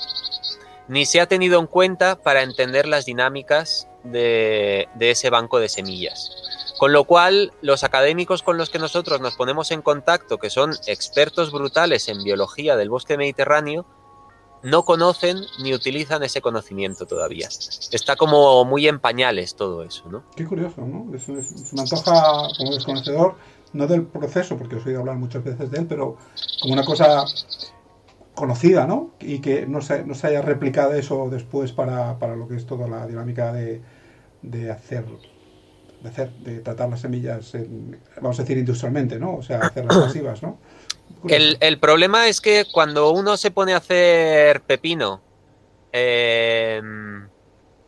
ni 0.88 1.08
se 1.08 1.20
ha 1.20 1.26
tenido 1.28 1.60
en 1.60 1.66
cuenta 1.66 2.18
para 2.22 2.44
entender 2.44 2.88
las 2.88 3.06
dinámicas 3.06 3.88
de 4.04 4.88
ese 5.00 5.30
banco 5.30 5.60
de 5.60 5.68
semillas. 5.68 6.32
Con 6.78 6.94
lo 6.94 7.06
cual, 7.06 7.54
los 7.62 7.84
académicos 7.84 8.44
con 8.44 8.58
los 8.58 8.70
que 8.70 8.78
nosotros 8.78 9.20
nos 9.20 9.36
ponemos 9.36 9.72
en 9.72 9.82
contacto, 9.82 10.38
que 10.38 10.52
son 10.52 10.74
expertos 10.86 11.52
brutales 11.52 12.08
en 12.08 12.24
biología 12.24 12.76
del 12.76 12.90
bosque 12.90 13.18
mediterráneo, 13.18 13.86
no 14.64 14.84
conocen 14.84 15.38
ni 15.62 15.74
utilizan 15.74 16.24
ese 16.24 16.42
conocimiento 16.42 17.06
todavía. 17.06 17.48
Está 17.92 18.16
como 18.16 18.66
muy 18.66 18.88
en 18.88 19.00
pañales 19.00 19.56
todo 19.56 19.84
eso, 19.84 20.10
¿no? 20.10 20.24
Qué 20.36 20.46
curioso, 20.46 20.82
¿no? 20.82 21.14
Es, 21.16 21.30
es, 21.30 21.74
me 21.74 21.82
antoja 21.82 22.48
como 22.58 22.74
desconocedor, 22.74 23.36
no 23.74 23.88
del 23.88 24.04
proceso, 24.04 24.58
porque 24.58 24.78
os 24.78 24.86
he 24.86 24.90
oído 24.90 25.02
hablar 25.02 25.18
muchas 25.18 25.44
veces 25.44 25.70
de 25.72 25.80
él, 25.80 25.86
pero 25.88 26.18
como 26.62 26.74
una 26.74 26.86
cosa 26.86 27.26
conocida, 28.34 28.86
¿no? 28.86 29.12
Y 29.20 29.40
que 29.40 29.66
no 29.66 29.82
se, 29.82 30.06
no 30.06 30.14
se 30.16 30.28
haya 30.28 30.42
replicado 30.42 30.94
eso 30.94 31.28
después 31.30 31.72
para, 31.72 32.20
para 32.20 32.36
lo 32.36 32.48
que 32.48 32.56
es 32.56 32.66
toda 32.66 32.88
la 32.88 33.08
dinámica 33.08 33.52
de, 33.52 33.82
de 34.42 34.72
hacer 34.72 35.06
de 36.02 36.10
hacer, 36.10 36.32
de 36.38 36.60
tratar 36.60 36.90
las 36.90 37.02
semillas, 37.02 37.56
en, 37.56 38.00
vamos 38.18 38.40
a 38.40 38.44
decir 38.44 38.58
industrialmente, 38.58 39.20
¿no? 39.20 39.36
O 39.36 39.42
sea, 39.42 39.60
hacerlas 39.62 39.98
masivas, 40.06 40.44
¿no? 40.44 40.60
El, 41.28 41.58
el, 41.60 41.80
problema 41.80 42.28
es 42.28 42.42
que 42.42 42.66
cuando 42.72 43.12
uno 43.12 43.38
se 43.38 43.52
pone 43.52 43.74
a 43.74 43.78
hacer 43.78 44.62
pepino 44.62 45.22
eh, 45.92 46.82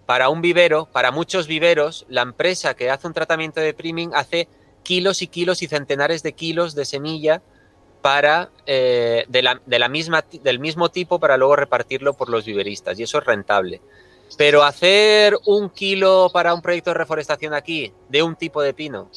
para 0.05 0.29
un 0.29 0.41
vivero, 0.41 0.87
para 0.91 1.11
muchos 1.11 1.47
viveros, 1.47 2.05
la 2.09 2.23
empresa 2.23 2.73
que 2.73 2.89
hace 2.89 3.07
un 3.07 3.13
tratamiento 3.13 3.61
de 3.61 3.73
priming 3.73 4.11
hace 4.13 4.47
kilos 4.83 5.21
y 5.21 5.27
kilos 5.27 5.61
y 5.61 5.67
centenares 5.67 6.23
de 6.23 6.33
kilos 6.33 6.73
de 6.73 6.85
semilla 6.85 7.41
para 8.01 8.49
eh, 8.65 9.25
de, 9.27 9.41
la, 9.41 9.61
de 9.65 9.79
la 9.79 9.89
misma, 9.89 10.25
del 10.41 10.59
mismo 10.59 10.89
tipo 10.89 11.19
para 11.19 11.37
luego 11.37 11.55
repartirlo 11.55 12.13
por 12.13 12.29
los 12.29 12.45
viveristas 12.45 12.99
y 12.99 13.03
eso 13.03 13.19
es 13.19 13.25
rentable. 13.25 13.81
Pero 14.37 14.63
hacer 14.63 15.37
un 15.45 15.69
kilo 15.69 16.29
para 16.33 16.53
un 16.53 16.61
proyecto 16.61 16.91
de 16.91 16.95
reforestación 16.95 17.53
aquí 17.53 17.93
de 18.09 18.23
un 18.23 18.35
tipo 18.35 18.61
de 18.61 18.73
pino 18.73 19.09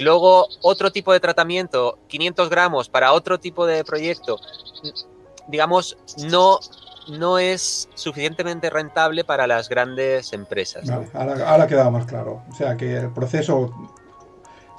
luego 0.00 0.48
otro 0.62 0.90
tipo 0.90 1.12
de 1.12 1.20
tratamiento, 1.20 1.98
500 2.08 2.50
gramos 2.50 2.88
para 2.88 3.12
otro 3.12 3.38
tipo 3.38 3.66
de 3.66 3.84
proyecto, 3.84 4.40
digamos, 5.48 5.96
no, 6.30 6.58
no 7.08 7.38
es 7.38 7.88
suficientemente 7.94 8.70
rentable 8.70 9.24
para 9.24 9.46
las 9.46 9.68
grandes 9.68 10.32
empresas. 10.32 10.86
Vale, 10.86 11.08
ahora, 11.14 11.50
ahora 11.50 11.66
queda 11.66 11.90
más 11.90 12.06
claro. 12.06 12.42
O 12.50 12.54
sea 12.54 12.76
que 12.76 12.96
el 12.96 13.10
proceso, 13.10 13.72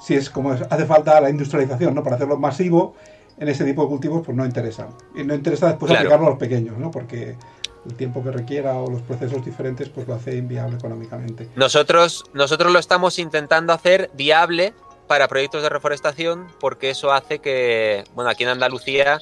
si 0.00 0.14
es 0.14 0.30
como 0.30 0.52
hace 0.52 0.86
falta 0.86 1.20
la 1.20 1.30
industrialización, 1.30 1.94
¿no? 1.94 2.02
Para 2.02 2.16
hacerlo 2.16 2.38
masivo 2.38 2.94
en 3.38 3.48
ese 3.48 3.64
tipo 3.64 3.82
de 3.82 3.88
cultivos, 3.88 4.22
pues 4.24 4.36
no 4.36 4.44
interesa. 4.44 4.88
Y 5.14 5.24
no 5.24 5.34
interesa 5.34 5.68
después 5.68 5.90
claro. 5.90 6.00
aplicarlo 6.00 6.26
a 6.26 6.30
los 6.30 6.38
pequeños, 6.38 6.78
¿no? 6.78 6.90
Porque 6.90 7.36
el 7.84 7.94
tiempo 7.94 8.22
que 8.22 8.30
requiera 8.30 8.74
o 8.74 8.90
los 8.90 9.02
procesos 9.02 9.44
diferentes, 9.44 9.88
pues 9.88 10.06
lo 10.06 10.14
hace 10.14 10.36
inviable 10.36 10.76
económicamente. 10.76 11.48
Nosotros, 11.56 12.24
nosotros 12.32 12.72
lo 12.72 12.78
estamos 12.78 13.18
intentando 13.18 13.72
hacer 13.72 14.10
viable 14.14 14.74
para 15.12 15.28
proyectos 15.28 15.62
de 15.62 15.68
reforestación 15.68 16.46
porque 16.58 16.88
eso 16.88 17.12
hace 17.12 17.38
que, 17.38 18.02
bueno, 18.14 18.30
aquí 18.30 18.44
en 18.44 18.48
Andalucía 18.48 19.18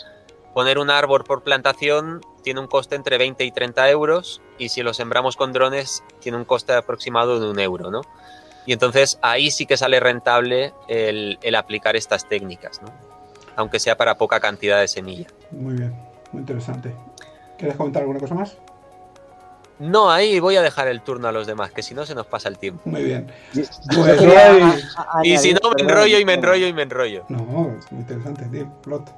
poner 0.55 0.79
un 0.79 0.89
árbol 0.89 1.25
por 1.25 1.43
plantación 1.43 2.21
tiene 2.45 2.61
un 2.61 2.69
coste 2.69 2.95
entre 2.95 3.19
20 3.19 3.43
y 3.45 3.51
30 3.51 3.91
euros 3.91 4.41
y 4.57 4.69
si 4.69 4.85
lo 4.85 4.95
sembramos 4.95 5.35
con 5.35 5.53
drones 5.53 6.05
tiene 6.21 6.39
un 6.39 6.45
coste 6.45 6.75
aproximado 6.75 7.41
de 7.41 7.51
un 7.51 7.59
euro, 7.59 7.91
¿no? 7.91 8.03
Y 8.67 8.73
entonces 8.73 9.19
ahí 9.21 9.51
sí 9.51 9.67
que 9.67 9.77
sale 9.77 9.99
rentable 9.99 10.73
el, 10.87 11.41
el 11.43 11.57
aplicar 11.57 11.97
estas 11.97 12.29
técnicas, 12.29 12.81
¿no? 12.83 12.93
Aunque 13.57 13.81
sea 13.81 13.97
para 13.97 14.17
poca 14.17 14.39
cantidad 14.39 14.79
de 14.79 14.87
semilla. 14.87 15.27
Muy 15.51 15.75
bien, 15.75 15.93
muy 16.31 16.43
interesante. 16.43 16.95
¿Quieres 17.59 17.77
comentar 17.77 18.03
alguna 18.03 18.21
cosa 18.21 18.37
más? 18.37 18.57
No, 19.81 20.11
ahí 20.11 20.39
voy 20.41 20.57
a 20.57 20.63
dejar 20.63 20.89
el 20.89 21.01
turno 21.01 21.29
a 21.29 21.33
los 21.33 21.47
demás, 21.47 21.73
que 21.73 21.83
si 21.83 21.95
no 21.95 22.05
se 22.05 22.15
nos 22.15 22.27
pasa 22.27 22.51
el 22.51 22.59
tiempo. 22.59 22.83
Muy 22.85 23.03
bien. 23.03 23.27
Pues 23.55 23.71
y 25.23 25.39
si 25.39 25.55
no, 25.55 25.61
me 25.75 25.83
enrollo 25.83 26.19
y 26.19 26.25
me 26.27 26.35
enrollo 26.35 26.67
y 26.67 26.73
me 26.75 26.83
enrollo. 26.83 27.25
No, 27.31 27.73
es 27.79 27.91
muy 27.91 28.03
interesante, 28.03 28.45
tío. 28.53 28.71
Plot. 28.83 29.11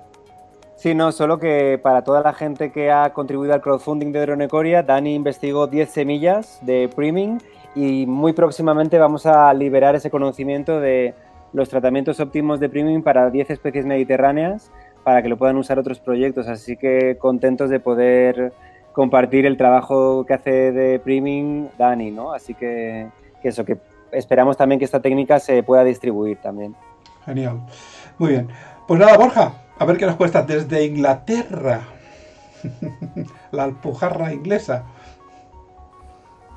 Sí, 0.76 0.94
no, 0.94 1.10
solo 1.10 1.38
que 1.40 1.80
para 1.82 2.02
toda 2.02 2.22
la 2.22 2.32
gente 2.32 2.70
que 2.70 2.92
ha 2.92 3.12
contribuido 3.12 3.54
al 3.54 3.60
crowdfunding 3.60 4.12
de 4.12 4.20
Dronecoria, 4.20 4.84
Dani 4.84 5.16
investigó 5.16 5.66
10 5.66 5.90
semillas 5.90 6.58
de 6.62 6.88
priming 6.94 7.42
y 7.74 8.06
muy 8.06 8.32
próximamente 8.32 8.98
vamos 8.98 9.26
a 9.26 9.52
liberar 9.54 9.96
ese 9.96 10.10
conocimiento 10.10 10.78
de 10.78 11.14
los 11.52 11.68
tratamientos 11.68 12.20
óptimos 12.20 12.60
de 12.60 12.68
priming 12.68 13.02
para 13.02 13.30
10 13.30 13.50
especies 13.50 13.84
mediterráneas 13.84 14.70
para 15.02 15.22
que 15.22 15.28
lo 15.28 15.36
puedan 15.36 15.56
usar 15.56 15.78
otros 15.78 15.98
proyectos. 15.98 16.46
Así 16.46 16.76
que 16.76 17.16
contentos 17.18 17.68
de 17.68 17.80
poder 17.80 18.52
compartir 18.92 19.46
el 19.46 19.56
trabajo 19.56 20.24
que 20.26 20.34
hace 20.34 20.72
de 20.72 20.98
priming 20.98 21.70
Dani, 21.78 22.10
¿no? 22.10 22.32
Así 22.32 22.54
que, 22.54 23.08
que 23.40 23.48
eso, 23.48 23.64
que 23.64 23.78
esperamos 24.12 24.56
también 24.56 24.78
que 24.78 24.84
esta 24.84 25.00
técnica 25.00 25.40
se 25.40 25.62
pueda 25.62 25.84
distribuir 25.84 26.38
también. 26.38 26.76
Genial. 27.24 27.60
Muy 28.18 28.30
bien. 28.30 28.48
Pues 28.86 29.00
nada, 29.00 29.16
Borja, 29.16 29.54
a 29.78 29.84
ver 29.84 29.96
qué 29.96 30.06
nos 30.06 30.16
cuesta 30.16 30.42
desde 30.42 30.84
Inglaterra. 30.84 31.82
La 33.50 33.64
alpujarra 33.64 34.32
inglesa. 34.32 34.84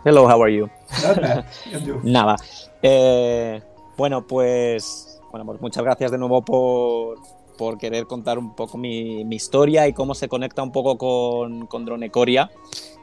Hello, 0.04 0.26
how 0.26 0.44
are 0.44 0.54
you? 0.54 0.70
Not 1.04 1.22
bad. 1.22 1.46
And 1.74 1.86
you? 1.86 2.00
Nada. 2.04 2.36
Eh, 2.82 3.62
bueno, 3.98 4.26
pues, 4.28 5.20
bueno, 5.32 5.46
pues 5.46 5.62
muchas 5.62 5.84
gracias 5.84 6.12
de 6.12 6.18
nuevo 6.18 6.44
por, 6.44 7.18
por 7.58 7.78
querer 7.78 8.06
contar 8.06 8.38
un 8.38 8.56
poco 8.56 8.78
mi, 8.78 9.26
mi, 9.26 9.36
historia 9.36 9.88
y 9.88 9.94
cómo 9.94 10.16
se 10.16 10.28
conecta 10.28 10.64
un 10.64 10.72
poco 10.72 10.98
con, 10.98 11.68
con 11.68 11.86
Dronecoria. 11.86 12.52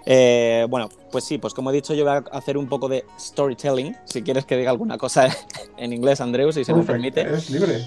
Eh, 0.04 0.66
bueno, 0.68 0.88
pues 1.10 1.24
sí, 1.24 1.38
pues 1.38 1.54
como 1.54 1.70
he 1.70 1.74
dicho, 1.74 1.94
yo 1.94 2.04
voy 2.04 2.14
a 2.14 2.36
hacer 2.36 2.56
un 2.56 2.66
poco 2.66 2.88
de 2.88 3.04
storytelling. 3.18 3.96
Si 4.04 4.22
quieres 4.22 4.44
que 4.44 4.56
diga 4.56 4.70
alguna 4.70 4.98
cosa 4.98 5.28
en 5.76 5.92
inglés, 5.92 6.20
Andreu, 6.20 6.52
si 6.52 6.64
se 6.64 6.74
me 6.74 6.82
permite. 6.82 7.22
Es 7.22 7.50
libre. 7.50 7.82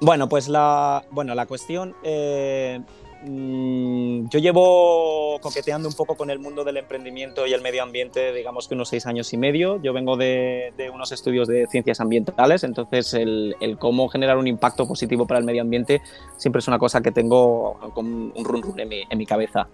Bueno, 0.00 0.28
pues 0.28 0.48
la, 0.48 1.04
bueno, 1.10 1.34
la 1.34 1.46
cuestión. 1.46 1.94
Eh, 2.02 2.80
mmm, 3.24 4.28
yo 4.28 4.38
llevo 4.38 5.11
coqueteando 5.42 5.88
un 5.88 5.94
poco 5.94 6.16
con 6.16 6.30
el 6.30 6.38
mundo 6.38 6.64
del 6.64 6.78
emprendimiento 6.78 7.46
y 7.46 7.52
el 7.52 7.60
medio 7.60 7.82
ambiente, 7.82 8.32
digamos 8.32 8.68
que 8.68 8.74
unos 8.74 8.88
seis 8.88 9.06
años 9.06 9.32
y 9.32 9.36
medio. 9.36 9.82
Yo 9.82 9.92
vengo 9.92 10.16
de, 10.16 10.72
unos 10.94 11.12
estudios 11.12 11.48
de 11.48 11.66
ciencias 11.66 12.00
ambientales, 12.00 12.64
entonces 12.64 13.12
el, 13.12 13.54
cómo 13.78 14.08
generar 14.08 14.38
un 14.38 14.46
impacto 14.46 14.86
positivo 14.86 15.26
para 15.26 15.40
el 15.40 15.44
medio 15.44 15.62
ambiente 15.62 16.00
siempre 16.36 16.60
es 16.60 16.68
una 16.68 16.78
cosa 16.78 17.00
que 17.00 17.12
tengo 17.12 17.78
con 17.94 18.32
un 18.34 18.44
run 18.44 18.62
run 18.62 18.80
en 18.80 19.18
mi, 19.18 19.26
cabeza. 19.26 19.68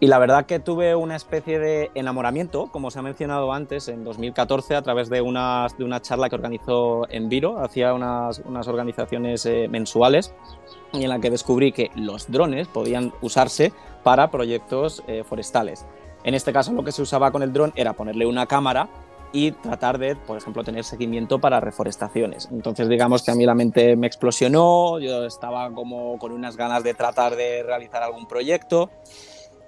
Y 0.00 0.06
la 0.06 0.18
verdad 0.18 0.46
que 0.46 0.60
tuve 0.60 0.94
una 0.94 1.16
especie 1.16 1.58
de 1.58 1.90
enamoramiento, 1.94 2.68
como 2.70 2.90
se 2.90 2.98
ha 2.98 3.02
mencionado 3.02 3.52
antes, 3.52 3.88
en 3.88 4.04
2014 4.04 4.76
a 4.76 4.82
través 4.82 5.10
de 5.10 5.20
una, 5.20 5.66
charla 6.00 6.28
que 6.28 6.36
organizó 6.36 7.08
Enviro, 7.10 7.58
hacía 7.58 7.94
unas, 7.94 8.40
unas 8.44 8.68
organizaciones 8.68 9.44
eh, 9.46 9.66
mensuales 9.68 10.34
y 10.92 11.02
en 11.02 11.08
la 11.08 11.18
que 11.20 11.30
descubrí 11.30 11.72
que 11.72 11.90
los 11.94 12.30
drones 12.30 12.68
podían 12.68 13.12
usarse 13.20 13.72
para 14.08 14.30
proyectos 14.30 15.02
eh, 15.06 15.22
forestales. 15.22 15.84
En 16.24 16.32
este 16.32 16.50
caso 16.50 16.72
lo 16.72 16.82
que 16.82 16.92
se 16.92 17.02
usaba 17.02 17.30
con 17.30 17.42
el 17.42 17.52
dron 17.52 17.74
era 17.76 17.92
ponerle 17.92 18.24
una 18.24 18.46
cámara 18.46 18.88
y 19.34 19.50
tratar 19.52 19.98
de, 19.98 20.16
por 20.16 20.38
ejemplo, 20.38 20.64
tener 20.64 20.82
seguimiento 20.82 21.38
para 21.38 21.60
reforestaciones. 21.60 22.48
Entonces, 22.50 22.88
digamos 22.88 23.22
que 23.22 23.32
a 23.32 23.34
mí 23.34 23.44
la 23.44 23.54
mente 23.54 23.96
me 23.96 24.06
explosionó, 24.06 24.98
yo 24.98 25.26
estaba 25.26 25.70
como 25.72 26.18
con 26.18 26.32
unas 26.32 26.56
ganas 26.56 26.82
de 26.84 26.94
tratar 26.94 27.36
de 27.36 27.62
realizar 27.62 28.02
algún 28.02 28.26
proyecto 28.26 28.88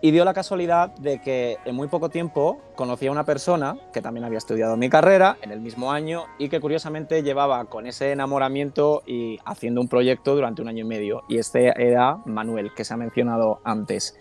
y 0.00 0.10
dio 0.10 0.24
la 0.24 0.34
casualidad 0.34 0.90
de 0.96 1.20
que 1.20 1.58
en 1.64 1.74
muy 1.74 1.88
poco 1.88 2.08
tiempo 2.08 2.60
conocí 2.74 3.06
a 3.06 3.12
una 3.12 3.24
persona 3.24 3.76
que 3.92 4.00
también 4.00 4.24
había 4.24 4.38
estudiado 4.38 4.76
mi 4.76 4.88
carrera 4.88 5.36
en 5.42 5.50
el 5.50 5.60
mismo 5.60 5.92
año 5.92 6.24
y 6.38 6.48
que 6.48 6.60
curiosamente 6.60 7.22
llevaba 7.22 7.64
con 7.66 7.86
ese 7.86 8.12
enamoramiento 8.12 9.02
y 9.06 9.38
haciendo 9.44 9.80
un 9.80 9.88
proyecto 9.88 10.34
durante 10.34 10.62
un 10.62 10.68
año 10.68 10.84
y 10.84 10.88
medio. 10.88 11.22
Y 11.28 11.38
este 11.38 11.72
era 11.76 12.18
Manuel, 12.24 12.72
que 12.74 12.84
se 12.84 12.94
ha 12.94 12.96
mencionado 12.96 13.60
antes. 13.64 14.16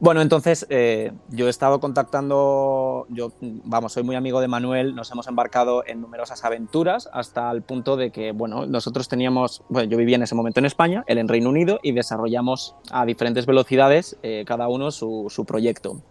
Bueno, 0.00 0.20
entonces 0.20 0.66
eh, 0.70 1.12
yo 1.30 1.46
he 1.46 1.50
estado 1.50 1.80
contactando, 1.80 3.06
yo, 3.08 3.32
vamos, 3.40 3.92
soy 3.92 4.02
muy 4.02 4.16
amigo 4.16 4.40
de 4.40 4.48
Manuel, 4.48 4.94
nos 4.94 5.10
hemos 5.12 5.28
embarcado 5.28 5.84
en 5.86 6.00
numerosas 6.00 6.44
aventuras 6.44 7.08
hasta 7.12 7.50
el 7.52 7.62
punto 7.62 7.96
de 7.96 8.10
que, 8.10 8.32
bueno, 8.32 8.66
nosotros 8.66 9.08
teníamos, 9.08 9.62
bueno, 9.68 9.88
yo 9.88 9.96
vivía 9.96 10.16
en 10.16 10.24
ese 10.24 10.34
momento 10.34 10.58
en 10.60 10.66
España, 10.66 11.04
él 11.06 11.18
en 11.18 11.28
Reino 11.28 11.48
Unido, 11.48 11.78
y 11.82 11.92
desarrollamos 11.92 12.74
a 12.90 13.06
diferentes 13.06 13.46
velocidades 13.46 14.18
eh, 14.22 14.44
cada 14.46 14.68
uno 14.68 14.90
su, 14.90 15.26
su 15.30 15.44
proyecto. 15.44 16.02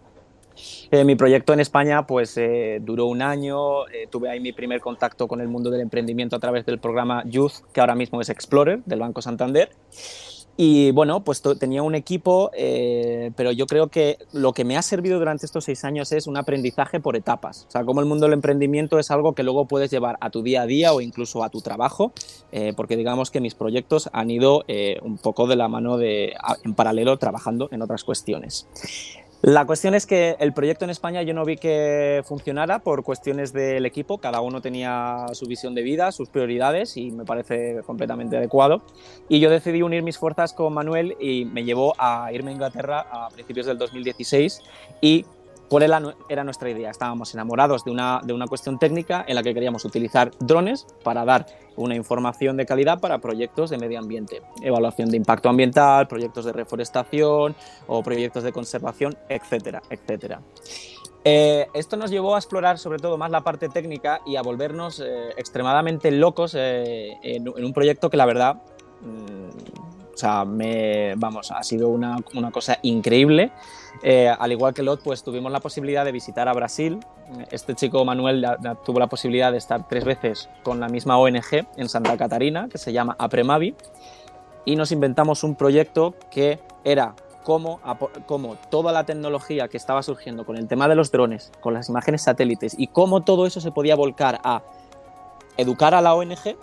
Eh, 0.90 1.04
mi 1.04 1.16
proyecto 1.16 1.52
en 1.52 1.60
España 1.60 2.06
pues 2.06 2.36
eh, 2.36 2.78
duró 2.80 3.06
un 3.06 3.22
año, 3.22 3.86
eh, 3.88 4.06
tuve 4.10 4.30
ahí 4.30 4.40
mi 4.40 4.52
primer 4.52 4.80
contacto 4.80 5.26
con 5.26 5.40
el 5.40 5.48
mundo 5.48 5.70
del 5.70 5.80
emprendimiento 5.80 6.36
a 6.36 6.38
través 6.38 6.64
del 6.64 6.78
programa 6.78 7.24
Youth, 7.26 7.64
que 7.72 7.80
ahora 7.80 7.94
mismo 7.94 8.20
es 8.20 8.28
Explorer, 8.28 8.82
del 8.84 9.00
Banco 9.00 9.20
Santander. 9.20 9.70
Y 10.56 10.92
bueno, 10.92 11.24
pues 11.24 11.42
tenía 11.58 11.82
un 11.82 11.96
equipo, 11.96 12.50
eh, 12.54 13.32
pero 13.36 13.50
yo 13.50 13.66
creo 13.66 13.88
que 13.88 14.18
lo 14.32 14.52
que 14.52 14.64
me 14.64 14.76
ha 14.76 14.82
servido 14.82 15.18
durante 15.18 15.46
estos 15.46 15.64
seis 15.64 15.84
años 15.84 16.12
es 16.12 16.28
un 16.28 16.36
aprendizaje 16.36 17.00
por 17.00 17.16
etapas. 17.16 17.66
O 17.68 17.70
sea, 17.72 17.84
como 17.84 18.00
el 18.00 18.06
mundo 18.06 18.26
del 18.26 18.34
emprendimiento 18.34 19.00
es 19.00 19.10
algo 19.10 19.32
que 19.32 19.42
luego 19.42 19.66
puedes 19.66 19.90
llevar 19.90 20.16
a 20.20 20.30
tu 20.30 20.42
día 20.42 20.62
a 20.62 20.66
día 20.66 20.92
o 20.92 21.00
incluso 21.00 21.42
a 21.42 21.48
tu 21.48 21.60
trabajo, 21.60 22.12
eh, 22.52 22.72
porque 22.76 22.96
digamos 22.96 23.32
que 23.32 23.40
mis 23.40 23.56
proyectos 23.56 24.08
han 24.12 24.30
ido 24.30 24.64
eh, 24.68 24.98
un 25.02 25.18
poco 25.18 25.48
de 25.48 25.56
la 25.56 25.66
mano 25.66 25.96
de, 25.96 26.34
en 26.64 26.74
paralelo 26.74 27.16
trabajando 27.16 27.68
en 27.72 27.82
otras 27.82 28.04
cuestiones. 28.04 28.68
La 29.46 29.66
cuestión 29.66 29.94
es 29.94 30.06
que 30.06 30.36
el 30.38 30.54
proyecto 30.54 30.86
en 30.86 30.90
España 30.90 31.20
yo 31.20 31.34
no 31.34 31.44
vi 31.44 31.58
que 31.58 32.22
funcionara 32.24 32.78
por 32.78 33.04
cuestiones 33.04 33.52
del 33.52 33.84
equipo, 33.84 34.16
cada 34.16 34.40
uno 34.40 34.62
tenía 34.62 35.26
su 35.34 35.44
visión 35.44 35.74
de 35.74 35.82
vida, 35.82 36.12
sus 36.12 36.30
prioridades 36.30 36.96
y 36.96 37.10
me 37.10 37.26
parece 37.26 37.82
completamente 37.84 38.38
adecuado. 38.38 38.80
Y 39.28 39.40
yo 39.40 39.50
decidí 39.50 39.82
unir 39.82 40.02
mis 40.02 40.16
fuerzas 40.16 40.54
con 40.54 40.72
Manuel 40.72 41.14
y 41.20 41.44
me 41.44 41.62
llevó 41.62 41.92
a 41.98 42.32
irme 42.32 42.52
a 42.52 42.54
Inglaterra 42.54 43.06
a 43.12 43.28
principios 43.28 43.66
del 43.66 43.76
2016 43.76 44.62
y 45.02 45.26
¿Cuál 45.68 46.14
era 46.28 46.44
nuestra 46.44 46.70
idea? 46.70 46.90
Estábamos 46.90 47.32
enamorados 47.34 47.84
de 47.84 47.90
una, 47.90 48.20
de 48.22 48.32
una 48.32 48.46
cuestión 48.46 48.78
técnica 48.78 49.24
en 49.26 49.34
la 49.34 49.42
que 49.42 49.54
queríamos 49.54 49.84
utilizar 49.84 50.30
drones 50.38 50.86
para 51.02 51.24
dar 51.24 51.46
una 51.76 51.94
información 51.94 52.56
de 52.56 52.66
calidad 52.66 53.00
para 53.00 53.18
proyectos 53.18 53.70
de 53.70 53.78
medio 53.78 53.98
ambiente, 53.98 54.42
evaluación 54.62 55.10
de 55.10 55.16
impacto 55.16 55.48
ambiental, 55.48 56.06
proyectos 56.06 56.44
de 56.44 56.52
reforestación 56.52 57.56
o 57.86 58.02
proyectos 58.02 58.44
de 58.44 58.52
conservación, 58.52 59.16
etcétera, 59.28 59.82
etcétera. 59.90 60.40
Eh, 61.26 61.68
esto 61.72 61.96
nos 61.96 62.10
llevó 62.10 62.34
a 62.34 62.38
explorar 62.38 62.78
sobre 62.78 62.98
todo 62.98 63.16
más 63.16 63.30
la 63.30 63.40
parte 63.40 63.70
técnica 63.70 64.20
y 64.26 64.36
a 64.36 64.42
volvernos 64.42 65.00
eh, 65.00 65.30
extremadamente 65.38 66.10
locos 66.10 66.54
eh, 66.54 67.16
en, 67.22 67.48
un 67.48 67.72
proyecto 67.72 68.10
que 68.10 68.18
la 68.18 68.26
verdad, 68.26 68.56
mm, 69.00 70.12
o 70.12 70.16
sea, 70.16 70.44
vamos, 71.16 71.50
ha 71.50 71.62
sido 71.62 71.88
una, 71.88 72.18
una 72.34 72.50
cosa 72.50 72.78
increíble. 72.82 73.52
Eh, 74.02 74.28
al 74.28 74.52
igual 74.52 74.74
que 74.74 74.82
Lot, 74.82 75.02
pues 75.02 75.22
tuvimos 75.22 75.50
la 75.52 75.60
posibilidad 75.60 76.04
de 76.04 76.12
visitar 76.12 76.48
a 76.48 76.52
Brasil. 76.52 77.00
Este 77.50 77.74
chico 77.74 78.04
Manuel 78.04 78.44
tuvo 78.84 78.98
la 78.98 79.06
posibilidad 79.06 79.52
de 79.52 79.58
estar 79.58 79.88
tres 79.88 80.04
veces 80.04 80.48
con 80.62 80.80
la 80.80 80.88
misma 80.88 81.18
ONG 81.18 81.66
en 81.76 81.88
Santa 81.88 82.16
Catarina, 82.16 82.68
que 82.68 82.78
se 82.78 82.92
llama 82.92 83.16
Apremavi, 83.18 83.74
y 84.64 84.76
nos 84.76 84.92
inventamos 84.92 85.44
un 85.44 85.54
proyecto 85.54 86.14
que 86.30 86.58
era 86.84 87.14
cómo, 87.44 87.80
cómo, 88.26 88.56
toda 88.70 88.92
la 88.92 89.04
tecnología 89.04 89.68
que 89.68 89.76
estaba 89.76 90.02
surgiendo 90.02 90.44
con 90.44 90.56
el 90.56 90.66
tema 90.66 90.88
de 90.88 90.94
los 90.94 91.10
drones, 91.10 91.52
con 91.60 91.74
las 91.74 91.88
imágenes 91.88 92.22
satélites, 92.22 92.74
y 92.78 92.88
cómo 92.88 93.22
todo 93.22 93.46
eso 93.46 93.60
se 93.60 93.70
podía 93.70 93.96
volcar 93.96 94.40
a 94.44 94.62
educar 95.56 95.94
a 95.94 96.00
la 96.00 96.14
ONG 96.14 96.56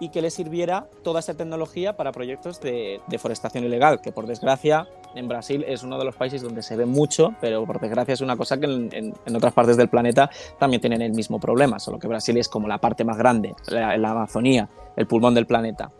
y 0.00 0.08
que 0.08 0.22
le 0.22 0.30
sirviera 0.30 0.86
toda 1.04 1.20
esa 1.20 1.34
tecnología 1.34 1.96
para 1.96 2.10
proyectos 2.10 2.60
de 2.60 3.00
deforestación 3.08 3.64
ilegal, 3.64 4.00
que 4.00 4.12
por 4.12 4.26
desgracia 4.26 4.88
en 5.14 5.28
Brasil 5.28 5.64
es 5.66 5.82
uno 5.82 5.98
de 5.98 6.04
los 6.04 6.16
países 6.16 6.42
donde 6.42 6.62
se 6.62 6.76
ve 6.76 6.86
mucho, 6.86 7.34
pero 7.40 7.64
por 7.66 7.80
desgracia 7.80 8.14
es 8.14 8.20
una 8.20 8.36
cosa 8.36 8.58
que 8.58 8.66
en, 8.66 9.14
otras 9.34 9.52
partes 9.52 9.76
del 9.76 9.88
planeta 9.88 10.30
también 10.58 10.80
tienen 10.80 11.02
el 11.02 11.12
mismo 11.12 11.38
problema, 11.38 11.78
solo 11.78 11.98
que 11.98 12.08
Brasil 12.08 12.36
es 12.36 12.48
como 12.48 12.68
la 12.68 12.78
parte 12.78 13.04
más 13.04 13.16
grande, 13.16 13.54
la, 13.68 14.10
Amazonía, 14.10 14.68
el 14.96 15.06
pulmón 15.06 15.34
del 15.34 15.46
planeta. 15.46 15.90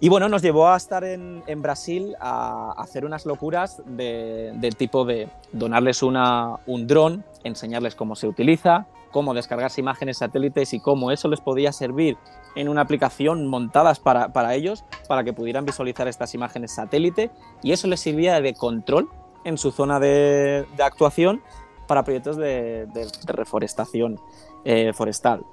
Y 0.00 0.08
bueno, 0.08 0.28
nos 0.28 0.42
llevó 0.42 0.68
a 0.68 0.76
estar 0.76 1.04
en, 1.04 1.42
Brasil 1.62 2.14
a 2.20 2.74
hacer 2.76 3.04
unas 3.04 3.24
locuras 3.24 3.82
del 3.86 4.76
tipo 4.76 5.04
de 5.04 5.28
donarles 5.52 6.02
un 6.02 6.86
dron, 6.86 7.24
enseñarles 7.42 7.94
cómo 7.94 8.14
se 8.16 8.26
utiliza, 8.26 8.86
cómo 9.10 9.32
descargarse 9.32 9.80
imágenes 9.80 10.18
satélites 10.18 10.74
y 10.74 10.80
cómo 10.80 11.10
eso 11.10 11.28
les 11.28 11.40
podía 11.40 11.72
servir 11.72 12.16
en 12.54 12.68
una 12.68 12.82
aplicación 12.82 13.46
montadas 13.46 14.00
para, 14.00 14.32
para 14.32 14.54
ellos, 14.54 14.84
para 15.08 15.24
que 15.24 15.32
pudieran 15.32 15.64
visualizar 15.64 16.08
estas 16.08 16.34
imágenes 16.34 16.74
satélite 16.74 17.30
y 17.62 17.72
eso 17.72 17.88
les 17.88 18.00
servía 18.00 18.40
de 18.40 18.54
control 18.54 19.08
en 19.44 19.58
su 19.58 19.70
zona 19.70 20.00
de, 20.00 20.66
de 20.76 20.82
actuación 20.82 21.42
para 21.86 22.02
proyectos 22.02 22.36
de, 22.36 22.86
de, 22.86 23.06
reforestación 23.26 24.18
eh, 24.64 24.92
forestal. 24.94 25.44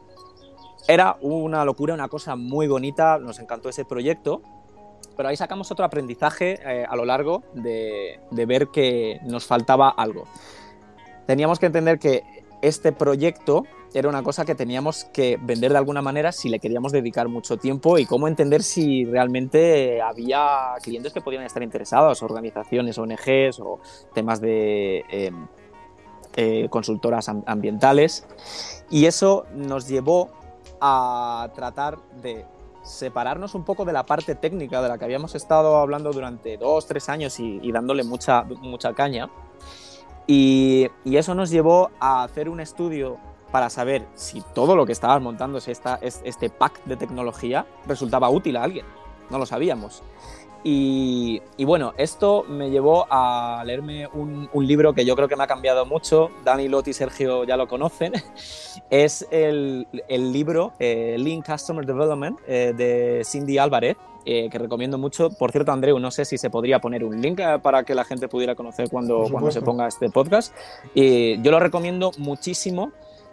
Era 0.87 1.17
una 1.21 1.63
locura, 1.65 1.93
una 1.93 2.07
cosa 2.07 2.35
muy 2.35 2.67
bonita, 2.67 3.19
nos 3.19 3.39
encantó 3.39 3.69
ese 3.69 3.85
proyecto, 3.85 4.41
pero 5.15 5.29
ahí 5.29 5.37
sacamos 5.37 5.69
otro 5.71 5.85
aprendizaje 5.85 6.59
eh, 6.65 6.85
a 6.87 6.95
lo 6.95 7.05
largo 7.05 7.43
de, 7.53 8.19
de 8.31 8.45
ver 8.45 8.69
que 8.69 9.19
nos 9.23 9.45
faltaba 9.45 9.89
algo. 9.89 10.25
Teníamos 11.27 11.59
que 11.59 11.67
entender 11.67 11.99
que 11.99 12.23
este 12.61 12.91
proyecto 12.91 13.65
era 13.93 14.07
una 14.07 14.23
cosa 14.23 14.45
que 14.45 14.55
teníamos 14.55 15.05
que 15.05 15.37
vender 15.41 15.71
de 15.71 15.77
alguna 15.77 16.01
manera 16.01 16.31
si 16.31 16.49
le 16.49 16.59
queríamos 16.59 16.91
dedicar 16.91 17.27
mucho 17.27 17.57
tiempo 17.57 17.97
y 17.97 18.05
cómo 18.05 18.27
entender 18.27 18.63
si 18.63 19.05
realmente 19.05 20.01
había 20.01 20.73
clientes 20.81 21.11
que 21.11 21.21
podían 21.21 21.43
estar 21.43 21.61
interesados, 21.61 22.23
organizaciones, 22.23 22.97
ONGs 22.97 23.59
o 23.59 23.79
temas 24.13 24.39
de 24.39 25.03
em, 25.09 25.47
eh, 26.35 26.67
consultoras 26.69 27.27
ambientales. 27.27 28.25
Y 28.89 29.05
eso 29.05 29.45
nos 29.53 29.87
llevó 29.87 30.29
a 30.79 31.49
tratar 31.53 31.99
de 32.21 32.45
separarnos 32.83 33.53
un 33.55 33.63
poco 33.63 33.85
de 33.85 33.93
la 33.93 34.05
parte 34.05 34.35
técnica 34.35 34.81
de 34.81 34.89
la 34.89 34.97
que 34.97 35.05
habíamos 35.05 35.35
estado 35.35 35.77
hablando 35.77 36.11
durante 36.11 36.57
dos, 36.57 36.87
tres 36.87 37.09
años 37.09 37.39
y, 37.39 37.71
dándole 37.71 38.03
mucha, 38.03 38.43
mucha 38.43 38.93
caña. 38.93 39.29
Y, 40.25 40.87
y, 41.03 41.17
eso 41.17 41.35
nos 41.35 41.49
llevó 41.49 41.91
a 41.99 42.23
hacer 42.23 42.47
un 42.47 42.59
estudio 42.59 43.17
para 43.51 43.69
saber 43.69 44.07
si 44.15 44.41
todo 44.53 44.75
lo 44.75 44.85
que 44.85 44.91
estabas 44.91 45.21
montando, 45.21 45.57
esta, 45.57 45.99
este 46.01 46.49
pack 46.49 46.83
de 46.85 46.97
tecnología, 46.97 47.65
resultaba 47.85 48.29
útil 48.29 48.57
a 48.57 48.63
alguien. 48.63 48.85
No 49.29 49.37
lo 49.37 49.45
sabíamos. 49.45 50.03
Y, 50.63 51.41
bueno, 51.65 51.93
esto 51.97 52.43
me 52.47 52.69
llevó 52.69 53.07
a 53.09 53.63
leerme 53.65 54.07
un, 54.07 54.49
libro 54.53 54.93
que 54.93 55.05
yo 55.05 55.15
creo 55.15 55.27
que 55.27 55.35
me 55.35 55.43
ha 55.43 55.47
cambiado 55.47 55.85
mucho. 55.85 56.29
Dani, 56.43 56.67
Lotti 56.67 56.91
y 56.91 56.93
Sergio 56.93 57.43
ya 57.43 57.57
lo 57.57 57.67
conocen. 57.67 58.13
Es 58.89 59.25
el, 59.31 59.87
libro 60.09 60.73
eh, 60.77 61.15
Lean 61.17 61.41
Customer 61.41 61.85
Development 61.85 62.37
eh, 62.45 62.73
de 62.75 63.21
Cindy 63.23 63.57
Álvarez, 63.57 63.95
eh, 64.25 64.49
que 64.49 64.59
recomiendo 64.59 64.97
mucho. 64.97 65.29
Por 65.29 65.51
cierto, 65.51 65.71
Andreu, 65.71 65.97
no 65.97 66.11
sé 66.11 66.25
si 66.25 66.37
se 66.37 66.49
podría 66.49 66.79
poner 66.79 67.05
un 67.05 67.21
link 67.21 67.39
para 67.61 67.83
que 67.83 67.95
la 67.95 68.03
gente 68.03 68.27
pudiera 68.27 68.53
conocer 68.53 68.89
cuando, 68.89 69.27
cuando 69.31 69.49
se 69.49 69.61
ponga 69.61 69.87
este 69.87 70.09
podcast. 70.09 70.53
Y 70.93 71.41
yo 71.41 71.51
lo 71.51 71.59
recomiendo 71.59 72.11
muchísimo 72.17 72.91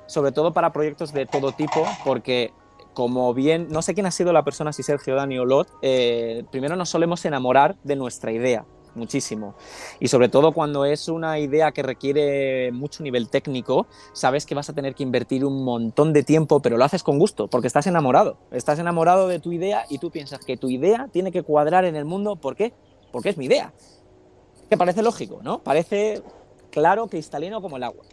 sobre 0.08 0.32
todo 0.32 0.52
para 0.52 0.72
proyectos 0.72 1.12
de 1.12 1.26
todo 1.26 1.52
tipo, 1.52 1.86
porque 2.04 2.52
como 2.94 3.32
bien, 3.32 3.68
no 3.70 3.80
sé 3.80 3.94
quién 3.94 4.06
ha 4.06 4.10
sido 4.10 4.32
la 4.32 4.42
persona, 4.42 4.72
si 4.72 4.82
Sergio, 4.82 5.14
Dani 5.14 5.38
o 5.38 5.44
Lot, 5.44 5.68
eh, 5.82 6.42
primero 6.50 6.74
nos 6.74 6.88
solemos 6.88 7.24
enamorar 7.24 7.76
de 7.84 7.94
nuestra 7.94 8.32
idea, 8.32 8.64
muchísimo. 8.96 9.54
Y 10.00 10.08
sobre 10.08 10.28
todo 10.28 10.50
cuando 10.50 10.84
es 10.84 11.08
una 11.08 11.38
idea 11.38 11.70
que 11.70 11.84
requiere 11.84 12.72
mucho 12.72 13.04
nivel 13.04 13.28
técnico, 13.28 13.86
sabes 14.12 14.46
que 14.46 14.56
vas 14.56 14.68
a 14.68 14.72
tener 14.72 14.96
que 14.96 15.04
invertir 15.04 15.44
un 15.44 15.62
montón 15.62 16.12
de 16.12 16.24
tiempo, 16.24 16.60
pero 16.60 16.76
lo 16.76 16.84
haces 16.84 17.04
con 17.04 17.20
gusto, 17.20 17.46
porque 17.46 17.68
estás 17.68 17.86
enamorado. 17.86 18.38
Estás 18.50 18.80
enamorado 18.80 19.28
de 19.28 19.38
tu 19.38 19.52
idea 19.52 19.84
y 19.88 19.98
tú 19.98 20.10
piensas 20.10 20.44
que 20.44 20.56
tu 20.56 20.68
idea 20.68 21.08
tiene 21.12 21.30
que 21.30 21.44
cuadrar 21.44 21.84
en 21.84 21.94
el 21.94 22.04
mundo. 22.04 22.34
¿Por 22.34 22.56
qué? 22.56 22.72
Porque 23.12 23.28
es 23.28 23.36
mi 23.36 23.44
idea. 23.44 23.72
Que 24.68 24.76
parece 24.76 25.02
lógico, 25.02 25.38
¿no? 25.42 25.62
Parece 25.62 26.22
claro, 26.70 27.06
cristalino 27.06 27.62
como 27.62 27.76
el 27.76 27.84
agua. 27.84 28.04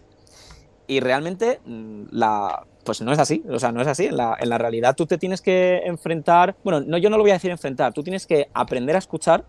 Y 0.88 1.00
realmente 1.00 1.60
mm, 1.66 2.04
la, 2.12 2.66
pues 2.84 3.02
no 3.02 3.12
es 3.12 3.20
así, 3.20 3.44
o 3.50 3.60
sea, 3.60 3.72
no 3.72 3.82
es 3.82 3.88
así. 3.88 4.06
En 4.06 4.18
la, 4.18 4.38
en 4.40 4.50
la, 4.50 4.58
realidad 4.58 4.96
tú 4.96 5.06
te 5.06 5.18
tienes 5.18 5.42
que 5.42 5.82
enfrentar, 5.86 6.56
bueno, 6.64 6.82
no, 6.82 6.98
yo 6.98 7.10
no 7.10 7.18
lo 7.18 7.24
voy 7.24 7.32
a 7.32 7.36
decir 7.36 7.52
enfrentar, 7.52 7.94
tú 7.94 8.04
tienes 8.04 8.28
que 8.28 8.50
aprender 8.54 8.96
a 8.96 9.00
escuchar 9.00 9.44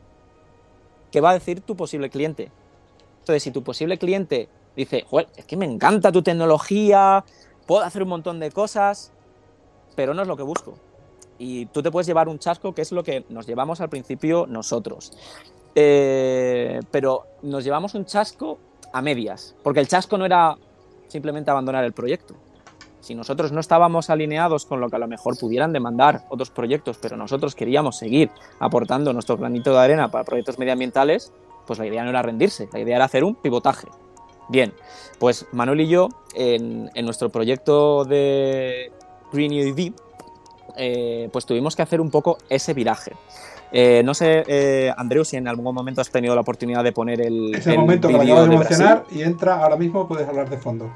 qué 1.11 1.20
va 1.20 1.30
a 1.30 1.34
decir 1.34 1.61
tu 1.61 1.76
posible 1.76 2.11
cliente. 2.11 2.51
Entonces, 3.20 3.43
si 3.43 3.51
tu 3.51 3.62
posible 3.62 3.99
cliente 3.99 4.49
dice, 4.76 5.05
Joder, 5.09 5.28
es 5.37 5.45
que 5.45 5.57
me 5.57 5.66
encanta 5.66 6.12
tu 6.12 6.22
tecnología, 6.22 7.24
puedo 7.66 7.82
hacer 7.82 8.03
un 8.03 8.09
montón 8.09 8.41
de 8.41 8.51
cosas, 8.51 9.12
pero 9.95 10.14
no 10.14 10.22
es 10.22 10.28
lo 10.28 10.37
que 10.37 10.43
busco. 10.43 10.78
Y 11.39 11.66
tú 11.66 11.82
te 11.82 11.91
puedes 11.91 12.07
llevar 12.07 12.28
un 12.28 12.39
chasco, 12.39 12.74
que 12.74 12.82
es 12.82 12.93
lo 12.93 13.03
que 13.03 13.24
nos 13.28 13.47
llevamos 13.47 13.80
al 13.80 13.89
principio 13.89 14.47
nosotros. 14.47 15.12
Eh, 15.74 16.80
pero 16.91 17.26
nos 17.43 17.64
llevamos 17.64 17.95
un 17.95 18.07
chasco 18.07 18.59
a 18.93 19.03
medias, 19.03 19.55
porque 19.62 19.80
el 19.80 19.89
chasco 19.89 20.16
no 20.16 20.24
era 20.24 20.57
simplemente 21.09 21.51
abandonar 21.51 21.85
el 21.85 21.93
proyecto. 21.93 22.35
Si 23.01 23.15
nosotros 23.15 23.53
no 23.53 23.61
estábamos 23.61 24.11
alineados 24.11 24.67
con 24.67 24.81
lo 24.81 24.89
que 24.89 24.97
a 24.97 24.99
lo 24.99 25.07
mejor 25.07 25.39
pudieran 25.39 25.73
demandar 25.73 26.25
otros 26.29 26.51
proyectos, 26.51 26.99
pero 27.01 27.17
nosotros 27.17 27.55
queríamos 27.55 27.97
seguir 27.97 28.31
aportando 28.59 29.13
nuestro 29.13 29.37
granito 29.37 29.73
de 29.73 29.79
arena 29.79 30.11
para 30.11 30.25
proyectos 30.25 30.59
medioambientales, 30.59 31.33
pues 31.67 31.79
la 31.79 31.87
idea 31.87 32.03
no 32.03 32.11
era 32.11 32.23
rendirse, 32.23 32.69
la 32.73 32.81
idea 32.81 32.97
era 32.97 33.05
hacer 33.05 33.23
un 33.23 33.37
pivotaje. 33.37 33.87
Bien, 34.49 34.73
pues 35.19 35.47
Manuel 35.53 35.83
y 35.83 35.89
yo 35.89 36.09
en, 36.35 36.91
nuestro 37.05 37.29
proyecto 37.31 38.05
de 38.05 38.93
Green 39.33 39.53
UEV, 39.53 39.93
eh, 40.77 41.29
pues 41.33 41.47
tuvimos 41.47 41.77
que 41.77 41.83
hacer 41.83 42.01
un 42.01 42.11
poco 42.11 42.39
ese 42.49 42.75
viraje. 42.75 43.13
Eh, 43.73 44.03
no 44.05 44.14
sé, 44.14 44.45
eh, 44.47 44.93
Andreu, 44.97 45.25
si 45.25 45.37
en 45.37 45.49
algún 45.49 45.75
momento 45.75 46.01
has 46.01 46.11
tenido 46.11 46.35
la 46.35 46.41
oportunidad 46.41 46.85
de 46.85 46.93
poner 46.93 47.21
el. 47.21 47.55
Es 47.55 47.67
el, 47.67 47.79
momento 47.79 48.09
que 48.09 48.14
lo 48.14 48.23
acabo 48.23 48.43
de 48.43 48.59
mencionar 48.59 49.05
y 49.11 49.23
entra 49.23 49.57
ahora 49.62 49.77
mismo, 49.77 50.07
puedes 50.07 50.29
hablar 50.29 50.49
de 50.49 50.57
fondo. 50.57 50.91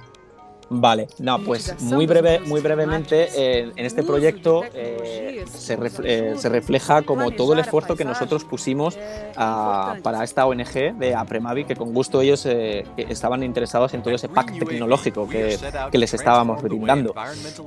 Vale, 0.72 1.08
no, 1.18 1.40
pues 1.40 1.82
muy 1.82 2.06
breve, 2.06 2.38
muy 2.38 2.60
brevemente 2.60 3.28
eh, 3.36 3.72
en 3.74 3.86
este 3.86 4.04
proyecto 4.04 4.62
eh, 4.72 5.44
se, 5.52 5.76
eh, 6.04 6.34
se, 6.36 6.48
refleja 6.48 7.02
como 7.02 7.32
todo 7.32 7.54
el 7.54 7.58
esfuerzo 7.58 7.96
que 7.96 8.04
nosotros 8.04 8.44
pusimos 8.44 8.96
a, 9.36 9.96
para 10.04 10.22
esta 10.22 10.46
ONG 10.46 10.94
de 10.96 11.16
Apremavi, 11.16 11.64
que 11.64 11.74
con 11.74 11.92
gusto 11.92 12.20
ellos 12.20 12.46
estaban 12.96 13.42
interesados 13.42 13.94
en 13.94 14.02
todo 14.04 14.14
ese 14.14 14.28
pack 14.28 14.60
tecnológico 14.60 15.28
que, 15.28 15.58
que 15.90 15.98
les 15.98 16.14
estábamos 16.14 16.62
brindando. 16.62 17.16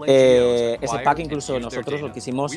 ese 0.07 0.99
pack 1.03 1.19
incluso 1.19 1.59
nosotros 1.59 1.99
lo 1.99 2.13
quisimos 2.13 2.55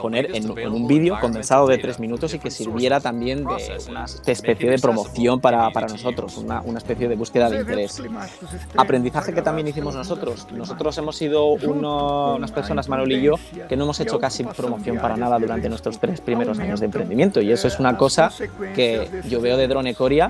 poner 0.00 0.36
en, 0.36 0.56
en 0.56 0.72
un 0.72 0.86
vídeo 0.86 1.18
condensado 1.20 1.66
de 1.66 1.78
tres 1.78 1.98
minutos 1.98 2.32
y 2.32 2.38
que 2.38 2.52
sirviera 2.52 3.00
también 3.00 3.44
de 3.44 3.78
una 3.88 4.04
especie 4.04 4.70
de 4.70 4.78
promoción 4.78 5.40
para, 5.40 5.68
para 5.70 5.88
nosotros, 5.88 6.36
una, 6.36 6.60
una 6.60 6.78
especie 6.78 7.08
de 7.08 7.16
búsqueda 7.16 7.50
de 7.50 7.58
interés. 7.58 8.00
Aprendizaje 8.76 9.34
que 9.34 9.42
también 9.42 9.63
hicimos 9.70 9.94
nosotros. 9.94 10.46
Nosotros 10.52 10.96
hemos 10.98 11.16
sido 11.16 11.46
unas 11.46 12.52
personas, 12.52 12.88
Manuel 12.88 13.12
y 13.12 13.22
yo, 13.22 13.34
que 13.68 13.76
no 13.76 13.84
hemos 13.84 14.00
hecho 14.00 14.18
casi 14.18 14.44
promoción 14.44 14.98
para 14.98 15.16
nada 15.16 15.38
durante 15.38 15.68
nuestros 15.68 15.98
tres 15.98 16.20
primeros 16.20 16.58
años 16.58 16.80
de 16.80 16.86
emprendimiento. 16.86 17.40
Y 17.40 17.52
eso 17.52 17.68
es 17.68 17.78
una 17.78 17.96
cosa 17.96 18.30
que 18.74 19.08
yo 19.28 19.40
veo 19.40 19.56
de 19.56 19.68
Drone 19.68 19.94
Coria 19.94 20.28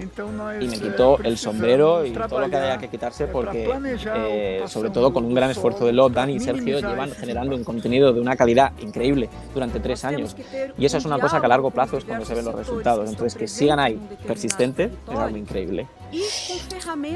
y 0.61 0.69
me 0.69 0.79
quito 0.79 1.19
el 1.23 1.39
sombrero 1.39 2.05
y 2.05 2.13
todo 2.13 2.41
lo 2.41 2.49
que 2.49 2.57
haya 2.57 2.79
que 2.79 2.89
quitarse 2.89 3.27
porque, 3.27 3.71
eh, 4.15 4.65
sobre 4.67 4.91
todo 4.91 5.13
con 5.13 5.25
un 5.25 5.35
gran 5.35 5.51
esfuerzo 5.51 5.87
de 5.87 5.93
Lot, 5.93 6.13
Dani 6.13 6.35
y 6.35 6.41
Sergio, 6.41 6.81
llevan 6.81 7.11
generando 7.13 7.57
un 7.57 7.65
contenido 7.65 8.13
de 8.13 8.21
una 8.21 8.37
calidad 8.37 8.73
increíble 8.81 9.29
durante 9.53 9.81
tres 9.81 10.05
años. 10.05 10.37
Y 10.79 10.85
eso 10.85 10.99
es 10.99 11.05
una 11.05 11.19
cosa 11.19 11.41
que 11.41 11.47
a 11.47 11.49
largo 11.49 11.71
plazo 11.71 11.99
es 11.99 12.05
cuando 12.05 12.25
se 12.25 12.35
ven 12.35 12.45
los 12.45 12.55
resultados. 12.55 13.09
Entonces, 13.09 13.35
que 13.39 13.49
sigan 13.49 13.79
ahí 13.79 13.99
persistentes 14.27 14.93
es 15.11 15.19
algo 15.19 15.37
increíble. 15.37 15.87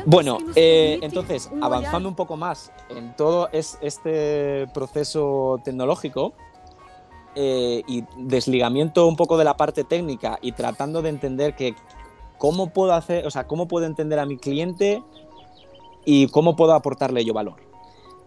Bueno, 0.07 0.39
eh, 0.55 0.99
entonces, 1.03 1.51
avanzando 1.61 2.08
un 2.09 2.15
poco 2.15 2.37
más 2.37 2.73
en 2.89 3.15
todo 3.17 3.49
este 3.53 4.67
proceso 4.75 5.61
tecnológico 5.65 6.33
eh, 7.35 7.83
y 7.87 8.05
desligamiento 8.17 9.07
un 9.07 9.17
poco 9.17 9.39
de 9.39 9.45
la 9.45 9.57
parte 9.57 9.85
técnica 9.85 10.39
y 10.43 10.53
tratando 10.53 11.03
de 11.03 11.11
entender 11.11 11.55
que 11.55 11.77
cómo 12.39 12.73
puedo 12.73 12.95
hacer, 12.95 13.27
o 13.27 13.31
sea, 13.31 13.47
cómo 13.47 13.69
puedo 13.69 13.87
entender 13.87 14.19
a 14.19 14.27
mi 14.27 14.39
cliente 14.39 15.03
y 16.05 16.29
cómo 16.29 16.57
puedo 16.57 16.73
aportarle 16.75 17.25
yo 17.25 17.35
valor. 17.35 17.68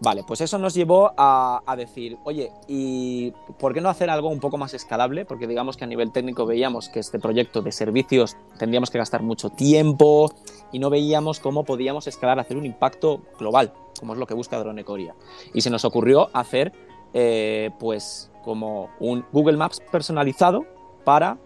Vale, 0.02 0.24
pues 0.24 0.40
eso 0.40 0.58
nos 0.58 0.74
llevó 0.74 1.12
a, 1.16 1.62
decir, 1.76 2.18
oye, 2.24 2.50
¿y 2.66 3.30
por 3.60 3.72
qué 3.72 3.80
no 3.80 3.88
hacer 3.88 4.10
algo 4.10 4.30
un 4.30 4.40
poco 4.40 4.58
más 4.58 4.74
escalable? 4.74 5.24
Porque 5.24 5.46
digamos 5.46 5.76
que 5.76 5.84
a 5.84 5.86
nivel 5.86 6.10
técnico 6.10 6.44
veíamos 6.44 6.88
que 6.88 6.98
este 6.98 7.20
proyecto 7.20 7.62
de 7.62 7.70
servicios 7.70 8.36
tendríamos 8.58 8.90
que 8.90 8.98
gastar 8.98 9.22
mucho 9.22 9.50
tiempo 9.50 10.32
y 10.72 10.80
no 10.80 10.90
veíamos 10.90 11.38
cómo 11.38 11.62
podíamos 11.62 12.08
escalar, 12.08 12.40
hacer 12.40 12.56
un 12.56 12.66
impacto 12.66 13.20
global, 13.38 13.74
como 14.00 14.14
es 14.14 14.18
lo 14.18 14.26
que 14.26 14.34
busca 14.34 14.58
Dronecoria. 14.58 15.14
Y 15.54 15.60
se 15.60 15.70
nos 15.70 15.84
ocurrió 15.84 16.30
hacer, 16.32 16.72
eh, 17.14 17.70
pues, 17.78 18.32
como 18.42 18.90
un 18.98 19.24
Google 19.30 19.56
Maps 19.56 19.80
personalizado 19.92 20.66
para 21.04 21.38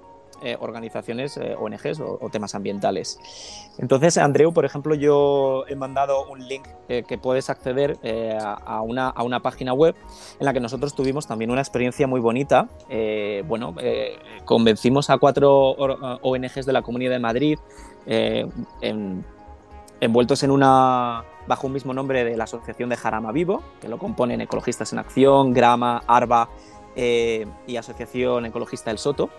eh, 0.42 0.54
organizaciones, 0.60 1.38
eh, 1.38 1.56
ONGs 1.58 1.98
o, 2.00 2.28
temas 2.30 2.54
ambientales. 2.54 3.18
Entonces, 3.78 4.18
Andreu, 4.18 4.52
por 4.52 4.66
ejemplo, 4.66 4.94
yo 4.94 5.64
he 5.66 5.76
mandado 5.76 6.26
un 6.26 6.46
link 6.46 6.68
eh, 6.88 7.04
que 7.08 7.16
puedes 7.16 7.48
acceder 7.48 7.96
a, 8.38 8.82
una, 8.82 9.08
a, 9.08 9.22
una, 9.22 9.40
página 9.40 9.72
web 9.72 9.94
en 10.38 10.44
la 10.44 10.52
que 10.52 10.60
nosotros 10.60 10.94
tuvimos 10.94 11.26
también 11.26 11.50
una 11.50 11.62
experiencia 11.62 12.06
muy 12.06 12.20
bonita. 12.20 12.68
bueno, 13.46 13.74
convencimos 14.44 15.08
a 15.08 15.16
cuatro 15.16 15.70
ONGs 16.20 16.66
de 16.66 16.72
la 16.72 16.82
Comunidad 16.82 17.12
de 17.12 17.18
Madrid 17.18 17.58
envueltos 20.00 20.42
en 20.42 20.50
una 20.50 21.24
bajo 21.46 21.66
un 21.66 21.72
mismo 21.72 21.94
nombre 21.94 22.24
de 22.24 22.36
la 22.36 22.44
Asociación 22.44 22.90
de 22.90 22.96
Jarama 22.96 23.32
Vivo, 23.32 23.62
que 23.80 23.88
lo 23.88 23.98
componen 23.98 24.42
Ecologistas 24.42 24.92
en 24.92 24.98
Acción, 24.98 25.54
Grama, 25.54 26.02
Arba 26.06 26.50
y 26.94 27.76
Asociación 27.76 28.46
Ecologista 28.46 28.90
del 28.90 28.98
Soto 28.98 29.30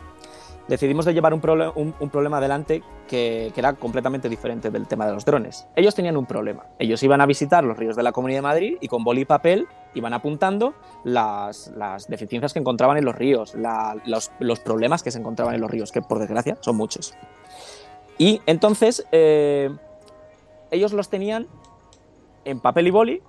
decidimos 0.68 1.05
de 1.05 1.13
llevar 1.13 1.34
un, 1.34 1.41
problema 1.41 2.38
adelante 2.38 2.84
que, 3.07 3.51
era 3.55 3.74
completamente 3.74 4.30
diferente 4.30 4.70
del 4.70 4.88
tema 4.88 5.05
de 5.05 5.13
los 5.13 5.26
drones. 5.26 5.68
Ellos 5.76 5.95
tenían 5.95 6.18
un 6.18 6.26
problema. 6.26 6.65
Ellos 6.80 7.01
iban 7.03 7.22
a 7.22 7.26
visitar 7.26 7.63
los 7.63 7.78
ríos 7.78 7.95
de 7.95 8.03
la 8.03 8.11
Comunidad 8.11 8.39
de 8.39 8.43
Madrid 8.43 8.78
y 8.82 8.88
con 8.88 9.03
boli 9.03 9.22
y 9.22 9.26
papel 9.26 9.68
iban 9.93 10.13
apuntando 10.13 10.74
las, 11.03 11.72
deficiencias 12.07 12.53
que 12.53 12.59
encontraban 12.59 12.97
en 12.97 13.05
los 13.05 13.15
ríos, 13.15 13.55
los, 14.05 14.59
problemas 14.59 15.03
que 15.03 15.11
se 15.11 15.20
encontraban 15.20 15.55
en 15.55 15.61
los 15.61 15.72
ríos, 15.72 15.91
que 15.91 16.01
por 16.01 16.20
desgracia 16.20 16.57
son 16.61 16.76
muchos. 16.76 17.13
Y 18.18 18.41
entonces 18.45 19.05
eh, 19.11 19.70
ellos 20.72 20.93
los 20.93 21.09
tenían 21.09 21.47
en 22.45 22.59
papel 22.59 22.88
y 22.88 22.91
boli 22.91 23.22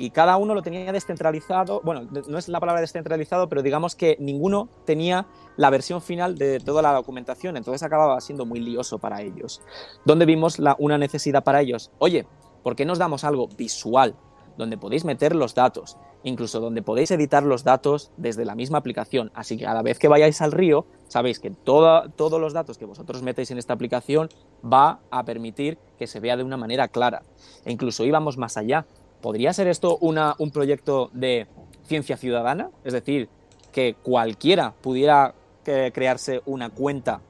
y 0.00 0.10
cada 0.10 0.38
uno 0.38 0.54
lo 0.54 0.62
tenía 0.62 0.90
descentralizado. 0.92 1.82
Bueno, 1.84 2.08
no 2.26 2.38
es 2.38 2.48
la 2.48 2.58
palabra 2.58 2.80
descentralizado, 2.80 3.50
pero 3.50 3.62
digamos 3.62 3.94
que 3.94 4.16
ninguno 4.18 4.70
tenía 4.86 5.26
la 5.58 5.68
versión 5.68 6.00
final 6.00 6.38
de 6.38 6.58
toda 6.58 6.80
la 6.80 6.94
documentación, 6.94 7.58
entonces 7.58 7.82
acababa 7.82 8.18
siendo 8.22 8.46
muy 8.46 8.60
lioso 8.60 8.98
para 8.98 9.20
ellos. 9.20 9.60
¿Dónde 10.06 10.24
vimos 10.24 10.58
una 10.78 10.96
necesidad 10.96 11.44
para 11.44 11.60
ellos? 11.60 11.90
Oye, 11.98 12.26
¿por 12.62 12.76
qué 12.76 12.86
nos 12.86 12.98
damos 12.98 13.24
algo 13.24 13.48
visual? 13.48 14.16
donde 14.56 14.76
podéis 14.76 15.04
meter 15.04 15.34
los 15.34 15.54
datos, 15.54 15.96
incluso 16.22 16.60
donde 16.60 16.82
podéis 16.82 17.10
editar 17.10 17.42
los 17.42 17.64
datos 17.64 18.10
desde 18.18 18.44
la 18.44 18.54
misma 18.54 18.78
aplicación. 18.78 19.30
Así 19.34 19.56
que 19.56 19.66
a 19.66 19.72
la 19.72 19.82
vez 19.82 19.98
que 19.98 20.06
vayáis 20.06 20.42
al 20.42 20.52
río, 20.52 20.86
sabéis 21.08 21.40
que 21.40 21.50
todos 21.50 22.40
los 22.40 22.52
datos 22.52 22.76
que 22.76 22.84
vosotros 22.84 23.22
metéis 23.22 23.50
en 23.50 23.58
esta 23.58 23.72
aplicación 23.72 24.28
va 24.62 25.00
a 25.10 25.24
permitir 25.24 25.78
que 25.98 26.06
se 26.06 26.20
vea 26.20 26.36
de 26.36 26.42
una 26.42 26.58
manera 26.58 26.88
clara. 26.88 27.22
E 27.64 27.72
incluso 27.72 28.04
íbamos 28.04 28.36
más 28.36 28.56
allá. 28.58 28.86
¿Podría 29.20 29.52
ser 29.52 29.68
esto 29.68 29.98
un 29.98 30.50
proyecto 30.50 31.10
de 31.12 31.46
ciencia 31.84 32.16
ciudadana? 32.16 32.70
Es 32.84 32.92
decir, 32.92 33.28
que 33.72 33.94
cualquiera 34.02 34.74
pudiera 34.80 35.34
eh, 35.66 35.90
crearse 35.92 36.40
una 36.46 36.70
cuenta 36.70 37.20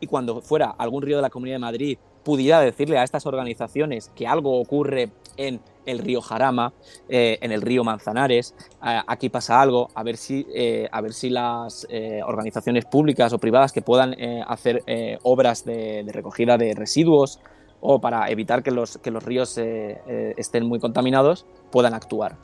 y 0.00 0.06
cuando 0.06 0.40
fuera 0.40 0.70
algún 0.70 1.02
río 1.02 1.16
de 1.16 1.22
la 1.22 1.30
Comunidad 1.30 1.56
de 1.56 1.60
Madrid 1.60 1.98
pudiera 2.22 2.60
decirle 2.60 2.98
a 2.98 3.04
estas 3.04 3.26
organizaciones 3.26 4.10
que 4.14 4.26
algo 4.26 4.58
ocurre 4.58 5.10
en 5.36 5.60
el 5.84 5.98
río 5.98 6.22
Jarama, 6.22 6.72
eh, 7.08 7.38
en 7.42 7.52
el 7.52 7.60
río 7.60 7.84
Manzanares, 7.84 8.54
aquí 8.80 9.28
pasa 9.28 9.60
algo, 9.60 9.90
a 9.94 10.02
ver 10.02 10.16
si, 10.16 10.46
eh, 10.54 10.88
a 10.90 11.00
ver 11.02 11.12
si 11.12 11.28
las 11.28 11.86
organizaciones 12.24 12.86
públicas 12.86 13.32
o 13.34 13.38
privadas 13.38 13.72
que 13.72 13.82
puedan 13.82 14.16
hacer 14.46 14.82
obras 15.22 15.66
de, 15.66 16.06
recogida 16.08 16.56
de 16.56 16.74
residuos 16.74 17.40
o 17.86 18.00
para 18.00 18.30
evitar 18.30 18.62
que 18.62 18.70
los, 18.70 18.96
que 18.96 19.10
los 19.10 19.22
ríos 19.22 19.58
eh, 19.58 20.00
eh, 20.06 20.34
estén 20.38 20.66
muy 20.66 20.80
contaminados, 20.80 21.44
puedan 21.70 21.92
actuar. 21.92 22.38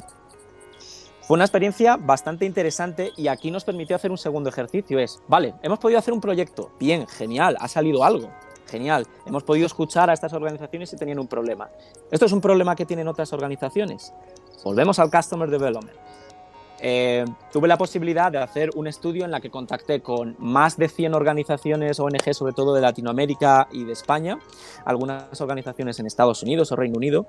Fue 1.22 1.36
una 1.36 1.44
experiencia 1.44 1.96
bastante 1.96 2.44
interesante 2.44 3.12
y 3.16 3.28
aquí 3.28 3.50
nos 3.50 3.64
permitió 3.64 3.96
hacer 3.96 4.10
un 4.10 4.18
segundo 4.18 4.50
ejercicio. 4.50 4.98
Es, 4.98 5.22
vale, 5.28 5.54
hemos 5.62 5.78
podido 5.78 5.98
hacer 5.98 6.12
un 6.12 6.20
proyecto, 6.20 6.72
bien, 6.78 7.06
genial, 7.06 7.56
ha 7.58 7.68
salido 7.68 8.04
algo, 8.04 8.30
genial. 8.66 9.06
Hemos 9.24 9.42
podido 9.42 9.64
escuchar 9.64 10.10
a 10.10 10.12
estas 10.12 10.34
organizaciones 10.34 10.90
si 10.90 10.96
tenían 10.96 11.18
un 11.18 11.26
problema. 11.26 11.70
¿Esto 12.10 12.26
es 12.26 12.32
un 12.32 12.42
problema 12.42 12.76
que 12.76 12.84
tienen 12.84 13.08
otras 13.08 13.32
organizaciones? 13.32 14.12
Volvemos 14.62 14.98
al 14.98 15.10
Customer 15.10 15.48
Development. 15.48 15.96
Eh, 16.82 17.24
tuve 17.52 17.68
la 17.68 17.76
posibilidad 17.76 18.32
de 18.32 18.38
hacer 18.38 18.70
un 18.74 18.86
estudio 18.86 19.24
en 19.24 19.30
la 19.30 19.40
que 19.40 19.50
contacté 19.50 20.00
con 20.00 20.36
más 20.38 20.76
de 20.76 20.88
100 20.88 21.14
organizaciones 21.14 22.00
ONG, 22.00 22.32
sobre 22.32 22.54
todo 22.54 22.74
de 22.74 22.80
Latinoamérica 22.80 23.68
y 23.70 23.84
de 23.84 23.92
España, 23.92 24.38
algunas 24.84 25.40
organizaciones 25.40 26.00
en 26.00 26.06
Estados 26.06 26.42
Unidos 26.42 26.72
o 26.72 26.76
Reino 26.76 26.96
Unido, 26.96 27.26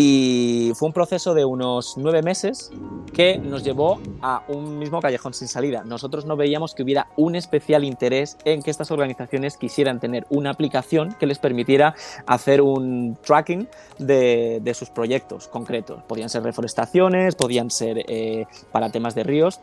y 0.00 0.70
fue 0.76 0.86
un 0.86 0.92
proceso 0.92 1.34
de 1.34 1.44
unos 1.44 1.94
nueve 1.96 2.22
meses 2.22 2.70
que 3.12 3.36
nos 3.36 3.64
llevó 3.64 4.00
a 4.22 4.44
un 4.46 4.78
mismo 4.78 5.00
callejón 5.00 5.34
sin 5.34 5.48
salida. 5.48 5.82
Nosotros 5.82 6.24
no 6.24 6.36
veíamos 6.36 6.72
que 6.72 6.84
hubiera 6.84 7.08
un 7.16 7.34
especial 7.34 7.82
interés 7.82 8.38
en 8.44 8.62
que 8.62 8.70
estas 8.70 8.92
organizaciones 8.92 9.56
quisieran 9.56 9.98
tener 9.98 10.24
una 10.30 10.50
aplicación 10.50 11.16
que 11.18 11.26
les 11.26 11.40
permitiera 11.40 11.96
hacer 12.26 12.62
un 12.62 13.18
tracking 13.26 13.68
de, 13.98 14.72
sus 14.72 14.88
proyectos 14.88 15.48
concretos. 15.48 16.00
Podían 16.04 16.28
ser 16.28 16.44
reforestaciones, 16.44 17.34
podían 17.34 17.68
ser 17.68 18.04
eh, 18.06 18.46
para 18.70 18.92
temas 18.92 19.16
de 19.16 19.24
ríos, 19.24 19.58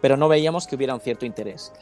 pero 0.00 0.16
no 0.16 0.28
veíamos 0.28 0.68
que 0.68 0.76
hubiera 0.76 0.94
un 0.94 1.00
cierto 1.00 1.26
interés. 1.26 1.72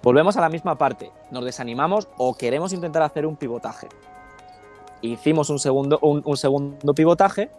Volvemos 0.00 0.36
a 0.36 0.42
la 0.42 0.48
misma 0.48 0.78
parte, 0.78 1.10
nos 1.32 1.44
desanimamos 1.44 2.06
o 2.18 2.36
queremos 2.36 2.72
intentar 2.72 3.02
hacer 3.02 3.26
un 3.26 3.34
pivotaje 3.34 3.88
hicimos 5.02 5.50
un 5.50 5.58
segundo, 5.58 5.98
un, 6.00 6.36
segundo 6.36 6.94
pivotaje 6.94 7.50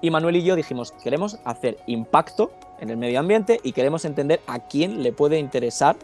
y 0.00 0.10
Manuel 0.10 0.36
y 0.36 0.42
yo 0.42 0.56
dijimos, 0.56 0.92
queremos 0.92 1.38
hacer 1.44 1.78
impacto 1.86 2.50
en 2.80 2.90
el 2.90 2.96
medio 2.96 3.20
ambiente 3.20 3.60
y 3.62 3.72
queremos 3.72 4.04
entender 4.04 4.40
a 4.46 4.66
quién 4.66 5.02
le 5.02 5.12
puede 5.12 5.38
interesar 5.38 5.96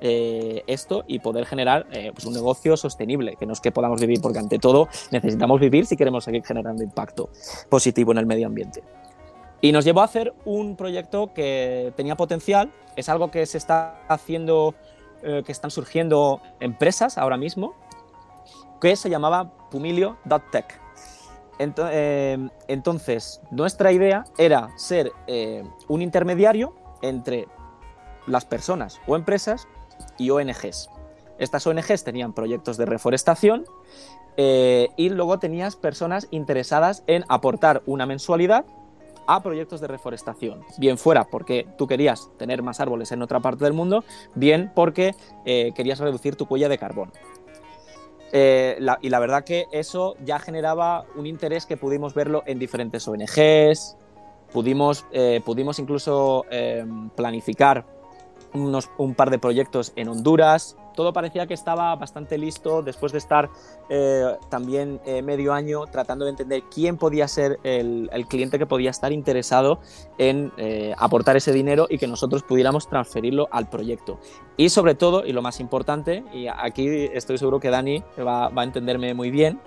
eh, 0.00 0.62
esto 0.66 1.04
y 1.06 1.20
poder 1.20 1.46
generar 1.46 1.86
eh, 1.90 2.10
pues 2.12 2.26
un 2.26 2.34
negocio 2.34 2.76
sostenible, 2.76 3.36
que 3.36 3.46
no 3.46 3.54
es 3.54 3.60
que 3.60 3.72
podamos 3.72 4.00
vivir, 4.00 4.20
porque 4.20 4.38
ante 4.38 4.58
todo 4.58 4.88
necesitamos 5.10 5.58
vivir 5.58 5.86
si 5.86 5.96
queremos 5.96 6.24
seguir 6.24 6.44
generando 6.44 6.82
impacto 6.82 7.30
positivo 7.70 8.12
en 8.12 8.18
el 8.18 8.26
medio 8.26 8.46
ambiente. 8.46 8.82
Y 9.60 9.72
nos 9.72 9.84
llevó 9.84 10.02
a 10.02 10.04
hacer 10.04 10.34
un 10.44 10.76
proyecto 10.76 11.32
que 11.32 11.92
tenía 11.96 12.14
potencial, 12.14 12.70
es 12.94 13.08
algo 13.08 13.30
que 13.30 13.46
se 13.46 13.56
está 13.56 14.02
haciendo, 14.08 14.74
eh, 15.22 15.42
que 15.46 15.52
están 15.52 15.70
surgiendo 15.70 16.42
empresas 16.60 17.16
ahora 17.16 17.38
mismo, 17.38 17.74
que 18.80 18.96
se 18.96 19.08
llamaba 19.08 19.52
Pumilio.tech. 19.70 20.80
ento- 21.58 21.88
eh, 21.90 22.48
entonces, 22.68 23.40
nuestra 23.50 23.92
idea 23.92 24.24
era 24.38 24.70
ser 24.76 25.12
eh, 25.26 25.64
un 25.88 26.02
intermediario 26.02 26.74
entre 27.02 27.48
las 28.26 28.44
personas 28.44 29.00
o 29.06 29.16
empresas 29.16 29.66
y 30.18 30.30
ONGs. 30.30 30.90
Estas 31.38 31.66
ONGs 31.66 32.02
tenían 32.04 32.32
proyectos 32.32 32.76
de 32.76 32.86
reforestación 32.86 33.64
eh, 34.36 34.88
y 34.96 35.08
luego 35.10 35.38
tenías 35.38 35.76
personas 35.76 36.28
interesadas 36.30 37.02
en 37.06 37.24
aportar 37.28 37.82
una 37.86 38.06
mensualidad 38.06 38.64
a 39.26 39.42
proyectos 39.42 39.80
de 39.80 39.88
reforestación. 39.88 40.62
Bien 40.78 40.98
fuera 40.98 41.24
porque 41.24 41.66
tú 41.76 41.86
querías 41.86 42.28
tener 42.38 42.62
más 42.62 42.80
árboles 42.80 43.10
en 43.12 43.22
otra 43.22 43.40
parte 43.40 43.64
del 43.64 43.72
mundo, 43.72 44.04
bien 44.34 44.70
porque 44.74 45.14
eh, 45.44 45.72
querías 45.74 45.98
reducir 45.98 46.36
tu 46.36 46.44
huella 46.44 46.68
de 46.68 46.78
carbono. 46.78 47.12
Eh, 48.38 48.78
y 49.00 49.08
la 49.08 49.18
verdad 49.18 49.44
que 49.44 49.64
eso 49.72 50.14
ya 50.22 50.38
generaba 50.38 51.06
un 51.16 51.26
interés 51.26 51.64
que 51.64 51.78
pudimos 51.78 52.12
verlo 52.12 52.42
en 52.44 52.58
diferentes 52.58 53.08
ONGs, 53.08 53.96
pudimos, 54.52 55.06
eh, 55.10 55.40
pudimos 55.42 55.78
incluso 55.78 56.44
eh, 56.50 56.84
planificar 57.14 57.86
unos, 58.52 58.90
un 58.98 59.14
par 59.14 59.30
de 59.30 59.38
proyectos 59.38 59.94
en 59.96 60.08
Honduras. 60.08 60.76
Todo 60.96 61.12
parecía 61.12 61.46
que 61.46 61.54
estaba 61.54 61.94
bastante 61.94 62.38
listo 62.38 62.82
después 62.82 63.12
de 63.12 63.18
estar 63.18 63.50
eh, 63.88 64.36
también 64.48 65.00
eh, 65.04 65.22
medio 65.22 65.52
año 65.52 65.86
tratando 65.86 66.24
de 66.24 66.32
entender 66.32 66.62
quién 66.74 66.96
podía 66.96 67.28
ser 67.28 67.60
el, 67.62 68.10
cliente 68.28 68.58
que 68.58 68.66
podía 68.66 68.90
estar 68.90 69.12
interesado 69.12 69.78
en 70.18 70.52
eh, 70.56 70.94
aportar 70.98 71.36
ese 71.36 71.52
dinero 71.52 71.86
y 71.88 71.98
que 71.98 72.06
nosotros 72.06 72.42
pudiéramos 72.42 72.88
transferirlo 72.88 73.46
al 73.52 73.68
proyecto. 73.68 74.18
Y 74.56 74.70
sobre 74.70 74.94
todo, 74.94 75.24
y 75.24 75.32
lo 75.32 75.42
más 75.42 75.60
importante, 75.60 76.24
y 76.32 76.46
aquí 76.48 76.88
estoy 77.12 77.36
seguro 77.36 77.60
que 77.60 77.68
Dani 77.68 78.02
va, 78.18 78.48
va 78.48 78.62
a 78.62 78.64
entenderme 78.64 79.12
muy 79.12 79.30
bien, 79.30 79.60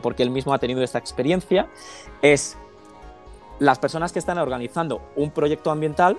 porque 0.00 0.22
él 0.22 0.30
mismo 0.30 0.54
ha 0.54 0.58
tenido 0.58 0.82
esta 0.82 0.98
experiencia, 0.98 1.68
es 2.22 2.56
las 3.58 3.78
personas 3.78 4.12
que 4.12 4.20
están 4.20 4.38
organizando 4.38 5.02
un 5.16 5.30
proyecto 5.30 5.70
ambiental 5.70 6.16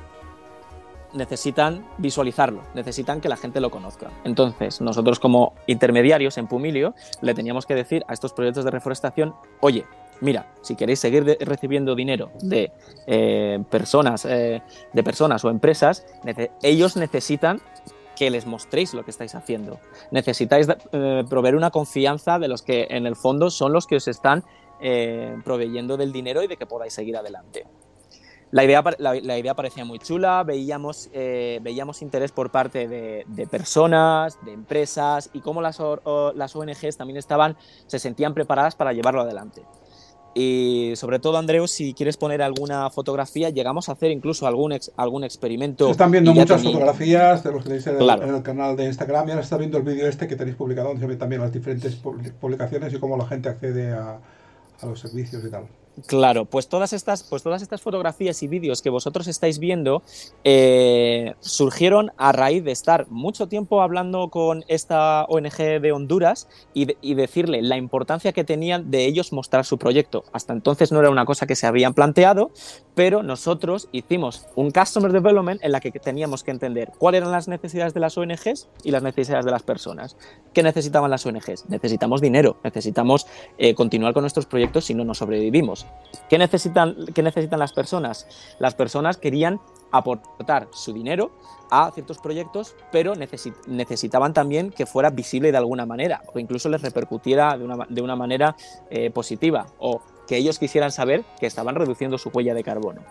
necesitan 1.14 1.86
visualizarlo, 1.98 2.62
necesitan 2.74 3.22
que 3.22 3.30
la 3.30 3.38
gente 3.38 3.60
lo 3.60 3.70
conozca. 3.70 4.12
Entonces, 4.24 4.82
nosotros 4.82 5.20
como 5.20 5.54
intermediarios 5.68 6.38
en 6.38 6.48
Pumilio 6.48 6.94
le 7.22 7.34
teníamos 7.34 7.66
que 7.66 7.76
decir 7.76 8.04
a 8.08 8.14
estos 8.14 8.34
proyectos 8.34 8.66
de 8.66 8.72
reforestación, 8.72 9.34
oye, 9.60 9.86
mira, 10.22 10.48
si 10.62 10.76
queréis 10.76 11.00
seguir 11.00 11.38
recibiendo 11.42 11.96
dinero 11.96 12.32
de 12.42 12.72
eh, 13.08 13.64
personas, 13.70 14.26
eh, 14.26 14.62
de 14.94 15.04
personas 15.04 15.44
o 15.44 15.50
empresas, 15.50 16.06
ellos 16.62 16.96
necesitan 16.96 17.62
que 18.16 18.30
les 18.30 18.46
mostréis 18.46 18.94
lo 18.94 19.04
que 19.04 19.12
estáis 19.12 19.34
haciendo. 19.34 19.80
Necesitáis 20.12 20.68
eh, 20.92 21.24
proveer 21.28 21.56
una 21.56 21.72
confianza 21.72 22.38
de 22.38 22.48
los 22.48 22.62
que 22.62 22.88
en 22.92 23.08
el 23.08 23.16
fondo 23.16 23.50
son 23.50 23.74
los 23.74 23.88
que 23.88 23.96
os 23.96 24.08
están 24.08 24.44
eh, 24.80 25.38
proveyendo 25.44 25.98
del 25.98 26.12
dinero 26.12 26.44
y 26.44 26.48
de 26.48 26.58
que 26.58 26.66
podáis 26.66 26.94
seguir 26.94 27.18
adelante. 27.18 27.66
La 28.52 28.64
idea, 28.66 28.84
la, 28.98 29.14
la 29.16 29.38
idea 29.40 29.54
parecía 29.56 29.86
muy 29.86 29.98
chula, 30.00 30.44
veíamos, 30.44 31.10
eh, 31.14 31.60
veíamos 31.64 32.02
interés 32.02 32.32
por 32.34 32.52
parte 32.52 32.88
de, 32.88 33.24
de 33.28 33.48
personas, 33.48 34.38
de 34.44 34.52
empresas 34.52 35.30
y 35.32 35.40
cómo 35.40 35.62
las, 35.62 35.80
o- 35.80 36.34
las 36.36 36.54
ONGs 36.56 36.98
también 36.98 37.18
estaban, 37.18 37.56
se 37.88 37.98
sentían 37.98 38.34
preparadas 38.34 38.76
para 38.76 38.92
llevarlo 38.92 39.22
adelante. 39.22 39.62
Y 40.34 40.94
sobre 40.96 41.20
todo, 41.20 41.38
Andreu, 41.38 41.68
si 41.68 41.94
quieres 41.94 42.16
poner 42.16 42.42
alguna 42.42 42.90
fotografía, 42.90 43.50
llegamos 43.50 43.90
a 43.90 43.94
hacer 43.94 44.12
incluso 44.12 44.48
algún, 44.48 44.72
ex- 44.72 44.92
algún 44.96 45.24
experimento. 45.26 45.86
Se 45.86 45.92
están 45.92 46.10
viendo 46.12 46.34
muchas 46.34 46.62
fotografías 46.64 47.44
de 47.44 47.52
los 47.52 47.64
que 47.64 47.68
tenéis 47.70 47.88
en 47.88 47.94
el, 47.96 48.00
Claro. 48.00 48.24
en 48.24 48.36
el 48.36 48.42
canal 48.44 48.76
de 48.78 48.86
Instagram 48.86 49.28
y 49.28 49.32
ahora 49.32 49.44
está 49.44 49.58
viendo 49.58 49.78
el 49.78 49.84
vídeo 49.84 50.08
este 50.08 50.28
que 50.30 50.36
tenéis 50.38 50.56
publicado 50.56 50.88
donde 50.90 51.02
se 51.02 51.08
ven 51.08 51.18
también 51.18 51.42
las 51.42 51.52
diferentes 51.52 52.02
publi- 52.02 52.32
publicaciones 52.34 52.94
y 52.94 53.00
cómo 53.00 53.18
la 53.18 53.26
gente 53.28 53.50
accede 53.50 53.92
a, 53.92 54.20
a 54.82 54.86
los 54.86 55.00
servicios 55.02 55.44
y 55.46 55.50
tal. 55.52 55.68
Claro, 56.08 56.46
pues 56.46 56.70
todas 56.70 56.94
estas, 56.94 57.22
pues 57.24 57.44
todas 57.44 57.62
estas 57.62 57.82
fotografías 57.82 58.42
y 58.44 58.48
vídeos 58.48 58.82
que 58.82 58.90
vosotros 58.90 59.28
estáis 59.28 59.60
viendo 59.60 60.04
eh, 60.46 61.34
surgieron 61.42 62.12
a 62.18 62.32
raíz 62.32 62.64
de 62.64 62.72
estar 62.72 63.08
mucho 63.12 63.48
tiempo 63.48 63.82
hablando 63.82 64.30
con 64.30 64.64
esta 64.70 65.26
ONG 65.26 65.82
de 65.82 65.92
Honduras 65.92 66.48
y, 66.74 66.86
de- 66.86 66.98
y 67.02 67.14
decirle 67.16 67.62
la 67.62 67.76
importancia 67.76 68.32
que 68.32 68.46
tenían 68.46 68.90
de 68.90 69.06
ellos 69.06 69.34
mostrar 69.34 69.66
su 69.66 69.78
proyecto. 69.78 70.24
Hasta 70.32 70.54
entonces 70.54 70.94
no 70.94 71.00
era 71.00 71.10
una 71.10 71.26
cosa 71.26 71.46
que 71.46 71.56
se 71.58 71.68
habían 71.68 71.94
planteado, 71.94 72.52
pero 72.96 73.22
nosotros 73.22 73.90
hicimos 73.92 74.46
un 74.56 74.72
Customer 74.72 75.12
Development 75.12 75.62
en 75.62 75.74
la 75.74 75.82
que 75.82 75.92
teníamos 75.92 76.44
que 76.44 76.52
entender 76.52 76.92
cuáles 76.98 77.20
eran 77.20 77.34
las 77.34 77.50
necesidades 77.50 77.94
de 77.94 78.00
las 78.00 78.18
ONGs 78.18 78.70
y 78.84 78.92
las 78.92 79.04
necesidades 79.04 79.44
de 79.46 79.52
las 79.52 79.64
personas. 79.64 80.16
¿Qué 80.54 80.64
necesitaban 80.64 81.12
las 81.12 81.26
ONGs? 81.26 81.66
Necesitamos 81.70 82.22
dinero, 82.22 82.58
necesitamos 82.64 83.28
eh, 83.58 83.76
continuar 83.76 84.14
con 84.14 84.24
nuestros 84.24 84.46
proyectos 84.46 84.86
si 84.86 84.94
no 84.94 85.04
nos 85.04 85.18
sobrevivimos. 85.18 85.81
¿Qué 86.30 86.38
necesitan, 86.38 86.96
¿Qué 87.14 87.24
necesitan 87.24 87.60
las 87.60 87.74
personas? 87.74 88.28
Las 88.60 88.76
personas 88.76 89.18
querían 89.18 89.60
aportar 89.92 90.68
su 90.72 90.94
dinero 90.94 91.32
a 91.70 91.92
ciertos 91.92 92.20
proyectos, 92.20 92.76
pero 92.92 93.16
necesi- 93.16 93.54
necesitaban 93.68 94.34
también 94.34 94.72
que 94.72 94.86
fuera 94.86 95.10
visible 95.10 95.52
de 95.52 95.58
alguna 95.58 95.86
manera, 95.86 96.22
o 96.34 96.40
incluso 96.40 96.70
les 96.70 96.82
repercutiera 96.82 97.58
de 97.58 97.66
una, 97.66 97.86
de 97.90 98.02
una 98.02 98.16
manera 98.16 98.56
eh, 98.90 99.10
positiva, 99.10 99.68
o 99.80 100.02
que 100.28 100.38
ellos 100.38 100.60
quisieran 100.60 100.92
saber 100.92 101.26
que 101.40 101.48
estaban 101.48 101.76
reduciendo 101.76 102.18
su 102.18 102.30
huella 102.30 102.54
de 102.54 102.64
carbono. 102.64 103.02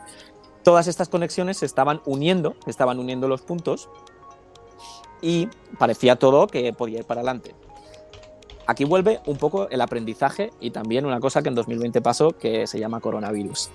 Todas 0.62 0.88
estas 0.88 1.08
conexiones 1.08 1.58
se 1.58 1.66
estaban 1.66 2.00
uniendo, 2.06 2.54
se 2.64 2.70
estaban 2.70 2.98
uniendo 2.98 3.28
los 3.28 3.42
puntos, 3.42 3.90
y 5.22 5.48
parecía 5.78 6.16
todo 6.16 6.46
que 6.46 6.72
podía 6.72 7.00
ir 7.00 7.04
para 7.04 7.20
adelante. 7.20 7.54
Aquí 8.70 8.84
vuelve 8.84 9.18
un 9.26 9.36
poco 9.36 9.68
el 9.68 9.80
aprendizaje 9.80 10.52
y 10.60 10.70
también 10.70 11.04
una 11.04 11.18
cosa 11.18 11.42
que 11.42 11.48
en 11.48 11.56
2020 11.56 12.00
pasó 12.02 12.30
que 12.30 12.68
se 12.68 12.78
llama 12.78 13.00
coronavirus. 13.00 13.68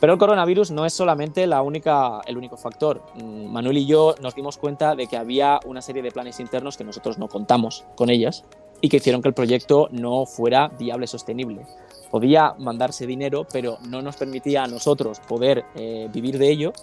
Pero 0.00 0.12
el 0.12 0.18
coronavirus 0.18 0.70
no 0.70 0.84
es 0.84 0.92
solamente 0.92 1.46
la 1.46 1.62
única, 1.62 2.20
el 2.26 2.36
único 2.36 2.58
factor. 2.58 3.00
Mm, 3.14 3.46
Manuel 3.46 3.78
y 3.78 3.86
yo 3.86 4.16
nos 4.20 4.34
dimos 4.34 4.58
cuenta 4.58 4.94
de 4.94 5.06
que 5.06 5.16
había 5.16 5.60
una 5.64 5.80
serie 5.80 6.02
de 6.02 6.10
planes 6.10 6.40
internos 6.40 6.76
que 6.76 6.84
nosotros 6.84 7.16
no 7.16 7.28
contamos 7.28 7.86
con 7.96 8.10
ellas 8.10 8.44
y 8.82 8.90
que 8.90 8.98
hicieron 8.98 9.22
que 9.22 9.28
el 9.28 9.34
proyecto 9.34 9.88
no 9.92 10.26
fuera 10.26 10.68
viable 10.78 11.06
sostenible. 11.06 11.64
Podía 12.10 12.52
mandarse 12.58 13.06
dinero, 13.06 13.46
pero 13.50 13.78
no 13.88 14.02
nos 14.02 14.16
permitía 14.16 14.62
a 14.62 14.66
nosotros 14.66 15.20
poder 15.20 15.64
eh, 15.74 16.10
vivir 16.12 16.36
de 16.36 16.50
ello 16.50 16.74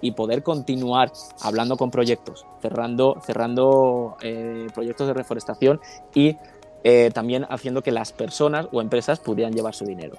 y 0.00 0.10
poder 0.10 0.42
continuar 0.42 1.12
hablando 1.40 1.76
con 1.76 1.92
proyectos, 1.92 2.46
cerrando, 2.60 3.20
cerrando 3.24 4.16
eh, 4.22 4.66
proyectos 4.74 5.06
de 5.06 5.14
reforestación 5.14 5.80
y 6.16 6.36
eh, 6.84 7.10
también 7.12 7.46
haciendo 7.48 7.82
que 7.82 7.92
las 7.92 8.12
personas 8.12 8.68
o 8.72 8.80
empresas 8.80 9.20
pudieran 9.20 9.52
llevar 9.52 9.74
su 9.74 9.84
dinero. 9.84 10.16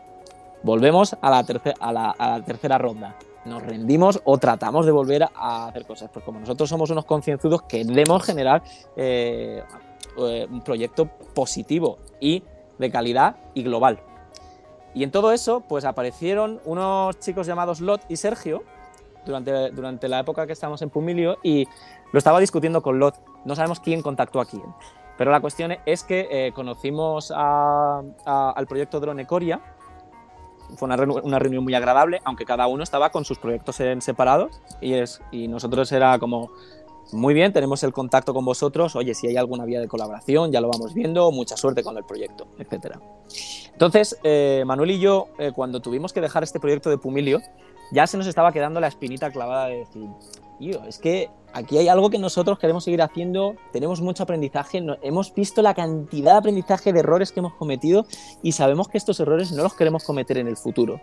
Volvemos 0.64 1.16
a 1.22 1.30
la, 1.30 2.12
a 2.12 2.30
la 2.30 2.46
tercera 2.46 2.78
ronda. 2.78 3.16
Nos 3.46 3.64
rendimos 3.64 4.22
o 4.24 4.38
tratamos 4.38 4.86
de 4.86 4.92
volver 4.92 5.24
a 5.34 5.68
hacer 5.68 5.86
cosas. 5.86 6.12
Pues 6.14 6.24
como 6.24 6.40
nosotros 6.40 6.70
somos 6.70 6.92
unos 6.92 7.06
concienzudos, 7.06 7.64
queremos 7.64 8.24
generar 8.24 8.62
eh, 8.96 9.64
eh, 10.18 10.48
un 10.50 10.62
proyecto 10.62 11.08
positivo 11.34 11.98
y 12.20 12.44
de 12.78 12.92
calidad 12.92 13.38
y 13.56 13.64
global. 13.64 14.00
Y 14.94 15.04
en 15.04 15.12
todo 15.12 15.32
eso, 15.32 15.62
pues 15.62 15.86
aparecieron 15.86 16.60
unos 16.66 17.18
chicos 17.20 17.48
llamados 17.48 17.82
Lot 17.82 18.02
y 18.10 18.18
Sergio 18.18 18.64
durante, 19.26 19.72
durante 19.72 20.08
la 20.08 20.20
época 20.20 20.46
que 20.46 20.54
estábamos 20.54 20.82
en 20.82 20.90
Pumilio 20.90 21.38
y 21.42 21.66
lo 22.12 22.18
estaba 22.18 22.40
discutiendo 22.40 22.82
con 22.82 23.00
Lot. 23.00 23.16
No 23.46 23.56
sabemos 23.56 23.80
quién 23.80 24.02
contactó 24.02 24.42
a 24.42 24.46
quién. 24.46 24.64
Pero 25.22 25.30
la 25.30 25.40
cuestión 25.40 25.78
es 25.86 26.04
que 26.04 26.28
eh, 26.32 26.52
conocimos 26.52 27.32
al 27.32 28.66
proyecto 28.68 29.00
Drone 29.00 29.28
Coria. 29.28 29.62
Fue 30.78 30.88
una, 30.88 30.98
reuni- 30.98 31.22
una 31.24 31.38
reunión 31.38 31.64
muy 31.64 31.76
agradable, 31.76 32.20
aunque 32.24 32.44
cada 32.44 32.66
uno 32.66 32.82
estaba 32.82 33.12
con 33.12 33.24
sus 33.24 33.38
proyectos 33.38 33.80
en 33.82 34.02
separado. 34.02 34.50
Y, 34.82 35.48
nosotros 35.48 35.92
era 35.92 36.18
como, 36.18 36.50
muy 37.12 37.36
bien, 37.36 37.54
tenemos 37.54 37.84
el 37.84 37.94
contacto 37.94 38.34
con 38.34 38.46
vosotros. 38.46 38.96
Oye, 38.96 39.14
si 39.14 39.28
hay 39.28 39.38
alguna 39.38 39.64
vía 39.64 39.80
de 39.80 39.88
colaboración, 39.88 40.52
ya 40.52 40.60
lo 40.60 40.70
vamos 40.70 40.96
viendo. 40.96 41.32
Mucha 41.32 41.56
suerte 41.56 41.84
con 41.84 41.96
el 41.98 42.04
proyecto, 42.04 42.48
etcétera. 42.58 43.00
Entonces, 43.74 44.18
eh, 44.24 44.64
Manuel 44.66 44.90
y 44.90 45.00
yo, 45.00 45.28
eh, 45.38 45.52
cuando 45.54 45.82
tuvimos 45.82 46.14
que 46.14 46.22
dejar 46.22 46.42
este 46.42 46.60
proyecto 46.60 46.90
de 46.90 46.98
Pumilio, 46.98 47.42
ya 47.92 48.08
se 48.08 48.18
nos 48.18 48.28
estaba 48.28 48.52
quedando 48.52 48.80
la 48.80 48.88
espinita 48.88 49.32
clavada 49.32 49.68
de 49.68 49.78
decir, 49.80 50.08
tío, 50.60 50.84
es 50.86 50.98
que 50.98 51.30
aquí 51.54 51.78
hay 51.78 51.88
algo 51.88 52.10
que 52.10 52.18
nosotros 52.20 52.58
queremos 52.60 52.84
seguir 52.84 53.02
haciendo, 53.02 53.56
tenemos 53.72 54.02
mucho 54.02 54.24
aprendizaje, 54.24 54.80
no- 54.82 54.98
hemos 55.02 55.34
visto 55.34 55.62
la 55.62 55.74
cantidad 55.74 56.32
de 56.34 56.38
aprendizaje 56.38 56.94
de 56.94 57.00
errores 57.00 57.32
que 57.32 57.40
hemos 57.42 57.54
cometido 57.56 58.06
y 58.42 58.54
sabemos 58.54 58.88
que 58.88 58.98
estos 58.98 59.20
errores 59.20 59.52
no 59.52 59.64
los 59.64 59.74
queremos 59.74 60.04
cometer 60.04 60.38
en 60.38 60.48
el 60.48 60.58
futuro. 60.58 61.02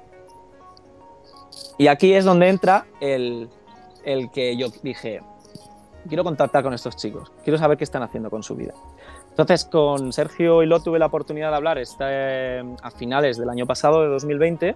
Y 1.76 1.86
aquí 1.88 2.12
es 2.14 2.24
donde 2.24 2.48
entra 2.48 2.86
el, 3.00 3.48
el 4.04 4.30
que 4.30 4.56
yo 4.56 4.68
dije, 4.82 5.20
quiero 6.08 6.24
contactar 6.24 6.62
con 6.62 6.74
estos 6.74 6.96
chicos, 6.96 7.30
quiero 7.44 7.58
saber 7.58 7.78
qué 7.78 7.84
están 7.84 8.02
haciendo 8.02 8.30
con 8.30 8.42
su 8.42 8.54
vida. 8.56 8.74
Entonces, 9.30 9.64
con 9.66 10.12
Sergio 10.12 10.64
y 10.64 10.66
Lot 10.66 10.82
tuve 10.82 10.98
la 10.98 11.06
oportunidad 11.06 11.50
de 11.50 11.56
hablar 11.56 11.78
este, 11.78 12.58
a 12.82 12.90
finales 12.90 13.36
del 13.38 13.48
año 13.48 13.66
pasado, 13.66 14.02
de 14.02 14.08
2020, 14.08 14.74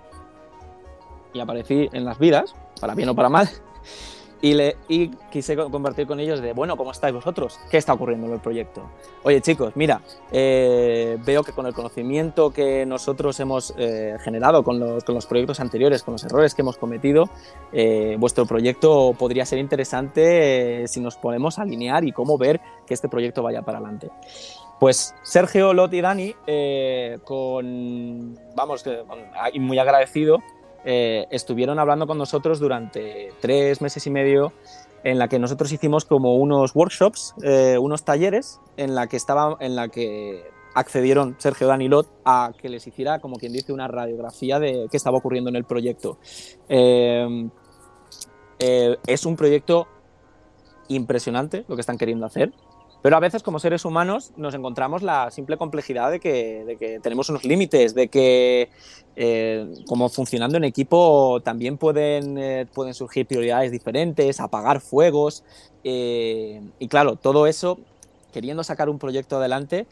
y 1.33 1.41
aparecí 1.41 1.89
en 1.93 2.05
las 2.05 2.19
vidas, 2.19 2.55
para 2.81 2.95
bien 2.95 3.09
o 3.09 3.15
para 3.15 3.29
mal. 3.29 3.49
Y, 4.45 4.55
le, 4.55 4.77
quise 5.31 5.57
compartir 5.57 6.09
con 6.09 6.19
ellos 6.19 6.41
de, 6.41 6.53
bueno, 6.53 6.77
¿cómo 6.77 6.91
estáis 6.91 7.15
vosotros? 7.15 7.61
¿Qué 7.71 7.77
está 7.77 7.93
ocurriendo 7.93 8.27
en 8.27 8.33
el 8.33 8.41
proyecto? 8.41 8.91
Oye 9.23 9.41
chicos, 9.41 9.77
mira, 9.77 10.01
eh, 10.33 11.17
veo 11.25 11.45
que 11.45 11.53
con 11.53 11.65
el 11.67 11.73
conocimiento 11.73 12.53
que 12.53 12.85
nosotros 12.85 13.39
hemos 13.39 13.73
eh, 13.79 14.17
generado 14.21 14.65
con 14.65 14.81
los, 14.81 15.05
con 15.05 15.15
los, 15.15 15.27
proyectos 15.27 15.61
anteriores, 15.61 16.03
con 16.03 16.13
los 16.13 16.25
errores 16.25 16.57
que 16.57 16.63
hemos 16.63 16.77
cometido, 16.77 17.31
eh, 17.73 18.17
vuestro 18.19 18.45
proyecto 18.45 19.15
podría 19.17 19.47
ser 19.47 19.61
interesante 19.61 20.89
si 20.89 20.99
nos 20.99 21.17
ponemos 21.17 21.61
a 21.61 21.63
alinear 21.63 22.05
y 22.05 22.11
cómo 22.11 22.37
ver 22.37 22.61
que 22.85 22.95
este 22.95 23.09
proyecto 23.09 23.45
vaya 23.45 23.63
para 23.63 23.79
adelante. 23.79 24.11
Pues 24.81 25.15
Sergio, 25.23 25.73
Lot 25.73 25.95
y 25.95 26.01
Dani, 26.01 26.35
con, 27.23 28.37
vamos, 28.57 28.85
muy 29.55 29.79
agradecido, 29.79 30.39
eh, 30.85 31.27
estuvieron 31.31 31.79
hablando 31.79 32.07
con 32.07 32.19
nosotros 32.19 32.59
durante 32.59 33.33
tres 33.41 33.81
meses 33.81 34.07
y 34.07 34.11
medio 34.11 34.53
en 35.05 35.19
la 35.19 35.29
que 35.29 35.39
nosotros 35.39 35.73
hicimos 35.73 36.05
como 36.05 36.37
unos 36.37 36.75
workshops, 36.75 37.35
eh, 37.43 37.77
unos 37.79 38.05
talleres 38.05 38.61
en 38.77 38.95
la 38.95 39.07
que 39.07 39.17
estaba, 39.17 39.57
en 39.61 39.75
la 39.77 39.89
que 39.89 40.45
accedieron 40.75 41.37
Sergio 41.39 41.67
Dani 41.67 41.89
Lot 41.89 42.09
a 42.25 42.53
que 42.57 42.69
les 42.69 42.87
hiciera, 42.87 43.19
como 43.19 43.37
quien 43.37 43.53
dice, 43.53 43.73
una 43.73 43.89
radiografía 43.89 44.59
de 44.59 44.87
qué 44.91 44.97
estaba 44.97 45.19
ocurriendo 45.19 45.51
en 45.51 45.57
el 45.57 45.65
proyecto. 45.65 46.19
Eh, 46.69 47.49
es 49.07 49.27
un 49.27 49.37
proyecto 49.37 49.89
impresionante 50.89 51.65
lo 51.69 51.75
que 51.75 51.81
están 51.81 51.99
queriendo 51.99 52.27
hacer. 52.27 52.53
Pero 53.03 53.17
a 53.17 53.21
veces 53.21 53.43
como 53.43 53.59
seres 53.59 53.85
humanos 53.85 54.31
nos 54.37 54.55
encontramos 54.55 55.03
la 55.03 55.31
simple 55.33 55.57
complejidad 55.57 56.13
de 56.13 56.21
que, 56.21 57.01
tenemos 57.03 57.29
unos 57.29 57.45
límites, 57.45 57.95
de 57.95 58.09
que 58.09 58.71
eh, 59.17 59.75
como 59.89 60.09
funcionando 60.09 60.57
en 60.57 60.65
equipo 60.65 61.41
también 61.43 61.79
pueden, 61.79 62.39
eh, 62.39 62.67
pueden 62.73 62.95
surgir 62.95 63.27
prioridades 63.27 63.73
diferentes, 63.73 64.39
apagar 64.39 64.81
fuegos. 64.81 65.43
Eh, 65.83 66.63
y 66.79 66.87
claro, 66.87 67.17
todo 67.17 67.49
eso, 67.49 67.81
queriendo 68.33 68.63
sacar 68.63 68.89
un 68.89 69.01
proyecto 69.01 69.37
adelante, 69.37 69.89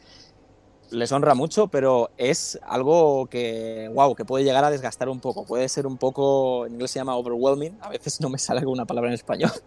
les 0.89 1.11
honra 1.11 1.35
mucho, 1.35 1.67
pero 1.67 2.11
es 2.17 2.59
algo 2.63 3.27
que, 3.27 3.91
wow, 3.93 4.15
que 4.15 4.23
puede 4.23 4.45
llegar 4.45 4.63
a 4.63 4.71
desgastar 4.71 5.09
un 5.09 5.19
poco. 5.19 5.45
Puede 5.45 5.67
ser 5.67 5.85
un 5.85 5.97
poco, 5.97 6.65
en 6.65 6.73
inglés 6.73 6.91
se 6.91 6.99
llama 6.99 7.17
overwhelming, 7.17 7.77
a 7.81 7.89
veces 7.89 8.21
no 8.21 8.29
me 8.29 8.37
sale 8.37 8.61
alguna 8.61 8.85
palabra 8.85 9.09
en 9.09 9.15
español. 9.15 9.51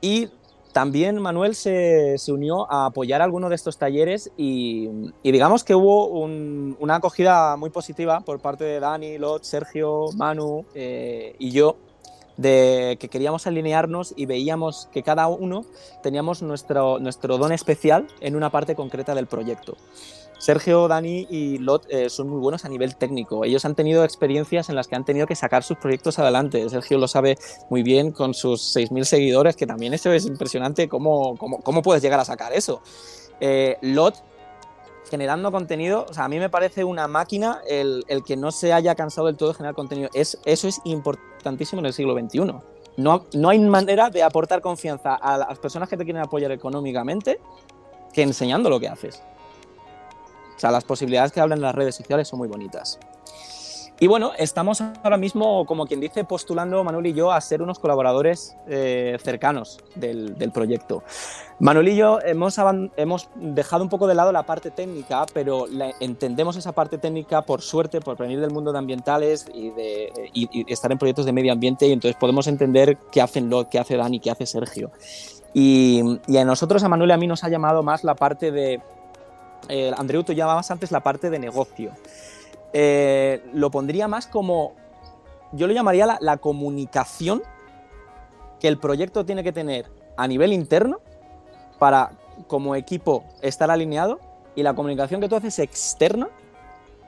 Y 0.00 0.28
también 0.72 1.20
Manuel 1.20 1.54
se, 1.54 2.16
unió 2.28 2.70
a 2.70 2.86
apoyar 2.86 3.22
alguno 3.22 3.48
de 3.48 3.56
estos 3.56 3.76
talleres 3.76 4.30
y, 4.36 4.88
digamos 5.22 5.64
que 5.64 5.74
hubo 5.74 6.06
una 6.06 6.96
acogida 6.96 7.56
muy 7.56 7.70
positiva 7.70 8.20
por 8.20 8.40
parte 8.40 8.64
de 8.64 8.80
Dani, 8.80 9.18
Lot, 9.18 9.42
Sergio, 9.42 10.06
Manu 10.14 10.64
eh, 10.74 11.34
y 11.38 11.50
yo 11.50 11.76
de 12.36 12.96
que 12.98 13.08
queríamos 13.08 13.46
alinearnos 13.46 14.14
y 14.16 14.24
veíamos 14.24 14.88
que 14.92 15.02
cada 15.02 15.28
uno 15.28 15.66
teníamos 16.02 16.40
nuestro, 16.40 16.98
nuestro 16.98 17.36
don 17.36 17.52
especial 17.52 18.06
en 18.20 18.34
una 18.34 18.48
parte 18.48 18.74
concreta 18.74 19.14
del 19.14 19.26
proyecto. 19.26 19.76
Sergio, 20.40 20.88
Dani 20.88 21.26
y 21.28 21.58
Lot 21.58 21.86
eh, 21.90 22.08
son 22.08 22.30
muy 22.30 22.40
buenos 22.40 22.64
a 22.64 22.68
nivel 22.70 22.96
técnico. 22.96 23.44
Ellos 23.44 23.66
han 23.66 23.74
tenido 23.74 24.04
experiencias 24.04 24.70
en 24.70 24.74
las 24.74 24.88
que 24.88 24.96
han 24.96 25.04
tenido 25.04 25.26
que 25.26 25.36
sacar 25.36 25.62
sus 25.62 25.76
proyectos 25.76 26.18
adelante. 26.18 26.66
Sergio 26.70 26.96
lo 26.96 27.08
sabe 27.08 27.36
muy 27.68 27.82
bien 27.82 28.10
con 28.10 28.32
sus 28.32 28.74
6.000 28.74 29.04
seguidores, 29.04 29.54
que 29.54 29.66
también 29.66 29.92
es 29.92 30.06
impresionante 30.26 30.88
cómo, 30.88 31.36
cómo, 31.36 31.82
puedes 31.82 32.02
llegar 32.02 32.18
a 32.18 32.24
sacar 32.24 32.54
eso. 32.54 32.80
Eh, 33.38 33.76
Lot 33.82 34.14
generando 35.10 35.52
contenido, 35.52 36.06
a 36.16 36.28
mí 36.28 36.38
me 36.38 36.48
parece 36.48 36.84
una 36.84 37.06
máquina 37.06 37.60
el, 37.68 38.04
que 38.24 38.36
no 38.36 38.50
se 38.50 38.72
haya 38.72 38.94
cansado 38.94 39.26
del 39.26 39.36
todo 39.36 39.50
de 39.50 39.56
generar 39.56 39.74
contenido. 39.74 40.08
Es, 40.14 40.38
eso 40.46 40.68
es 40.68 40.80
importantísimo 40.84 41.80
en 41.80 41.86
el 41.86 41.92
siglo 41.92 42.18
XXI. 42.18 42.54
No, 42.96 43.26
no 43.34 43.48
hay 43.50 43.58
manera 43.58 44.08
de 44.08 44.22
aportar 44.22 44.62
confianza 44.62 45.16
a 45.16 45.36
las 45.36 45.58
personas 45.58 45.88
que 45.90 45.98
te 45.98 46.04
quieren 46.04 46.22
apoyar 46.22 46.50
económicamente 46.52 47.40
que 48.14 48.22
enseñando 48.22 48.70
lo 48.70 48.80
que 48.80 48.88
haces. 48.88 49.22
O 50.60 50.66
sea, 50.68 50.70
las 50.70 50.84
posibilidades 50.84 51.32
que 51.32 51.40
hablan 51.40 51.62
las 51.62 51.74
redes 51.74 51.94
sociales 51.94 52.28
son 52.28 52.38
muy 52.38 52.46
bonitas. 52.46 52.98
Y 53.98 54.08
bueno, 54.08 54.32
estamos 54.36 54.82
ahora 54.82 55.16
mismo, 55.16 55.64
como 55.64 55.86
quien 55.86 56.00
dice, 56.00 56.24
postulando 56.24 56.84
Manuel 56.84 57.06
y 57.06 57.14
yo 57.14 57.32
a 57.32 57.40
ser 57.40 57.62
unos 57.62 57.78
colaboradores 57.78 58.58
eh, 58.68 59.16
cercanos 59.22 59.78
del, 59.94 60.34
proyecto. 60.52 61.02
Manuel 61.60 61.88
y 61.88 61.96
yo 61.96 62.18
hemos, 62.20 62.60
hemos, 62.98 63.30
dejado 63.36 63.82
un 63.82 63.88
poco 63.88 64.06
de 64.06 64.14
lado 64.14 64.32
la 64.32 64.42
parte 64.42 64.70
técnica, 64.70 65.24
pero 65.32 65.64
entendemos 65.98 66.56
esa 66.56 66.72
parte 66.72 66.98
técnica 66.98 67.40
por 67.40 67.62
suerte, 67.62 68.02
por 68.02 68.18
venir 68.18 68.38
del 68.38 68.50
mundo 68.50 68.70
de 68.70 68.80
ambientales 68.80 69.46
y, 69.54 69.70
de, 69.70 70.12
estar 70.68 70.92
en 70.92 70.98
proyectos 70.98 71.24
de 71.24 71.32
medio 71.32 71.54
ambiente, 71.54 71.86
y 71.86 71.92
entonces 71.92 72.18
podemos 72.20 72.48
entender 72.48 72.98
qué 73.10 73.22
hacen 73.22 73.48
lo 73.48 73.66
qué 73.70 73.78
hace 73.78 73.96
Dani, 73.96 74.20
qué 74.20 74.30
hace 74.30 74.44
Sergio. 74.44 74.90
Y, 75.54 76.20
y 76.26 76.36
a 76.36 76.44
nosotros, 76.44 76.82
a 76.84 76.88
Manuel 76.90 77.08
y 77.08 77.12
a 77.14 77.16
mí, 77.16 77.26
nos 77.26 77.44
ha 77.44 77.48
llamado 77.48 77.82
más 77.82 78.04
la 78.04 78.14
parte 78.14 78.52
de 78.52 78.80
eh, 79.70 79.92
Andreu, 79.96 80.22
tú 80.22 80.32
llamabas 80.32 80.70
antes 80.70 80.90
la 80.90 81.00
parte 81.00 81.30
de 81.30 81.38
negocio. 81.38 81.92
Eh, 82.72 83.42
lo 83.52 83.70
pondría 83.70 84.08
más 84.08 84.26
como, 84.26 84.74
yo 85.52 85.66
lo 85.66 85.72
llamaría 85.72 86.06
la, 86.06 86.18
la, 86.20 86.36
comunicación 86.36 87.42
que 88.60 88.68
el 88.68 88.78
proyecto 88.78 89.24
tiene 89.24 89.42
que 89.42 89.52
tener 89.52 89.86
a 90.16 90.28
nivel 90.28 90.52
interno 90.52 91.00
para 91.78 92.12
como 92.46 92.76
equipo 92.76 93.24
estar 93.42 93.70
alineado 93.70 94.20
y 94.54 94.62
la 94.62 94.74
comunicación 94.74 95.20
que 95.20 95.28
tú 95.28 95.36
haces 95.36 95.58
externa 95.58 96.28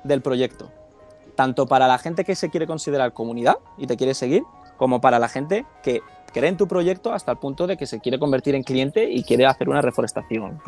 del 0.04 0.22
proyecto. 0.22 0.70
Tanto 1.36 1.66
para 1.66 1.86
la 1.86 1.98
gente 1.98 2.24
que 2.24 2.34
se 2.34 2.50
quiere 2.50 2.66
considerar 2.66 3.12
comunidad 3.12 3.56
y 3.78 3.86
te 3.86 3.96
quiere 3.96 4.14
seguir, 4.14 4.42
como 4.76 5.00
para 5.00 5.18
la 5.18 5.28
gente 5.28 5.64
que 5.82 6.00
cree 6.32 6.48
en 6.48 6.56
tu 6.56 6.66
proyecto 6.66 7.12
hasta 7.12 7.32
el 7.32 7.38
punto 7.38 7.66
de 7.66 7.76
que 7.76 7.86
se 7.86 8.00
quiere 8.00 8.18
convertir 8.18 8.54
en 8.54 8.62
cliente 8.62 9.10
y 9.10 9.22
quiere 9.22 9.46
hacer 9.46 9.68
una 9.68 9.80
reforestación 9.80 10.60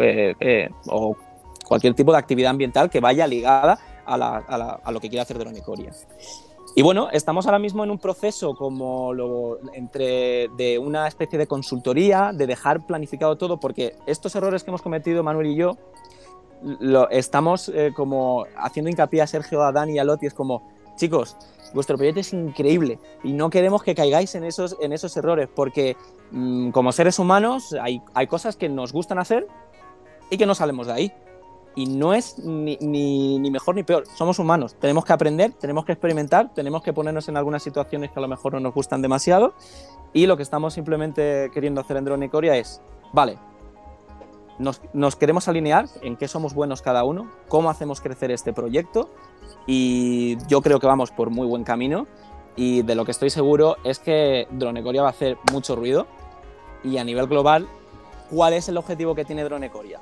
o 0.88 1.16
cualquier 1.64 1.94
tipo 1.94 2.12
de 2.12 2.18
actividad 2.18 2.50
ambiental 2.50 2.90
que 2.90 3.00
vaya 3.00 3.26
ligada 3.26 3.78
a, 4.06 4.90
lo 4.92 5.00
que 5.00 5.08
quiere 5.08 5.22
hacer 5.22 5.38
Dronicoria. 5.38 5.92
Y 6.76 6.82
bueno, 6.82 7.08
estamos 7.12 7.46
ahora 7.46 7.60
mismo 7.60 7.84
en 7.84 7.90
un 7.90 7.98
proceso 7.98 8.54
como 8.54 9.12
lo, 9.12 9.58
entre 9.74 10.48
de 10.56 10.78
una 10.78 11.06
especie 11.06 11.38
de 11.38 11.46
consultoría, 11.46 12.32
de 12.34 12.46
dejar 12.48 12.84
planificado 12.84 13.36
todo, 13.36 13.60
porque 13.60 13.94
estos 14.06 14.34
errores 14.34 14.64
que 14.64 14.70
hemos 14.70 14.82
cometido 14.82 15.22
Manuel 15.22 15.46
y 15.48 15.56
yo, 15.56 15.76
lo, 16.80 17.08
estamos 17.10 17.68
eh, 17.68 17.92
como 17.94 18.46
haciendo 18.56 18.90
hincapié 18.90 19.22
a 19.22 19.26
Sergio, 19.26 19.62
a 19.62 19.70
Dani 19.70 19.94
y 19.94 19.98
a 19.98 20.04
Loti, 20.04 20.26
es 20.26 20.34
como, 20.34 20.68
chicos, 20.96 21.36
vuestro 21.74 21.96
proyecto 21.96 22.20
es 22.20 22.32
increíble 22.32 22.98
y 23.22 23.32
no 23.32 23.50
queremos 23.50 23.84
que 23.84 23.94
caigáis 23.94 24.34
en 24.34 24.42
esos, 24.42 24.76
en 24.80 24.92
esos 24.92 25.16
errores, 25.16 25.48
porque 25.54 25.96
mm, 26.32 26.70
como 26.70 26.90
seres 26.90 27.20
humanos 27.20 27.76
hay, 27.80 28.02
hay 28.14 28.26
cosas 28.26 28.56
que 28.56 28.68
nos 28.68 28.92
gustan 28.92 29.20
hacer 29.20 29.46
y 30.28 30.38
que 30.38 30.46
no 30.46 30.56
salimos 30.56 30.88
de 30.88 30.92
ahí 30.92 31.12
y 31.76 31.86
no 31.86 32.14
es 32.14 32.38
ni, 32.38 32.76
ni, 32.80 33.50
mejor 33.50 33.74
ni 33.74 33.82
peor. 33.82 34.04
Somos 34.14 34.38
humanos, 34.38 34.76
tenemos 34.78 35.04
que 35.04 35.12
aprender, 35.12 35.52
tenemos 35.52 35.84
que 35.84 35.92
experimentar, 35.92 36.52
tenemos 36.54 36.82
que 36.82 36.92
ponernos 36.92 37.28
en 37.28 37.36
algunas 37.36 37.62
situaciones 37.62 38.10
que 38.10 38.18
a 38.18 38.22
lo 38.22 38.28
mejor 38.28 38.54
no 38.54 38.60
nos 38.60 38.74
gustan 38.74 39.02
demasiado. 39.02 39.54
Y 40.12 40.26
lo 40.26 40.36
que 40.36 40.44
estamos 40.44 40.74
simplemente 40.74 41.50
queriendo 41.52 41.80
hacer 41.80 41.96
en 41.96 42.04
Drone 42.04 42.30
Coria 42.30 42.56
es, 42.56 42.80
vale, 43.12 43.38
nos, 44.58 44.80
nos, 44.92 45.16
queremos 45.16 45.48
alinear 45.48 45.86
en 46.02 46.16
qué 46.16 46.28
somos 46.28 46.54
buenos 46.54 46.80
cada 46.80 47.02
uno, 47.02 47.28
cómo 47.48 47.70
hacemos 47.70 48.00
crecer 48.00 48.30
este 48.30 48.52
proyecto. 48.52 49.10
Y 49.66 50.36
yo 50.46 50.62
creo 50.62 50.78
que 50.78 50.86
vamos 50.86 51.10
por 51.10 51.30
muy 51.30 51.46
buen 51.46 51.64
camino. 51.64 52.06
Y 52.56 52.82
de 52.82 52.94
lo 52.94 53.04
que 53.04 53.10
estoy 53.10 53.30
seguro 53.30 53.76
es 53.82 53.98
que 53.98 54.46
Dronecoria 54.52 55.02
va 55.02 55.08
a 55.08 55.10
hacer 55.10 55.36
mucho 55.52 55.74
ruido. 55.74 56.06
Y 56.84 56.98
a 56.98 57.04
nivel 57.04 57.26
global, 57.26 57.66
¿cuál 58.30 58.52
es 58.52 58.68
el 58.68 58.76
objetivo 58.76 59.16
que 59.16 59.24
tiene 59.24 59.42
Dronecoria? 59.42 60.00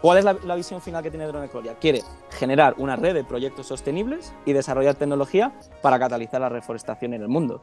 ¿Cuál 0.00 0.16
es 0.16 0.24
la, 0.24 0.54
visión 0.54 0.80
final 0.80 1.02
que 1.02 1.10
tiene 1.10 1.26
Dronecoria? 1.26 1.74
Quiere 1.74 2.02
generar 2.30 2.74
una 2.78 2.96
red 2.96 3.12
de 3.12 3.22
proyectos 3.22 3.66
sostenibles 3.66 4.32
y 4.46 4.54
desarrollar 4.54 4.94
tecnología 4.94 5.52
para 5.82 5.98
catalizar 5.98 6.40
la 6.40 6.48
reforestación 6.48 7.12
en 7.12 7.20
el 7.20 7.28
mundo. 7.28 7.62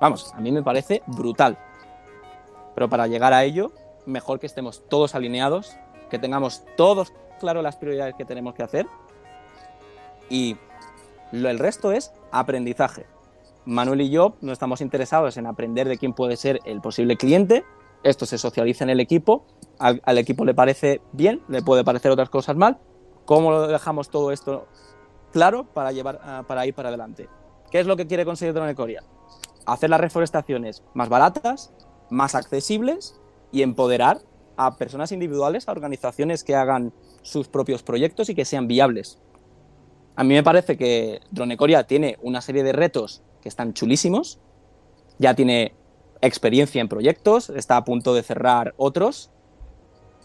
Vamos, 0.00 0.32
a 0.34 0.40
mí 0.40 0.52
me 0.52 0.62
parece 0.62 1.02
brutal. 1.06 1.58
Pero 2.74 2.88
para 2.88 3.06
llegar 3.06 3.34
a 3.34 3.44
ello, 3.44 3.72
mejor 4.06 4.40
que 4.40 4.46
estemos 4.46 4.88
todos 4.88 5.14
alineados, 5.14 5.76
que 6.08 6.18
tengamos 6.18 6.62
todos 6.76 7.12
claro 7.40 7.60
las 7.60 7.76
prioridades 7.76 8.14
que 8.14 8.24
tenemos 8.24 8.54
que 8.54 8.62
hacer 8.62 8.86
y 10.30 10.56
lo, 11.32 11.50
el 11.50 11.58
resto 11.58 11.92
es 11.92 12.12
aprendizaje. 12.32 13.04
Manuel 13.66 14.00
y 14.00 14.10
yo 14.10 14.36
no 14.40 14.52
estamos 14.52 14.80
interesados 14.80 15.36
en 15.36 15.46
aprender 15.46 15.88
de 15.88 15.98
quién 15.98 16.14
puede 16.14 16.36
ser 16.36 16.60
el 16.64 16.80
posible 16.80 17.16
cliente, 17.16 17.64
esto 18.02 18.24
se 18.24 18.38
socializa 18.38 18.84
en 18.84 18.90
el 18.90 19.00
equipo 19.00 19.44
al, 19.78 20.18
equipo 20.18 20.44
le 20.44 20.54
parece 20.54 21.00
bien, 21.12 21.42
le 21.48 21.62
puede 21.62 21.84
parecer 21.84 22.10
otras 22.10 22.30
cosas 22.30 22.56
mal. 22.56 22.78
¿Cómo 23.24 23.50
lo 23.50 23.66
dejamos 23.66 24.10
todo 24.10 24.32
esto 24.32 24.66
claro 25.32 25.64
para, 25.64 25.92
llevar, 25.92 26.20
ah, 26.22 26.44
para 26.46 26.66
ir 26.66 26.74
para 26.74 26.88
adelante? 26.88 27.28
¿Qué 27.70 27.80
es 27.80 27.86
lo 27.86 27.96
que 27.96 28.06
quiere 28.06 28.24
conseguir 28.24 28.54
Dronecoria? 28.54 29.02
Hacer 29.66 29.90
las 29.90 30.00
reforestaciones 30.00 30.82
más 30.94 31.08
baratas, 31.08 31.72
más 32.10 32.34
accesibles 32.34 33.20
y 33.50 33.62
empoderar 33.62 34.20
a 34.56 34.76
personas 34.76 35.12
individuales, 35.12 35.68
a 35.68 35.72
organizaciones 35.72 36.44
que 36.44 36.54
hagan 36.54 36.92
sus 37.22 37.48
propios 37.48 37.82
proyectos 37.82 38.28
y 38.28 38.34
que 38.34 38.44
sean 38.44 38.68
viables. 38.68 39.18
A 40.14 40.24
mí 40.24 40.34
me 40.34 40.42
parece 40.42 40.76
que 40.76 41.20
Dronecoria 41.30 41.84
tiene 41.86 42.16
una 42.22 42.40
serie 42.40 42.62
de 42.62 42.72
retos 42.72 43.22
que 43.42 43.48
están 43.48 43.74
chulísimos, 43.74 44.38
ya 45.18 45.34
tiene 45.34 45.74
experiencia 46.20 46.80
en 46.80 46.88
proyectos, 46.88 47.50
está 47.50 47.76
a 47.76 47.84
punto 47.84 48.14
de 48.14 48.22
cerrar 48.22 48.74
otros. 48.76 49.30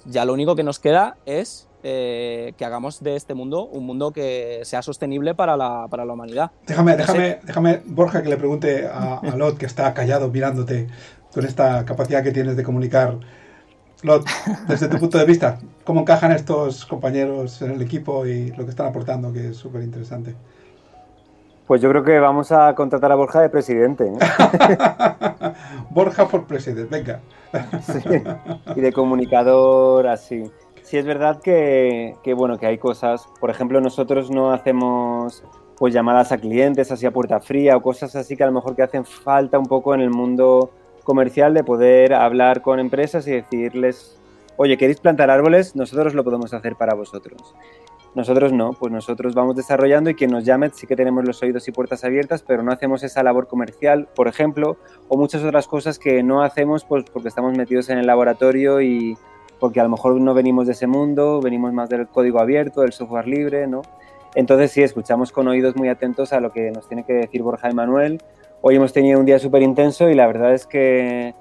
Ya 0.05 0.25
lo 0.25 0.33
único 0.33 0.55
que 0.55 0.63
nos 0.63 0.79
queda 0.79 1.17
es 1.25 1.67
eh, 1.83 2.53
que 2.57 2.65
hagamos 2.65 3.01
de 3.01 3.15
este 3.15 3.33
mundo 3.33 3.65
un 3.65 3.85
mundo 3.85 4.11
que 4.11 4.61
sea 4.63 4.81
sostenible 4.81 5.33
para 5.33 5.57
la, 5.57 5.87
para 5.89 6.05
la 6.05 6.13
humanidad. 6.13 6.51
Déjame, 6.67 6.95
déjame, 6.95 7.39
déjame, 7.43 7.81
Borja, 7.85 8.21
que 8.21 8.29
le 8.29 8.37
pregunte 8.37 8.87
a, 8.87 9.15
a 9.15 9.35
Lot, 9.35 9.57
que 9.57 9.65
está 9.65 9.93
callado 9.93 10.29
mirándote 10.29 10.87
con 11.33 11.45
esta 11.45 11.85
capacidad 11.85 12.23
que 12.23 12.31
tienes 12.31 12.55
de 12.55 12.63
comunicar. 12.63 13.17
Lot, 14.03 14.25
desde 14.67 14.87
tu 14.87 14.97
punto 14.97 15.17
de 15.17 15.25
vista, 15.25 15.59
¿cómo 15.83 16.01
encajan 16.01 16.31
estos 16.31 16.85
compañeros 16.85 17.61
en 17.61 17.71
el 17.71 17.81
equipo 17.81 18.25
y 18.25 18.51
lo 18.51 18.63
que 18.63 18.71
están 18.71 18.87
aportando, 18.87 19.31
que 19.31 19.49
es 19.49 19.57
súper 19.57 19.83
interesante? 19.83 20.35
Pues 21.71 21.79
yo 21.79 21.87
creo 21.87 22.03
que 22.03 22.19
vamos 22.19 22.51
a 22.51 22.75
contratar 22.75 23.13
a 23.13 23.15
Borja 23.15 23.39
de 23.39 23.47
presidente. 23.47 24.03
¿eh? 24.05 24.17
Borja 25.89 26.27
por 26.27 26.43
presidente, 26.43 26.89
venga. 26.91 27.21
Sí, 27.81 28.01
y 28.75 28.81
de 28.81 28.91
comunicador 28.91 30.05
así. 30.07 30.51
Sí 30.83 30.97
es 30.97 31.05
verdad 31.05 31.39
que, 31.41 32.17
que, 32.23 32.33
bueno, 32.33 32.57
que 32.57 32.65
hay 32.65 32.77
cosas, 32.77 33.25
por 33.39 33.49
ejemplo, 33.49 33.79
nosotros 33.79 34.29
no 34.29 34.51
hacemos 34.51 35.45
pues 35.77 35.93
llamadas 35.93 36.33
a 36.33 36.39
clientes 36.39 36.91
así 36.91 37.05
a 37.05 37.11
puerta 37.11 37.39
fría 37.39 37.77
o 37.77 37.81
cosas 37.81 38.17
así 38.17 38.35
que 38.35 38.43
a 38.43 38.47
lo 38.47 38.51
mejor 38.51 38.75
que 38.75 38.83
hacen 38.83 39.05
falta 39.05 39.57
un 39.57 39.67
poco 39.67 39.95
en 39.95 40.01
el 40.01 40.09
mundo 40.09 40.71
comercial 41.05 41.53
de 41.53 41.63
poder 41.63 42.13
hablar 42.13 42.61
con 42.61 42.81
empresas 42.81 43.25
y 43.29 43.31
decirles, 43.31 44.19
oye, 44.57 44.77
¿queréis 44.77 44.99
plantar 44.99 45.29
árboles? 45.29 45.73
Nosotros 45.73 46.15
lo 46.15 46.25
podemos 46.25 46.53
hacer 46.53 46.75
para 46.75 46.95
vosotros. 46.95 47.55
Nosotros 48.13 48.51
no, 48.51 48.73
pues 48.73 48.91
nosotros 48.91 49.33
vamos 49.33 49.55
desarrollando 49.55 50.09
y 50.09 50.15
quien 50.15 50.31
nos 50.31 50.43
llame 50.43 50.69
sí 50.73 50.85
que 50.85 50.97
tenemos 50.97 51.23
los 51.23 51.41
oídos 51.43 51.67
y 51.69 51.71
puertas 51.71 52.03
abiertas, 52.03 52.43
pero 52.45 52.61
no 52.61 52.73
hacemos 52.73 53.03
esa 53.03 53.23
labor 53.23 53.47
comercial, 53.47 54.09
por 54.13 54.27
ejemplo, 54.27 54.75
o 55.07 55.15
muchas 55.15 55.43
otras 55.43 55.65
cosas 55.65 55.97
que 55.97 56.21
no 56.21 56.43
hacemos 56.43 56.83
pues 56.83 57.05
porque 57.11 57.29
estamos 57.29 57.55
metidos 57.57 57.89
en 57.89 57.99
el 57.99 58.07
laboratorio 58.07 58.81
y 58.81 59.17
porque 59.61 59.79
a 59.79 59.83
lo 59.83 59.89
mejor 59.89 60.19
no 60.19 60.33
venimos 60.33 60.65
de 60.65 60.73
ese 60.73 60.87
mundo, 60.87 61.39
venimos 61.41 61.71
más 61.71 61.87
del 61.87 62.07
código 62.07 62.39
abierto, 62.39 62.81
del 62.81 62.91
software 62.91 63.27
libre, 63.27 63.65
¿no? 63.67 63.81
Entonces 64.35 64.71
sí, 64.71 64.81
escuchamos 64.81 65.31
con 65.31 65.47
oídos 65.47 65.77
muy 65.77 65.87
atentos 65.87 66.33
a 66.33 66.41
lo 66.41 66.51
que 66.51 66.71
nos 66.71 66.87
tiene 66.87 67.05
que 67.05 67.13
decir 67.13 67.43
Borja 67.43 67.69
y 67.69 67.73
Manuel. 67.73 68.21
Hoy 68.61 68.75
hemos 68.75 68.91
tenido 68.91 69.19
un 69.19 69.25
día 69.25 69.39
súper 69.39 69.61
intenso 69.61 70.09
y 70.09 70.15
la 70.15 70.27
verdad 70.27 70.53
es 70.53 70.67
que 70.67 71.33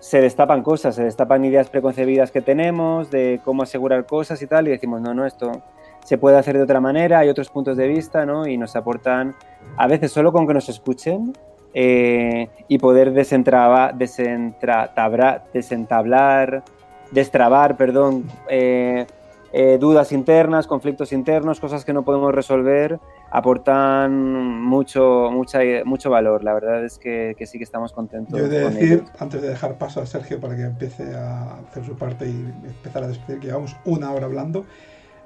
se 0.00 0.20
destapan 0.20 0.62
cosas, 0.62 0.96
se 0.96 1.04
destapan 1.04 1.44
ideas 1.44 1.68
preconcebidas 1.68 2.32
que 2.32 2.40
tenemos 2.40 3.10
de 3.10 3.40
cómo 3.44 3.62
asegurar 3.62 4.06
cosas 4.06 4.42
y 4.42 4.46
tal, 4.46 4.66
y 4.66 4.70
decimos, 4.70 5.00
no, 5.00 5.14
no, 5.14 5.24
esto 5.24 5.62
se 6.06 6.18
puede 6.18 6.38
hacer 6.38 6.56
de 6.56 6.62
otra 6.62 6.80
manera, 6.80 7.18
hay 7.18 7.28
otros 7.28 7.50
puntos 7.50 7.76
de 7.76 7.88
vista, 7.88 8.24
¿no? 8.24 8.46
Y 8.46 8.56
nos 8.56 8.76
aportan, 8.76 9.34
a 9.76 9.88
veces 9.88 10.12
solo 10.12 10.32
con 10.32 10.46
que 10.46 10.54
nos 10.54 10.68
escuchen 10.68 11.32
eh, 11.74 12.48
y 12.68 12.78
poder 12.78 13.12
desentraba, 13.12 13.90
desentratabra, 13.92 15.46
desentablar, 15.52 16.62
destrabar, 17.10 17.76
perdón, 17.76 18.24
eh, 18.48 19.04
eh, 19.52 19.78
dudas 19.80 20.12
internas, 20.12 20.68
conflictos 20.68 21.12
internos, 21.12 21.58
cosas 21.58 21.84
que 21.84 21.92
no 21.92 22.04
podemos 22.04 22.32
resolver, 22.32 23.00
aportan 23.32 24.62
mucho, 24.62 25.28
mucha, 25.32 25.58
mucho 25.84 26.08
valor. 26.08 26.44
La 26.44 26.54
verdad 26.54 26.84
es 26.84 26.98
que, 26.98 27.34
que 27.36 27.46
sí 27.46 27.58
que 27.58 27.64
estamos 27.64 27.92
contentos. 27.92 28.38
Yo 28.38 28.46
he 28.46 28.48
de 28.48 28.70
decir, 28.70 29.04
antes 29.18 29.42
de 29.42 29.48
dejar 29.48 29.76
paso 29.76 30.00
a 30.00 30.06
Sergio 30.06 30.38
para 30.38 30.54
que 30.54 30.62
empiece 30.62 31.16
a 31.16 31.56
hacer 31.68 31.84
su 31.84 31.96
parte 31.96 32.28
y 32.28 32.54
empezar 32.64 33.02
a 33.02 33.08
despedir, 33.08 33.40
que 33.40 33.46
llevamos 33.48 33.76
una 33.84 34.12
hora 34.12 34.26
hablando, 34.26 34.66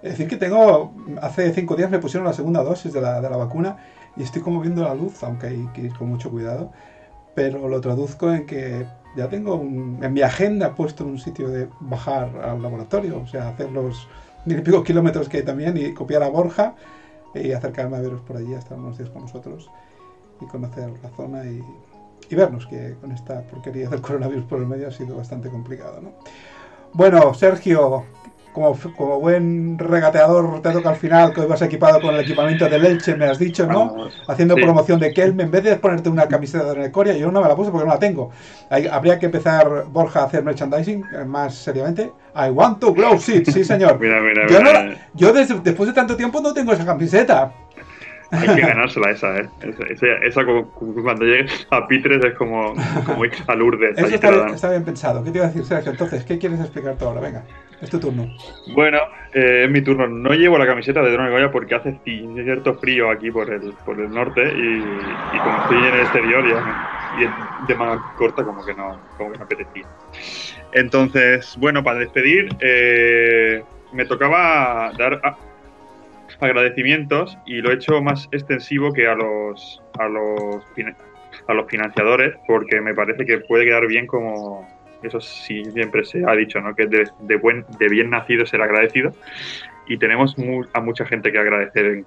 es 0.03 0.13
decir, 0.13 0.29
que 0.29 0.37
tengo, 0.37 0.95
hace 1.21 1.53
cinco 1.53 1.77
días 1.77 1.91
me 1.91 1.99
pusieron 1.99 2.27
la 2.27 2.33
segunda 2.33 2.63
dosis 2.63 2.93
de 2.93 3.01
la, 3.01 3.21
de 3.21 3.29
la 3.29 3.37
vacuna 3.37 3.77
y 4.17 4.23
estoy 4.23 4.43
como 4.43 4.61
viendo 4.61 4.83
la 4.83 4.95
luz, 4.95 5.23
aunque 5.23 5.49
hay 5.49 5.69
que 5.75 5.83
ir 5.83 5.95
con 5.95 6.09
mucho 6.09 6.31
cuidado, 6.31 6.73
pero 7.35 7.69
lo 7.69 7.81
traduzco 7.81 8.33
en 8.33 8.47
que 8.47 8.87
ya 9.17 9.29
tengo 9.29 9.57
un, 9.57 9.99
en 10.03 10.13
mi 10.13 10.23
agenda 10.23 10.75
puesto 10.75 11.05
un 11.05 11.19
sitio 11.19 11.49
de 11.49 11.69
bajar 11.81 12.31
al 12.43 12.63
laboratorio, 12.63 13.21
o 13.21 13.27
sea, 13.27 13.49
hacer 13.49 13.71
los 13.73 14.09
mil 14.47 14.59
y 14.59 14.63
pico 14.63 14.83
kilómetros 14.83 15.29
que 15.29 15.39
hay 15.39 15.45
también 15.45 15.77
y 15.77 15.93
copiar 15.93 16.23
a 16.23 16.29
Borja 16.29 16.75
y 17.35 17.53
acercarme 17.53 17.97
a 17.97 18.01
veros 18.01 18.23
por 18.23 18.37
allí, 18.37 18.55
estar 18.55 18.79
unos 18.79 18.97
días 18.97 19.11
con 19.11 19.23
nosotros 19.23 19.71
y 20.41 20.47
conocer 20.47 20.91
la 21.03 21.11
zona 21.11 21.45
y, 21.45 21.63
y 22.29 22.35
vernos, 22.35 22.67
que 22.67 22.95
con 23.01 23.13
esta 23.13 23.43
porquería 23.43 23.89
del 23.89 24.01
coronavirus 24.01 24.45
por 24.45 24.61
el 24.61 24.67
medio 24.67 24.89
ha 24.89 24.93
sido 24.93 25.17
bastante 25.17 25.51
complicado, 25.51 26.01
¿no? 26.01 26.13
Bueno, 26.93 27.35
Sergio, 27.35 28.05
como, 28.53 28.77
como, 28.97 29.21
buen 29.21 29.79
regateador 29.79 30.61
te 30.63 30.71
toca 30.71 30.91
al 30.91 30.97
final 30.97 31.33
que 31.33 31.41
hoy 31.41 31.47
vas 31.47 31.63
equipado 31.63 32.01
con 32.01 32.15
el 32.15 32.21
equipamiento 32.21 32.69
del 32.69 32.85
Elche, 32.85 33.15
me 33.15 33.27
has 33.27 33.39
dicho, 33.39 33.67
¿no? 33.67 33.87
Vamos, 33.87 34.23
Haciendo 34.27 34.55
sí. 34.55 34.63
promoción 34.63 35.01
de 35.01 35.13
Kelme. 35.13 35.45
En 35.45 35.51
vez 35.51 35.65
de 35.65 35.77
ponerte 35.77 36.09
una 36.09 36.27
camiseta 36.27 36.75
de 36.75 36.91
Coria, 36.91 37.17
yo 37.17 37.31
no 37.31 37.41
me 37.41 37.49
la 37.49 37.57
puse 37.57 37.71
porque 37.71 37.87
no 37.87 37.93
la 37.93 37.99
tengo. 37.99 38.31
Hay, 38.69 38.87
habría 38.87 39.19
que 39.19 39.27
empezar, 39.27 39.85
Borja, 39.91 40.21
a 40.21 40.25
hacer 40.25 40.43
merchandising 40.43 41.05
eh, 41.13 41.25
más 41.25 41.55
seriamente. 41.55 42.13
I 42.35 42.51
want 42.51 42.81
to 42.81 42.93
grow 42.93 43.19
seeds, 43.19 43.53
sí, 43.53 43.65
señor. 43.65 43.99
mira, 44.01 44.21
mira, 44.21 44.47
yo, 44.49 44.61
mira. 44.61 44.83
No, 44.85 44.95
yo 45.15 45.33
desde, 45.33 45.59
después 45.61 45.89
de 45.89 45.95
tanto 45.95 46.17
tiempo 46.17 46.41
no 46.41 46.53
tengo 46.53 46.73
esa 46.73 46.85
camiseta. 46.85 47.53
Hay 48.33 48.55
que 48.55 48.61
ganársela 48.61 49.11
esa, 49.11 49.39
¿eh? 49.39 49.49
Esa, 49.91 50.07
esa, 50.22 50.45
como, 50.45 50.70
cuando 51.03 51.24
llegues 51.24 51.66
a 51.70 51.87
Pitres 51.87 52.24
es 52.24 52.35
como, 52.35 52.74
como 53.05 53.24
ir 53.24 53.33
a 53.47 53.55
Lourdes. 53.55 53.99
Eso 53.99 54.07
está 54.07 54.31
bien, 54.31 54.49
está 54.51 54.70
bien, 54.70 54.85
pensado. 54.85 55.24
¿Qué 55.24 55.31
te 55.33 55.39
iba 55.39 55.47
a 55.47 55.49
decir, 55.49 55.64
Sergio? 55.64 55.91
Entonces, 55.91 56.24
¿qué 56.24 56.39
quieres 56.39 56.61
explicar 56.61 56.97
tú 56.97 57.07
ahora? 57.07 57.20
Venga, 57.20 57.43
es 57.81 57.91
tu 57.91 57.99
turno. 57.99 58.28
Bueno, 58.72 58.99
eh, 59.35 59.64
es 59.64 59.70
mi 59.70 59.83
turno. 59.83 60.07
No 60.07 60.33
llevo 60.33 60.59
la 60.59 60.66
camiseta 60.66 61.03
de 61.03 61.11
Drone 61.11 61.31
Goya 61.31 61.51
porque 61.51 61.74
hace 61.74 61.99
cierto 62.05 62.74
frío 62.74 63.11
aquí 63.11 63.33
por 63.33 63.53
el, 63.53 63.72
por 63.85 63.99
el 63.99 64.11
norte 64.11 64.43
y, 64.43 64.78
y 64.78 65.39
como 65.39 65.62
estoy 65.62 65.78
en 65.78 65.95
el 65.95 66.01
exterior 66.01 66.45
y, 66.47 67.22
y 67.24 67.66
de 67.66 67.74
manga 67.74 68.01
corta 68.16 68.45
como 68.45 68.64
que 68.64 68.74
no, 68.74 69.01
como 69.18 69.33
que 69.33 69.39
no 69.39 69.45
apetecía. 69.45 69.87
Entonces, 70.72 71.57
bueno, 71.59 71.83
para 71.83 71.99
despedir, 71.99 72.49
eh, 72.61 73.64
me 73.93 74.05
tocaba 74.05 74.93
dar... 74.97 75.20
A, 75.24 75.37
agradecimientos 76.41 77.36
y 77.47 77.61
lo 77.61 77.70
he 77.70 77.74
hecho 77.74 78.01
más 78.03 78.28
extensivo 78.32 78.93
que 78.93 79.07
a 79.07 79.14
los 79.14 79.82
a 79.99 80.09
los 80.09 80.64
a 81.47 81.55
los 81.55 81.66
financiadores 81.68 82.34
porque 82.47 82.80
me 82.80 82.95
parece 82.95 83.24
que 83.24 83.38
puede 83.38 83.64
quedar 83.64 83.86
bien 83.86 84.07
como 84.07 84.66
eso 85.03 85.20
sí 85.20 85.64
siempre 85.72 86.05
se 86.05 86.24
ha 86.26 86.32
dicho 86.34 86.61
no 86.61 86.74
que 86.74 86.86
de, 86.86 87.09
de 87.20 87.36
buen 87.36 87.64
de 87.78 87.88
bien 87.88 88.11
nacido 88.11 88.45
ser 88.47 88.62
agradecido. 88.62 89.12
Y 89.86 89.99
tenemos 89.99 90.38
mu 90.38 90.64
a 90.72 90.80
mucha 90.80 91.05
gente 91.05 91.32
que 91.32 91.38
agradecer 91.38 91.86
en, 91.86 92.07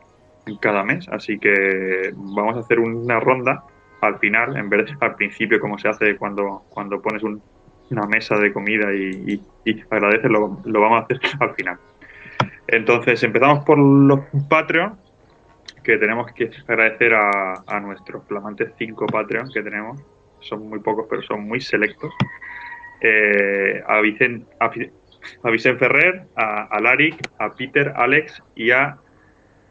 cada 0.59 0.83
mes 0.83 1.07
así 1.09 1.39
que 1.39 2.11
vamos 2.15 2.57
a 2.57 2.59
hacer 2.59 2.77
una 2.79 3.17
ronda 3.19 3.63
al 4.01 4.19
final 4.19 4.57
en 4.57 4.69
vez 4.69 4.87
de 4.87 4.97
al 4.99 5.15
principio 5.15 5.57
como 5.57 5.77
se 5.77 5.87
hace 5.87 6.17
cuando 6.17 6.63
cuando 6.69 7.01
pones 7.01 7.23
un, 7.23 7.41
una 7.89 8.05
mesa 8.07 8.37
de 8.37 8.51
comida 8.51 8.93
y, 8.93 9.41
y, 9.65 9.69
y 9.71 9.83
agradeces 9.89 10.29
lo, 10.29 10.59
lo 10.65 10.81
vamos 10.81 10.99
a 10.99 11.03
hacer 11.03 11.19
al 11.39 11.55
final 11.55 11.77
entonces 12.67 13.21
empezamos 13.23 13.63
por 13.65 13.77
los 13.77 14.19
Patreon, 14.49 14.97
que 15.83 15.97
tenemos 15.97 16.31
que 16.33 16.49
agradecer 16.67 17.13
a, 17.13 17.79
nuestros 17.81 18.25
flamantes 18.27 18.71
cinco 18.77 19.05
Patreon 19.05 19.51
que 19.53 19.61
tenemos. 19.61 20.01
Son 20.39 20.67
muy 20.67 20.79
pocos, 20.79 21.05
pero 21.09 21.21
son 21.23 21.47
muy 21.47 21.61
selectos. 21.61 22.13
Eh, 23.01 23.83
a, 23.85 23.99
Vicen, 24.01 24.45
a, 24.59 24.71
a 25.43 25.49
Vicen 25.49 25.77
Ferrer, 25.77 26.25
a, 26.35 26.63
a 26.63 26.79
Larik, 26.79 27.15
a 27.39 27.51
Peter, 27.51 27.93
Alex 27.95 28.41
y 28.55 28.71
a 28.71 28.97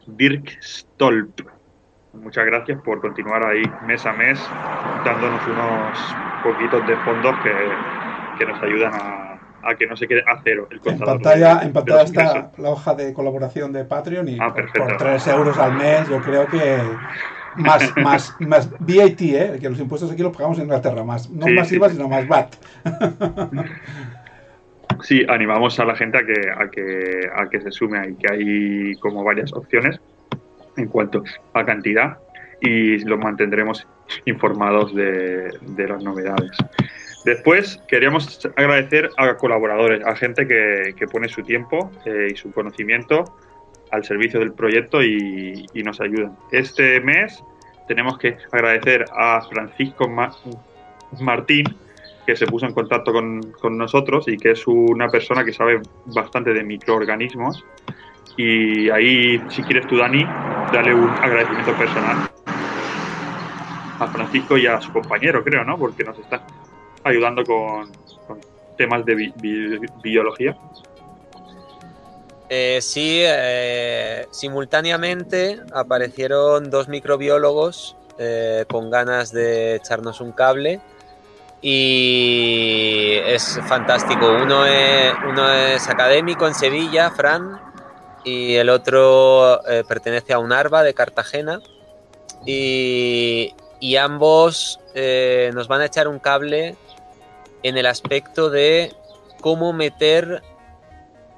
Dirk 0.06 0.58
Stolp. 0.62 1.40
Muchas 2.12 2.44
gracias 2.44 2.80
por 2.82 3.00
continuar 3.00 3.44
ahí 3.46 3.62
mes 3.86 4.04
a 4.04 4.12
mes 4.12 4.38
dándonos 5.04 5.46
unos 5.46 6.16
poquitos 6.42 6.86
de 6.86 6.96
fondos 6.98 7.34
que, 7.42 7.52
que 8.38 8.44
nos 8.44 8.62
ayudan 8.62 8.92
a, 8.94 9.21
a 9.62 9.74
que 9.74 9.86
no 9.86 9.96
se 9.96 10.06
quede 10.08 10.22
a 10.26 10.40
cero 10.42 10.68
el 10.70 10.80
En 10.84 10.98
pantalla, 10.98 11.56
de, 11.56 11.66
en 11.66 11.72
pantalla 11.72 12.02
está 12.02 12.50
la 12.58 12.70
hoja 12.70 12.94
de 12.94 13.12
colaboración 13.12 13.72
de 13.72 13.84
Patreon 13.84 14.28
y 14.28 14.38
ah, 14.40 14.52
por, 14.52 14.72
por 14.72 14.96
3 14.96 15.26
euros 15.28 15.58
al 15.58 15.74
mes 15.74 16.08
yo 16.08 16.20
creo 16.20 16.46
que 16.46 16.78
más, 17.56 17.96
más, 17.96 18.36
más 18.40 18.70
VAT, 18.78 19.20
¿eh? 19.20 19.58
que 19.60 19.68
los 19.68 19.78
impuestos 19.78 20.10
aquí 20.10 20.22
los 20.22 20.34
pagamos 20.34 20.58
en 20.58 20.64
Inglaterra, 20.64 21.04
más, 21.04 21.30
no 21.30 21.46
sí, 21.46 21.52
más 21.52 21.72
IVA, 21.72 21.88
sí. 21.88 21.96
sino 21.96 22.08
más 22.08 22.26
VAT. 22.26 22.54
sí, 25.02 25.24
animamos 25.28 25.78
a 25.78 25.84
la 25.84 25.96
gente 25.96 26.18
a 26.18 26.24
que, 26.24 26.50
a 26.50 26.70
que, 26.70 27.30
a 27.34 27.48
que 27.48 27.60
se 27.60 27.70
sume 27.70 27.98
ahí, 27.98 28.14
que 28.14 28.32
hay 28.32 28.94
como 28.96 29.22
varias 29.24 29.52
opciones 29.52 30.00
en 30.76 30.88
cuanto 30.88 31.22
a 31.52 31.64
cantidad 31.64 32.18
y 32.60 32.98
los 33.04 33.18
mantendremos 33.18 33.86
informados 34.24 34.94
de, 34.94 35.50
de 35.60 35.88
las 35.88 36.02
novedades. 36.02 36.56
Después 37.24 37.80
queríamos 37.86 38.40
agradecer 38.56 39.10
a 39.16 39.36
colaboradores, 39.36 40.04
a 40.04 40.16
gente 40.16 40.46
que, 40.46 40.94
que 40.96 41.06
pone 41.06 41.28
su 41.28 41.42
tiempo 41.42 41.90
eh, 42.04 42.28
y 42.32 42.36
su 42.36 42.52
conocimiento 42.52 43.24
al 43.92 44.04
servicio 44.04 44.40
del 44.40 44.52
proyecto 44.52 45.02
y, 45.02 45.66
y, 45.72 45.82
nos 45.82 46.00
ayudan. 46.00 46.36
Este 46.50 47.00
mes 47.00 47.44
tenemos 47.86 48.18
que 48.18 48.36
agradecer 48.50 49.04
a 49.14 49.40
Francisco 49.42 50.08
Ma 50.08 50.34
Martín, 51.20 51.64
que 52.26 52.34
se 52.34 52.46
puso 52.46 52.66
en 52.66 52.72
contacto 52.72 53.12
con, 53.12 53.52
con, 53.52 53.76
nosotros 53.76 54.26
y 54.28 54.36
que 54.36 54.52
es 54.52 54.66
una 54.66 55.08
persona 55.08 55.44
que 55.44 55.52
sabe 55.52 55.80
bastante 56.06 56.52
de 56.54 56.64
microorganismos. 56.64 57.64
Y 58.36 58.88
ahí, 58.88 59.42
si 59.48 59.62
quieres 59.62 59.86
tú, 59.86 59.98
Dani, 59.98 60.24
dale 60.72 60.94
un 60.94 61.10
agradecimiento 61.10 61.74
personal 61.74 62.30
a 63.98 64.06
Francisco 64.08 64.56
y 64.56 64.66
a 64.66 64.80
su 64.80 64.90
compañero, 64.90 65.44
creo, 65.44 65.64
¿no? 65.64 65.76
Porque 65.76 66.02
nos 66.02 66.18
están 66.18 66.40
ayudando 67.04 67.44
con, 67.44 67.90
temas 68.76 69.04
de 69.04 69.14
bi- 69.14 69.34
bi- 69.36 69.78
biología. 70.02 70.56
Eh, 72.48 72.80
sí, 72.82 73.22
eh, 73.24 74.26
simultáneamente 74.30 75.60
aparecieron 75.72 76.70
dos 76.70 76.88
microbiólogos 76.88 77.96
eh, 78.18 78.64
con 78.68 78.90
ganas 78.90 79.32
de 79.32 79.76
echarnos 79.76 80.20
un 80.20 80.32
cable 80.32 80.80
y 81.62 83.14
es 83.24 83.58
fantástico. 83.66 84.26
Uno 84.32 84.66
es, 84.66 85.14
uno 85.26 85.50
es 85.50 85.88
académico 85.88 86.46
en 86.46 86.54
Sevilla, 86.54 87.10
Fran, 87.10 87.60
y 88.24 88.54
el 88.56 88.68
otro 88.68 89.60
pertenece 89.88 90.32
a 90.32 90.38
un 90.38 90.52
ARBA 90.52 90.82
de 90.82 90.92
Cartagena 90.92 91.60
y, 92.44 93.54
y 93.80 93.96
ambos 93.96 94.78
nos 95.54 95.68
van 95.68 95.80
a 95.80 95.86
echar 95.86 96.06
un 96.08 96.18
cable 96.18 96.76
en 97.62 97.76
el 97.76 97.86
aspecto 97.86 98.50
de 98.50 98.94
cómo 99.40 99.72
meter 99.72 100.42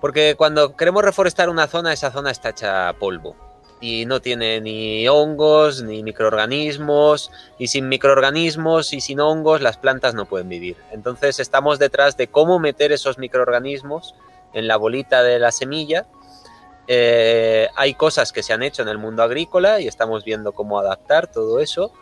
porque 0.05 0.35
cuando 0.37 0.77
queremos 0.77 1.03
reforestar 1.03 1.49
una 1.49 1.67
zona, 1.67 1.91
esa 1.91 2.11
zona 2.11 2.31
está 2.31 2.51
hecha 2.51 2.93
polvo 2.99 3.37
y 3.81 4.05
no 4.05 4.21
tiene 4.21 4.61
ni 4.61 5.09
hongos 5.09 5.83
ni 5.83 6.03
microorganismos 6.03 7.31
y 7.59 7.69
sin 7.69 7.89
microorganismos 7.89 8.93
y 8.93 9.01
sin 9.01 9.21
hongos 9.21 9.63
las 9.63 9.79
plantas 9.79 10.13
no 10.13 10.27
pueden 10.27 10.51
vivir. 10.51 10.77
Entonces 10.93 11.41
estamos 11.41 11.79
detrás 11.79 12.19
de 12.19 12.29
cómo 12.29 12.59
meter 12.59 12.93
esos 12.93 13.17
microorganismos 13.17 14.15
en 14.53 14.69
la 14.69 14.77
bolita 14.77 15.23
de 15.23 15.39
la 15.39 15.51
semilla. 15.51 16.05
Eh, 16.87 17.69
hay 17.75 17.95
cosas 17.95 18.31
que 18.31 18.43
se 18.43 18.53
han 18.53 18.63
hecho 18.63 18.83
en 18.83 18.89
el 18.89 18.99
mundo 18.99 19.23
agrícola 19.23 19.81
y 19.81 19.89
estamos 19.89 20.23
viendo 20.23 20.53
cómo 20.53 20.79
adaptar 20.79 21.29
todo 21.29 21.61
eso 21.61 21.95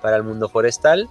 para 0.00 0.16
el 0.16 0.22
mundo 0.22 0.48
forestal. 0.48 1.08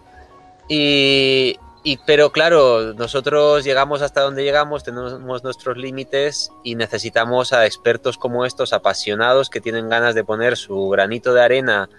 Y, 0.70 1.60
y, 1.88 1.96
pero 2.06 2.34
claro, 2.34 2.94
nosotros 2.96 3.64
llegamos 3.64 4.02
hasta 4.02 4.20
donde 4.20 4.44
llegamos, 4.44 4.84
tenemos 4.84 5.42
nuestros 5.42 5.78
límites 5.78 6.52
y 6.62 6.76
necesitamos 6.76 7.54
a 7.54 7.66
expertos 7.66 8.18
como 8.18 8.44
estos, 8.44 8.74
apasionados, 8.74 9.50
que 9.50 9.62
tienen 9.62 9.88
ganas 9.88 10.14
de 10.14 10.26
poner 10.26 10.58
su 10.58 10.90
granito 10.90 11.34
de 11.34 11.42
arena 11.42 11.90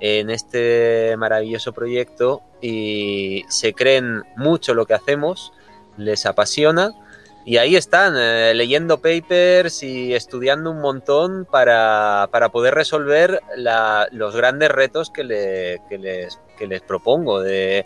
en 0.00 0.30
este 0.30 1.14
maravilloso 1.18 1.74
proyecto 1.74 2.40
y 2.62 3.44
se 3.50 3.74
creen 3.74 4.22
mucho 4.34 4.72
lo 4.72 4.86
que 4.86 4.94
hacemos, 4.94 5.52
les 5.98 6.24
apasiona 6.24 6.92
y 7.44 7.58
ahí 7.58 7.76
están, 7.76 8.14
eh, 8.16 8.54
leyendo 8.54 9.02
papers 9.02 9.82
y 9.82 10.14
estudiando 10.14 10.70
un 10.70 10.80
montón 10.80 11.44
para, 11.44 12.30
para 12.32 12.48
poder 12.48 12.72
resolver 12.72 13.42
la, 13.56 14.08
los 14.10 14.34
grandes 14.34 14.70
retos 14.70 15.10
que, 15.10 15.24
le, 15.24 15.82
que, 15.90 15.98
les, 15.98 16.40
que 16.56 16.66
les 16.66 16.80
propongo 16.80 17.42
de 17.42 17.84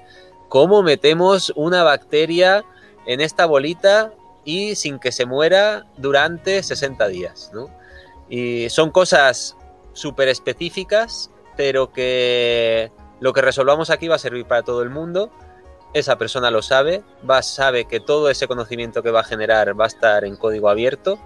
cómo 0.49 0.83
metemos 0.83 1.53
una 1.57 1.83
bacteria 1.83 2.65
en 3.07 3.21
esta 3.21 3.47
bolita 3.47 4.13
y 4.45 4.75
sin 4.75 4.99
que 4.99 5.13
se 5.13 5.27
muera 5.27 5.87
durante 5.97 6.63
60 6.63 7.07
días. 7.09 7.51
¿no? 7.53 7.69
Y 8.29 8.69
son 8.71 8.91
cosas 8.91 9.57
súper 9.93 10.29
específicas, 10.29 11.31
pero 11.57 11.93
que 11.93 12.91
lo 13.21 13.33
que 13.33 13.43
resolvamos 13.43 13.91
aquí 13.91 14.09
va 14.09 14.17
a 14.17 14.19
servir 14.21 14.47
para 14.47 14.63
todo 14.63 14.83
el 14.83 14.91
mundo. 14.91 15.31
Esa 15.95 16.17
persona 16.17 16.51
lo 16.51 16.63
sabe, 16.63 17.03
va, 17.29 17.43
sabe 17.43 17.87
que 17.87 17.99
todo 17.99 18.31
ese 18.31 18.47
conocimiento 18.47 19.03
que 19.03 19.11
va 19.11 19.21
a 19.21 19.25
generar 19.25 19.79
va 19.79 19.85
a 19.85 19.89
estar 19.89 20.25
en 20.25 20.37
código 20.37 20.69
abierto 20.69 21.19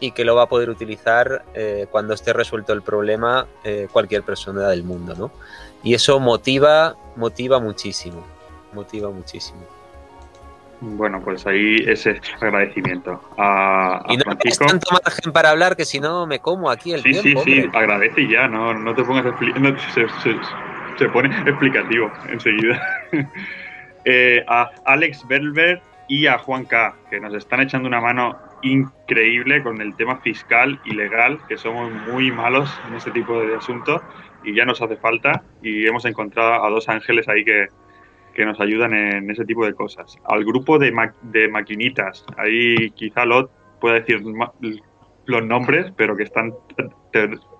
y 0.00 0.12
que 0.12 0.26
lo 0.26 0.36
va 0.36 0.42
a 0.42 0.48
poder 0.48 0.68
utilizar 0.68 1.46
eh, 1.54 1.86
cuando 1.90 2.12
esté 2.12 2.34
resuelto 2.34 2.74
el 2.74 2.82
problema 2.82 3.46
eh, 3.64 3.88
cualquier 3.90 4.22
persona 4.22 4.68
del 4.68 4.82
mundo, 4.82 5.14
¿no? 5.14 5.30
Y 5.82 5.94
eso 5.94 6.20
motiva, 6.20 6.96
motiva 7.16 7.58
muchísimo 7.58 8.35
motiva 8.76 9.10
muchísimo. 9.10 9.60
Bueno, 10.80 11.22
pues 11.24 11.46
ahí 11.46 11.76
ese 11.86 12.20
agradecimiento 12.40 13.18
a, 13.38 14.02
a 14.06 14.12
y 14.12 14.16
no 14.18 14.24
Francisco. 14.24 14.66
tanto 14.66 14.90
margen 14.92 15.32
para 15.32 15.50
hablar 15.50 15.74
que 15.74 15.86
si 15.86 16.00
no 16.00 16.26
me 16.26 16.38
como 16.40 16.70
aquí 16.70 16.92
el 16.92 17.00
sí, 17.00 17.12
tiempo. 17.12 17.42
Sí, 17.44 17.54
sí, 17.54 17.62
hombre. 17.62 17.78
agradece 17.78 18.20
y 18.20 18.28
ya, 18.28 18.46
no, 18.46 18.74
no 18.74 18.94
te 18.94 19.02
pongas 19.02 19.24
no, 19.24 19.78
se, 19.94 20.06
se, 20.22 20.36
se, 20.98 21.08
pone 21.08 21.34
explicativo 21.48 22.12
enseguida. 22.28 22.78
eh, 24.04 24.44
a 24.46 24.70
Alex 24.84 25.26
Belver 25.26 25.80
y 26.08 26.26
a 26.26 26.38
Juan 26.38 26.66
K, 26.66 26.94
que 27.08 27.20
nos 27.20 27.32
están 27.34 27.60
echando 27.60 27.88
una 27.88 28.00
mano 28.00 28.36
increíble 28.62 29.62
con 29.62 29.80
el 29.80 29.96
tema 29.96 30.18
fiscal 30.18 30.78
y 30.84 30.92
legal, 30.94 31.38
que 31.48 31.56
somos 31.56 31.90
muy 32.12 32.30
malos 32.30 32.70
en 32.86 32.94
este 32.94 33.10
tipo 33.12 33.40
de 33.40 33.56
asuntos 33.56 34.02
y 34.44 34.54
ya 34.54 34.66
nos 34.66 34.80
hace 34.82 34.96
falta 34.96 35.42
y 35.62 35.86
hemos 35.86 36.04
encontrado 36.04 36.64
a 36.64 36.70
dos 36.70 36.88
ángeles 36.88 37.28
ahí 37.28 37.44
que, 37.44 37.68
que 38.36 38.44
nos 38.44 38.60
ayudan 38.60 38.92
en 38.92 39.30
ese 39.30 39.46
tipo 39.46 39.64
de 39.64 39.72
cosas. 39.72 40.18
Al 40.24 40.44
grupo 40.44 40.78
de, 40.78 40.92
ma 40.92 41.14
de 41.22 41.48
maquinitas, 41.48 42.22
ahí 42.36 42.90
quizá 42.90 43.24
Lot 43.24 43.50
pueda 43.80 43.94
decir 43.94 44.22
los 45.24 45.42
nombres, 45.42 45.90
pero 45.96 46.14
que 46.14 46.24
están 46.24 46.52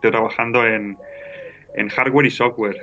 trabajando 0.02 0.66
en, 0.66 0.98
en, 1.76 1.88
hardware 1.88 2.26
y 2.26 2.30
software. 2.30 2.76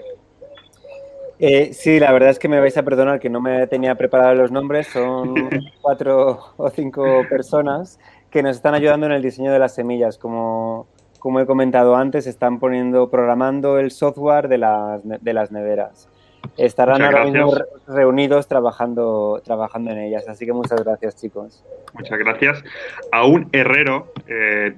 Eh, 1.38 1.72
sí, 1.74 2.00
la 2.00 2.12
verdad 2.12 2.32
es 2.32 2.40
que 2.40 2.50
me 2.50 2.60
vais 2.60 2.76
a 2.78 2.84
perdonar 2.84 3.20
que 3.20 3.30
no 3.30 3.40
me 3.40 3.68
tenía 3.68 3.94
preparados 3.94 4.40
los 4.40 4.52
nombres. 4.52 4.88
Son 4.88 5.36
cuatro 5.82 6.40
o 6.58 6.70
cinco 6.72 7.06
personas 7.30 8.00
que 8.32 8.42
nos 8.42 8.56
están 8.56 8.74
ayudando 8.74 9.06
en 9.06 9.12
el 9.12 9.22
diseño 9.22 9.52
de 9.52 9.60
las 9.60 9.76
semillas. 9.76 10.18
Como, 10.18 10.88
como 11.20 11.40
he 11.40 11.46
comentado 11.46 11.96
antes, 11.96 12.26
están 12.26 12.58
poniendo, 12.60 13.12
programando 13.12 13.78
el 13.78 13.92
software 13.92 14.48
de 14.48 14.58
las, 14.58 15.02
de 15.04 15.34
las 15.34 15.52
neveras. 15.52 16.10
Estarán 16.58 17.02
ahora 17.02 17.26
mismo 17.26 17.54
reunidos 17.88 18.48
trabajando, 18.48 19.42
trabajando 19.44 19.92
en 19.92 20.00
ellas. 20.00 20.28
Así 20.28 20.46
que 20.46 20.54
muchas 20.54 20.84
gracias, 20.84 21.16
chicos. 21.16 21.64
Muchas 21.94 22.20
gracias. 22.20 22.64
A 23.12 23.26
un 23.26 23.50
herrero 23.52 24.12
eh, 24.28 24.76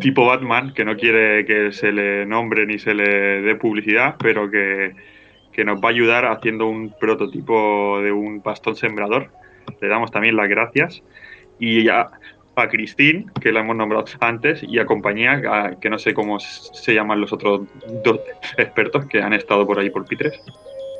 tipo 0.00 0.26
Batman, 0.26 0.72
que 0.74 0.84
no 0.84 0.96
quiere 0.96 1.44
que 1.44 1.72
se 1.72 1.92
le 1.92 2.26
nombre 2.26 2.66
ni 2.66 2.78
se 2.78 2.94
le 2.94 3.42
dé 3.42 3.54
publicidad, 3.56 4.16
pero 4.18 4.50
que, 4.50 4.94
que 5.52 5.64
nos 5.64 5.80
va 5.80 5.88
a 5.88 5.92
ayudar 5.92 6.26
haciendo 6.26 6.66
un 6.66 6.94
prototipo 6.98 8.00
de 8.00 8.12
un 8.12 8.42
bastón 8.42 8.76
sembrador. 8.76 9.30
Le 9.80 9.88
damos 9.88 10.10
también 10.10 10.36
las 10.36 10.48
gracias. 10.48 11.02
Y 11.58 11.84
ya 11.84 12.10
a 12.62 12.68
Christine, 12.68 13.26
que 13.40 13.52
la 13.52 13.60
hemos 13.60 13.76
nombrado 13.76 14.04
antes, 14.20 14.62
y 14.62 14.78
a 14.78 14.86
compañía, 14.86 15.40
a, 15.48 15.78
que 15.80 15.88
no 15.88 15.98
sé 15.98 16.14
cómo 16.14 16.40
se 16.40 16.94
llaman 16.94 17.20
los 17.20 17.32
otros 17.32 17.62
dos 18.02 18.20
expertos 18.56 19.06
que 19.06 19.22
han 19.22 19.32
estado 19.32 19.66
por 19.66 19.78
ahí 19.78 19.90
por 19.90 20.04
Pitres. 20.04 20.40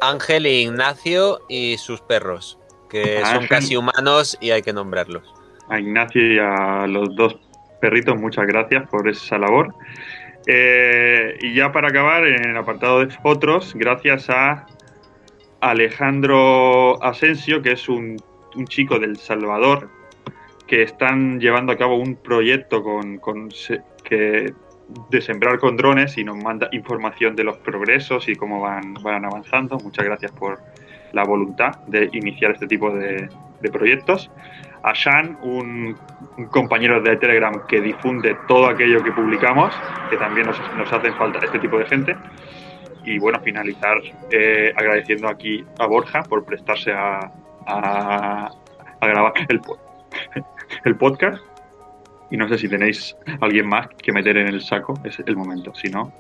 Ángel 0.01 0.47
e 0.47 0.61
Ignacio 0.61 1.41
y 1.49 1.77
sus 1.79 2.01
perros, 2.01 2.59
que 2.89 3.19
Ángel. 3.19 3.35
son 3.35 3.47
casi 3.47 3.77
humanos 3.77 4.39
y 4.41 4.51
hay 4.51 4.63
que 4.63 4.73
nombrarlos. 4.73 5.23
A 5.69 5.79
Ignacio 5.79 6.35
y 6.35 6.39
a 6.39 6.87
los 6.87 7.15
dos 7.15 7.37
perritos, 7.81 8.17
muchas 8.17 8.47
gracias 8.47 8.89
por 8.89 9.09
esa 9.09 9.39
labor. 9.39 9.75
Eh, 10.47 11.37
y 11.43 11.55
ya 11.55 11.73
para 11.73 11.89
acabar, 11.89 12.27
en 12.27 12.51
el 12.51 12.57
apartado 12.57 13.05
de 13.05 13.15
otros, 13.23 13.75
gracias 13.75 14.31
a 14.31 14.67
Alejandro 15.61 17.03
Asensio, 17.03 17.61
que 17.61 17.73
es 17.73 17.89
un, 17.89 18.17
un 18.55 18.67
chico 18.67 18.99
del 18.99 19.17
Salvador, 19.19 19.91
que 20.67 20.83
están 20.83 21.41
llevando 21.41 21.73
a 21.73 21.77
cabo 21.77 21.97
un 21.97 22.17
proyecto 22.17 22.83
con, 22.83 23.19
con 23.19 23.51
que 24.05 24.53
de 25.11 25.21
sembrar 25.21 25.59
con 25.59 25.77
drones 25.77 26.17
y 26.17 26.25
nos 26.25 26.37
manda 26.37 26.69
información 26.73 27.37
de 27.37 27.45
los 27.45 27.59
progresos 27.59 28.29
y 28.29 28.37
cómo 28.37 28.61
van, 28.61 28.95
van 28.95 29.25
avanzando. 29.25 29.79
Muchas 29.79 30.05
gracias 30.05 30.33
por 30.33 30.61
la 31.13 31.25
voluntad 31.25 31.79
de 31.87 32.09
iniciar 32.13 32.53
este 32.53 32.67
tipo 32.67 32.91
de, 32.91 33.29
de 33.61 33.71
proyectos. 33.71 34.31
A 34.83 34.93
Shan, 34.95 35.39
un, 35.43 35.97
un, 36.37 36.47
compañero 36.47 37.01
de 37.03 37.17
Telegram 37.17 37.67
que 37.67 37.81
difunde 37.81 38.37
todo 38.47 38.69
aquello 38.69 39.03
que 39.03 39.11
publicamos, 39.13 39.75
que 40.09 40.17
también 40.17 40.47
nos, 40.47 40.59
nos 40.77 40.91
hacen 40.93 41.15
falta 41.15 41.41
este 41.45 41.59
tipo 41.59 41.79
de 41.79 41.87
gente. 41.87 42.17
Y 43.05 43.19
bueno, 43.19 43.41
finalizar 43.41 43.99
eh, 44.31 44.73
agradeciendo 44.77 45.29
aquí 45.29 45.65
a 45.79 45.87
Borja 45.87 46.23
por 46.23 46.45
prestarse 46.45 46.93
a, 46.93 47.31
a, 47.67 48.51
a 49.01 49.07
grabar 49.07 49.33
el, 49.49 49.61
el 50.85 50.97
podcast 50.97 51.43
y 52.31 52.37
no 52.37 52.49
sé 52.49 52.59
si 52.59 52.69
tenéis 52.69 53.17
alguien 53.41 53.67
más 53.67 53.89
que 53.89 54.13
meter 54.13 54.37
en 54.37 54.49
el 54.49 54.61
saco, 54.61 54.95
es 55.05 55.19
el 55.19 55.37
momento. 55.37 55.75
Si 55.75 55.89
no. 55.89 56.13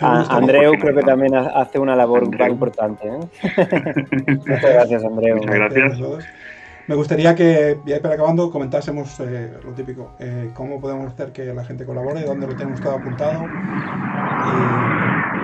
Ah, 0.00 0.24
Andreu 0.30 0.72
creo 0.78 0.96
que 0.96 1.02
también 1.02 1.34
hace 1.34 1.78
una 1.78 1.94
labor 1.94 2.24
Andreu. 2.24 2.52
importante. 2.52 3.06
¿eh? 3.06 3.20
Muchas 4.46 4.72
gracias, 4.72 5.04
Andreu. 5.04 5.36
Muchas 5.36 5.54
gracias. 5.54 5.98
Me 6.88 6.96
gustaría 6.96 7.34
que, 7.34 7.78
ya 7.86 8.00
para 8.00 8.14
acabando, 8.14 8.50
comentásemos 8.50 9.20
eh, 9.20 9.52
lo 9.64 9.72
típico: 9.72 10.16
eh, 10.18 10.50
cómo 10.54 10.80
podemos 10.80 11.12
hacer 11.12 11.32
que 11.32 11.44
la 11.44 11.64
gente 11.64 11.84
colabore, 11.86 12.22
dónde 12.22 12.46
lo 12.48 12.56
tenemos 12.56 12.80
todo 12.80 12.96
apuntado. 12.96 13.46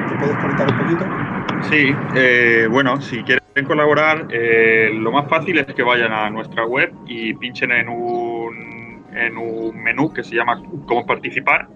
¿Te 0.08 0.14
puedes 0.16 0.36
comentar 0.38 0.72
un 0.72 0.78
poquito? 0.78 1.06
Sí, 1.70 1.94
eh, 2.16 2.66
bueno, 2.70 3.00
si 3.00 3.22
quieren 3.22 3.42
colaborar, 3.66 4.26
eh, 4.30 4.90
lo 4.94 5.12
más 5.12 5.28
fácil 5.28 5.58
es 5.58 5.66
que 5.66 5.82
vayan 5.82 6.12
a 6.12 6.30
nuestra 6.30 6.64
web 6.66 6.92
y 7.06 7.34
pinchen 7.34 7.70
en 7.72 7.88
un 7.88 8.37
en 9.18 9.36
un 9.36 9.76
menú 9.82 10.12
que 10.12 10.22
se 10.22 10.34
llama 10.36 10.62
Cómo 10.86 11.04
participar 11.06 11.68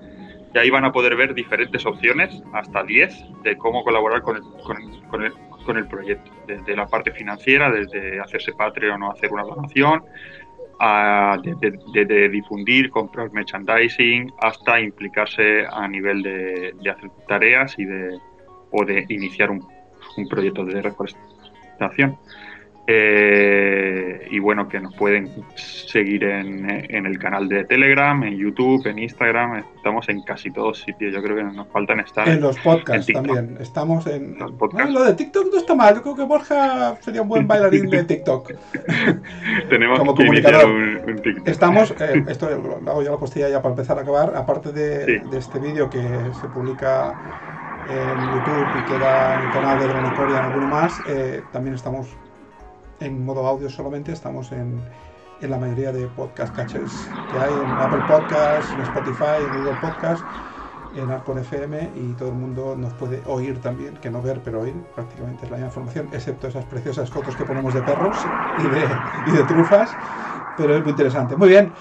y 0.55 0.59
ahí 0.59 0.71
van 0.71 0.85
a 0.85 0.93
poder 0.93 1.17
ver 1.17 1.35
diferentes 1.35 1.85
opciones, 1.87 2.43
hasta 2.53 2.83
10, 2.85 3.25
de 3.43 3.57
cómo 3.57 3.83
colaborar 3.85 4.21
con 4.23 4.37
el, 4.37 4.43
con 4.65 4.77
el- 4.83 5.03
con 5.09 5.25
el- 5.25 5.33
con 5.65 5.77
el 5.79 5.87
proyecto. 5.87 6.31
Desde 6.47 6.77
la 6.77 6.87
parte 6.87 7.11
financiera, 7.13 7.71
desde 7.71 8.21
hacerse 8.21 8.53
Patreon 8.53 9.03
o 9.03 9.13
hacer 9.13 9.33
una 9.33 9.45
donación, 9.45 10.03
a- 10.81 11.39
de, 11.43 12.29
difundir, 12.29 12.91
comprar 12.91 13.33
merchandising, 13.33 14.33
hasta 14.41 14.81
implicarse 14.81 15.65
a 15.71 15.87
nivel 15.89 16.23
de, 16.23 16.75
de 16.83 16.91
hacer 16.91 17.11
tareas 17.29 17.79
y 17.79 17.85
de, 17.85 18.19
o 18.73 18.85
de 18.85 19.07
iniciar 19.09 19.51
un, 19.51 19.65
un 20.17 20.29
proyecto 20.29 20.65
de 20.65 20.83
reforestación. 20.83 22.19
Eh, 22.87 24.27
y 24.31 24.41
bueno, 24.41 24.69
que 24.69 24.81
nos 24.81 24.93
pueden 24.97 25.31
seguir 25.55 26.25
en, 26.25 26.69
en 26.69 27.07
el 27.07 27.17
canal 27.19 27.49
de 27.49 27.65
Telegram, 27.65 28.21
en 28.25 28.37
YouTube, 28.37 28.85
en 28.87 28.99
Instagram. 28.99 29.63
Estamos 29.77 30.09
en 30.09 30.23
casi 30.23 30.51
todos 30.51 30.81
sitios. 30.81 31.13
Yo 31.15 31.23
creo 31.23 31.37
que 31.37 31.45
nos 31.45 31.69
faltan 31.69 32.01
estar 32.01 32.29
En 32.29 32.41
los 32.41 32.59
podcasts 32.59 33.09
en 33.09 33.15
también. 33.15 33.57
Estamos 33.61 34.07
en. 34.09 34.37
Los 34.39 34.51
podcasts. 34.53 34.93
Lo 34.93 35.05
de 35.05 35.15
TikTok 35.15 35.53
no 35.53 35.59
está 35.59 35.75
mal. 35.75 35.95
Yo 35.95 36.03
creo 36.03 36.17
que 36.17 36.23
Borja 36.25 36.97
sería 37.01 37.23
un 37.23 37.29
buen 37.29 37.47
bailarín 37.47 37.89
de 37.89 38.03
TikTok. 38.05 38.53
Tenemos 39.69 39.99
como 40.01 40.15
que 40.15 40.25
comunicador. 40.25 40.67
un, 40.67 41.01
un 41.09 41.23
TikTok. 41.23 41.49
Estamos, 41.49 41.95
eh, 42.01 42.25
esto 42.29 42.51
lo 42.51 42.91
hago 42.91 43.03
ya 43.03 43.11
la 43.13 43.17
postilla 43.19 43.49
ya 43.49 43.63
para 43.63 43.75
empezar 43.75 43.97
a 43.99 44.03
acabar, 44.03 44.35
aparte 44.35 44.73
de, 44.73 45.05
Sí. 45.07 45.29
de 45.31 45.39
este 45.39 45.59
vídeo 45.61 45.89
que 45.89 46.01
se 46.01 46.49
publica 46.49 47.15
en 47.89 48.19
YouTube 48.33 48.67
y 48.79 48.83
queda 48.93 49.39
en 49.41 49.47
el 49.47 49.53
canal 49.53 49.79
de 49.79 49.87
Dronecoria 49.89 50.39
en 50.39 50.45
alguno 50.45 50.67
más, 50.69 51.01
eh, 51.09 51.43
también 51.53 51.75
estamos 51.75 52.09
en 53.05 53.25
modo 53.25 53.47
audio 53.47 53.69
solamente, 53.69 54.13
estamos 54.13 54.53
en, 54.53 54.81
en 55.41 55.51
la 55.51 55.59
mayoría 55.59 55.93
de 55.93 56.07
podcast 56.09 56.55
catchers 56.55 56.93
que 57.31 57.39
hay, 57.39 57.53
en 57.53 57.71
Apple 57.71 58.03
Podcasts, 58.09 58.73
en 58.73 58.81
Spotify, 58.83 59.43
en 59.45 59.59
Google 59.59 59.79
Podcasts, 59.81 60.25
en 60.97 61.11
Arcon 61.11 61.39
FM 61.39 61.91
y 61.97 62.13
todo 62.13 62.29
el 62.29 62.35
mundo 62.35 62.77
nos 62.77 62.93
puede 62.95 63.23
oír 63.27 63.61
también, 63.61 63.97
que 63.97 64.11
no 64.11 64.23
ver, 64.23 64.41
pero 64.45 64.61
oír, 64.61 64.75
prácticamente 64.95 65.45
es 65.45 65.51
la 65.51 65.57
misma 65.57 65.69
información, 65.69 66.09
excepto 66.13 66.49
esas 66.49 66.65
preciosas 66.67 67.11
fotos 67.11 67.35
que 67.35 67.45
ponemos 67.45 67.75
de 67.75 67.83
perros 67.83 68.17
y 68.59 68.63
de, 68.63 69.33
y 69.33 69.37
de 69.37 69.45
trufas, 69.45 69.91
pero 70.57 70.77
es 70.77 70.83
muy 70.83 70.91
interesante. 70.91 71.37
Muy 71.37 71.49
bien, 71.49 71.73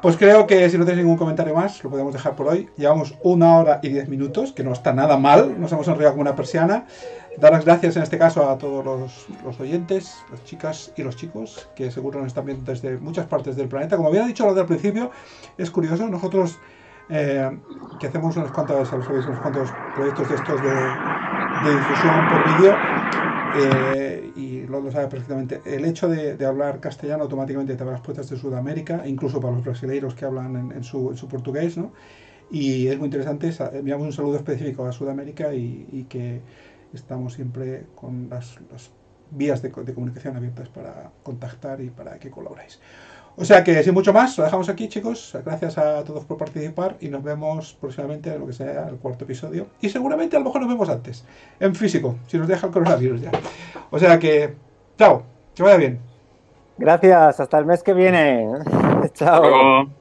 pues 0.00 0.16
creo 0.16 0.46
que 0.46 0.70
si 0.70 0.78
no 0.78 0.84
tenéis 0.84 1.02
ningún 1.02 1.18
comentario 1.18 1.54
más, 1.54 1.82
lo 1.82 1.90
podemos 1.90 2.12
dejar 2.12 2.36
por 2.36 2.46
hoy. 2.46 2.68
Llevamos 2.76 3.14
una 3.22 3.56
hora 3.56 3.80
y 3.82 3.88
diez 3.88 4.08
minutos, 4.08 4.52
que 4.52 4.62
no 4.62 4.72
está 4.72 4.92
nada 4.92 5.16
mal, 5.16 5.60
nos 5.60 5.72
hemos 5.72 5.88
enrollado 5.88 6.12
como 6.12 6.22
una 6.22 6.36
persiana. 6.36 6.84
Dar 7.40 7.52
las 7.52 7.64
gracias 7.64 7.96
en 7.96 8.02
este 8.02 8.18
caso 8.18 8.48
a 8.48 8.58
todos 8.58 8.84
los, 8.84 9.26
los 9.44 9.60
oyentes, 9.60 10.24
las 10.30 10.42
chicas 10.44 10.92
y 10.96 11.02
los 11.02 11.14
chicos, 11.14 11.68
que 11.76 11.90
seguro 11.90 12.18
nos 12.18 12.28
están 12.28 12.46
viendo 12.46 12.64
desde 12.72 12.98
muchas 12.98 13.26
partes 13.26 13.54
del 13.54 13.68
planeta. 13.68 13.96
Como 13.96 14.08
había 14.08 14.26
dicho 14.26 14.48
al 14.48 14.66
principio, 14.66 15.10
es 15.56 15.70
curioso, 15.70 16.08
nosotros 16.08 16.58
eh, 17.08 17.50
que 17.98 18.06
hacemos 18.06 18.36
unos 18.36 18.50
cuantos, 18.50 18.88
sabéis, 18.88 19.26
unos 19.26 19.40
cuantos 19.40 19.74
proyectos 19.92 20.28
de 20.28 20.34
estos 20.34 20.62
de, 20.62 21.00
de 21.54 21.74
difusión 21.76 22.26
por 22.28 22.42
vídeo, 22.44 22.84
eh, 23.52 24.32
y 24.34 24.66
lo, 24.66 24.80
lo 24.80 24.90
sabe 24.90 25.08
perfectamente. 25.08 25.62
El 25.64 25.84
hecho 25.84 26.08
de, 26.08 26.36
de 26.36 26.46
hablar 26.46 26.80
castellano 26.80 27.24
automáticamente 27.24 27.76
te 27.76 27.82
abre 27.82 27.94
las 27.94 28.02
puertas 28.02 28.28
de 28.30 28.36
Sudamérica, 28.36 29.02
incluso 29.06 29.40
para 29.40 29.54
los 29.54 29.64
brasileiros 29.64 30.14
que 30.14 30.24
hablan 30.24 30.56
en, 30.56 30.72
en 30.72 30.84
su, 30.84 31.10
en 31.10 31.16
su 31.16 31.28
portugués, 31.28 31.76
¿no? 31.78 31.92
Y 32.50 32.88
es 32.88 32.98
muy 32.98 33.06
interesante, 33.06 33.52
sa- 33.52 33.70
enviamos 33.74 34.06
un 34.06 34.12
saludo 34.12 34.36
específico 34.36 34.86
a 34.86 34.92
Sudamérica 34.92 35.52
y, 35.54 35.86
y 35.92 36.04
que 36.04 36.42
estamos 36.94 37.34
siempre 37.34 37.86
con 37.94 38.28
las, 38.30 38.58
las 38.70 38.90
vías 39.30 39.60
de, 39.62 39.70
co- 39.70 39.82
de 39.84 39.94
comunicación 39.94 40.36
abiertas 40.36 40.68
para 40.68 41.10
contactar 41.22 41.80
y 41.80 41.90
para 41.90 42.18
que 42.18 42.30
colaboréis. 42.30 42.80
O 43.36 43.44
sea 43.44 43.62
que 43.62 43.82
sin 43.84 43.94
mucho 43.94 44.12
más, 44.12 44.36
lo 44.36 44.42
dejamos 44.44 44.68
aquí 44.68 44.88
chicos. 44.88 45.36
Gracias 45.44 45.78
a 45.78 46.02
todos 46.02 46.24
por 46.24 46.36
participar 46.38 46.96
y 47.00 47.08
nos 47.08 47.22
vemos 47.22 47.72
próximamente 47.80 48.32
en 48.34 48.40
lo 48.40 48.46
que 48.48 48.52
sea 48.52 48.88
el 48.88 48.96
cuarto 48.96 49.24
episodio. 49.24 49.68
Y 49.80 49.88
seguramente 49.90 50.34
a 50.36 50.40
lo 50.40 50.46
mejor 50.46 50.60
nos 50.62 50.70
vemos 50.70 50.88
antes, 50.88 51.24
en 51.60 51.74
físico, 51.74 52.16
si 52.26 52.36
nos 52.36 52.48
deja 52.48 52.66
el 52.66 52.72
coronavirus 52.72 53.20
ya. 53.20 53.30
O 53.90 53.98
sea 53.98 54.18
que, 54.18 54.54
chao, 54.98 55.22
que 55.54 55.62
vaya 55.62 55.76
bien. 55.76 56.00
Gracias, 56.78 57.38
hasta 57.40 57.58
el 57.58 57.66
mes 57.66 57.82
que 57.82 57.92
viene. 57.94 58.48
Chao. 59.14 59.97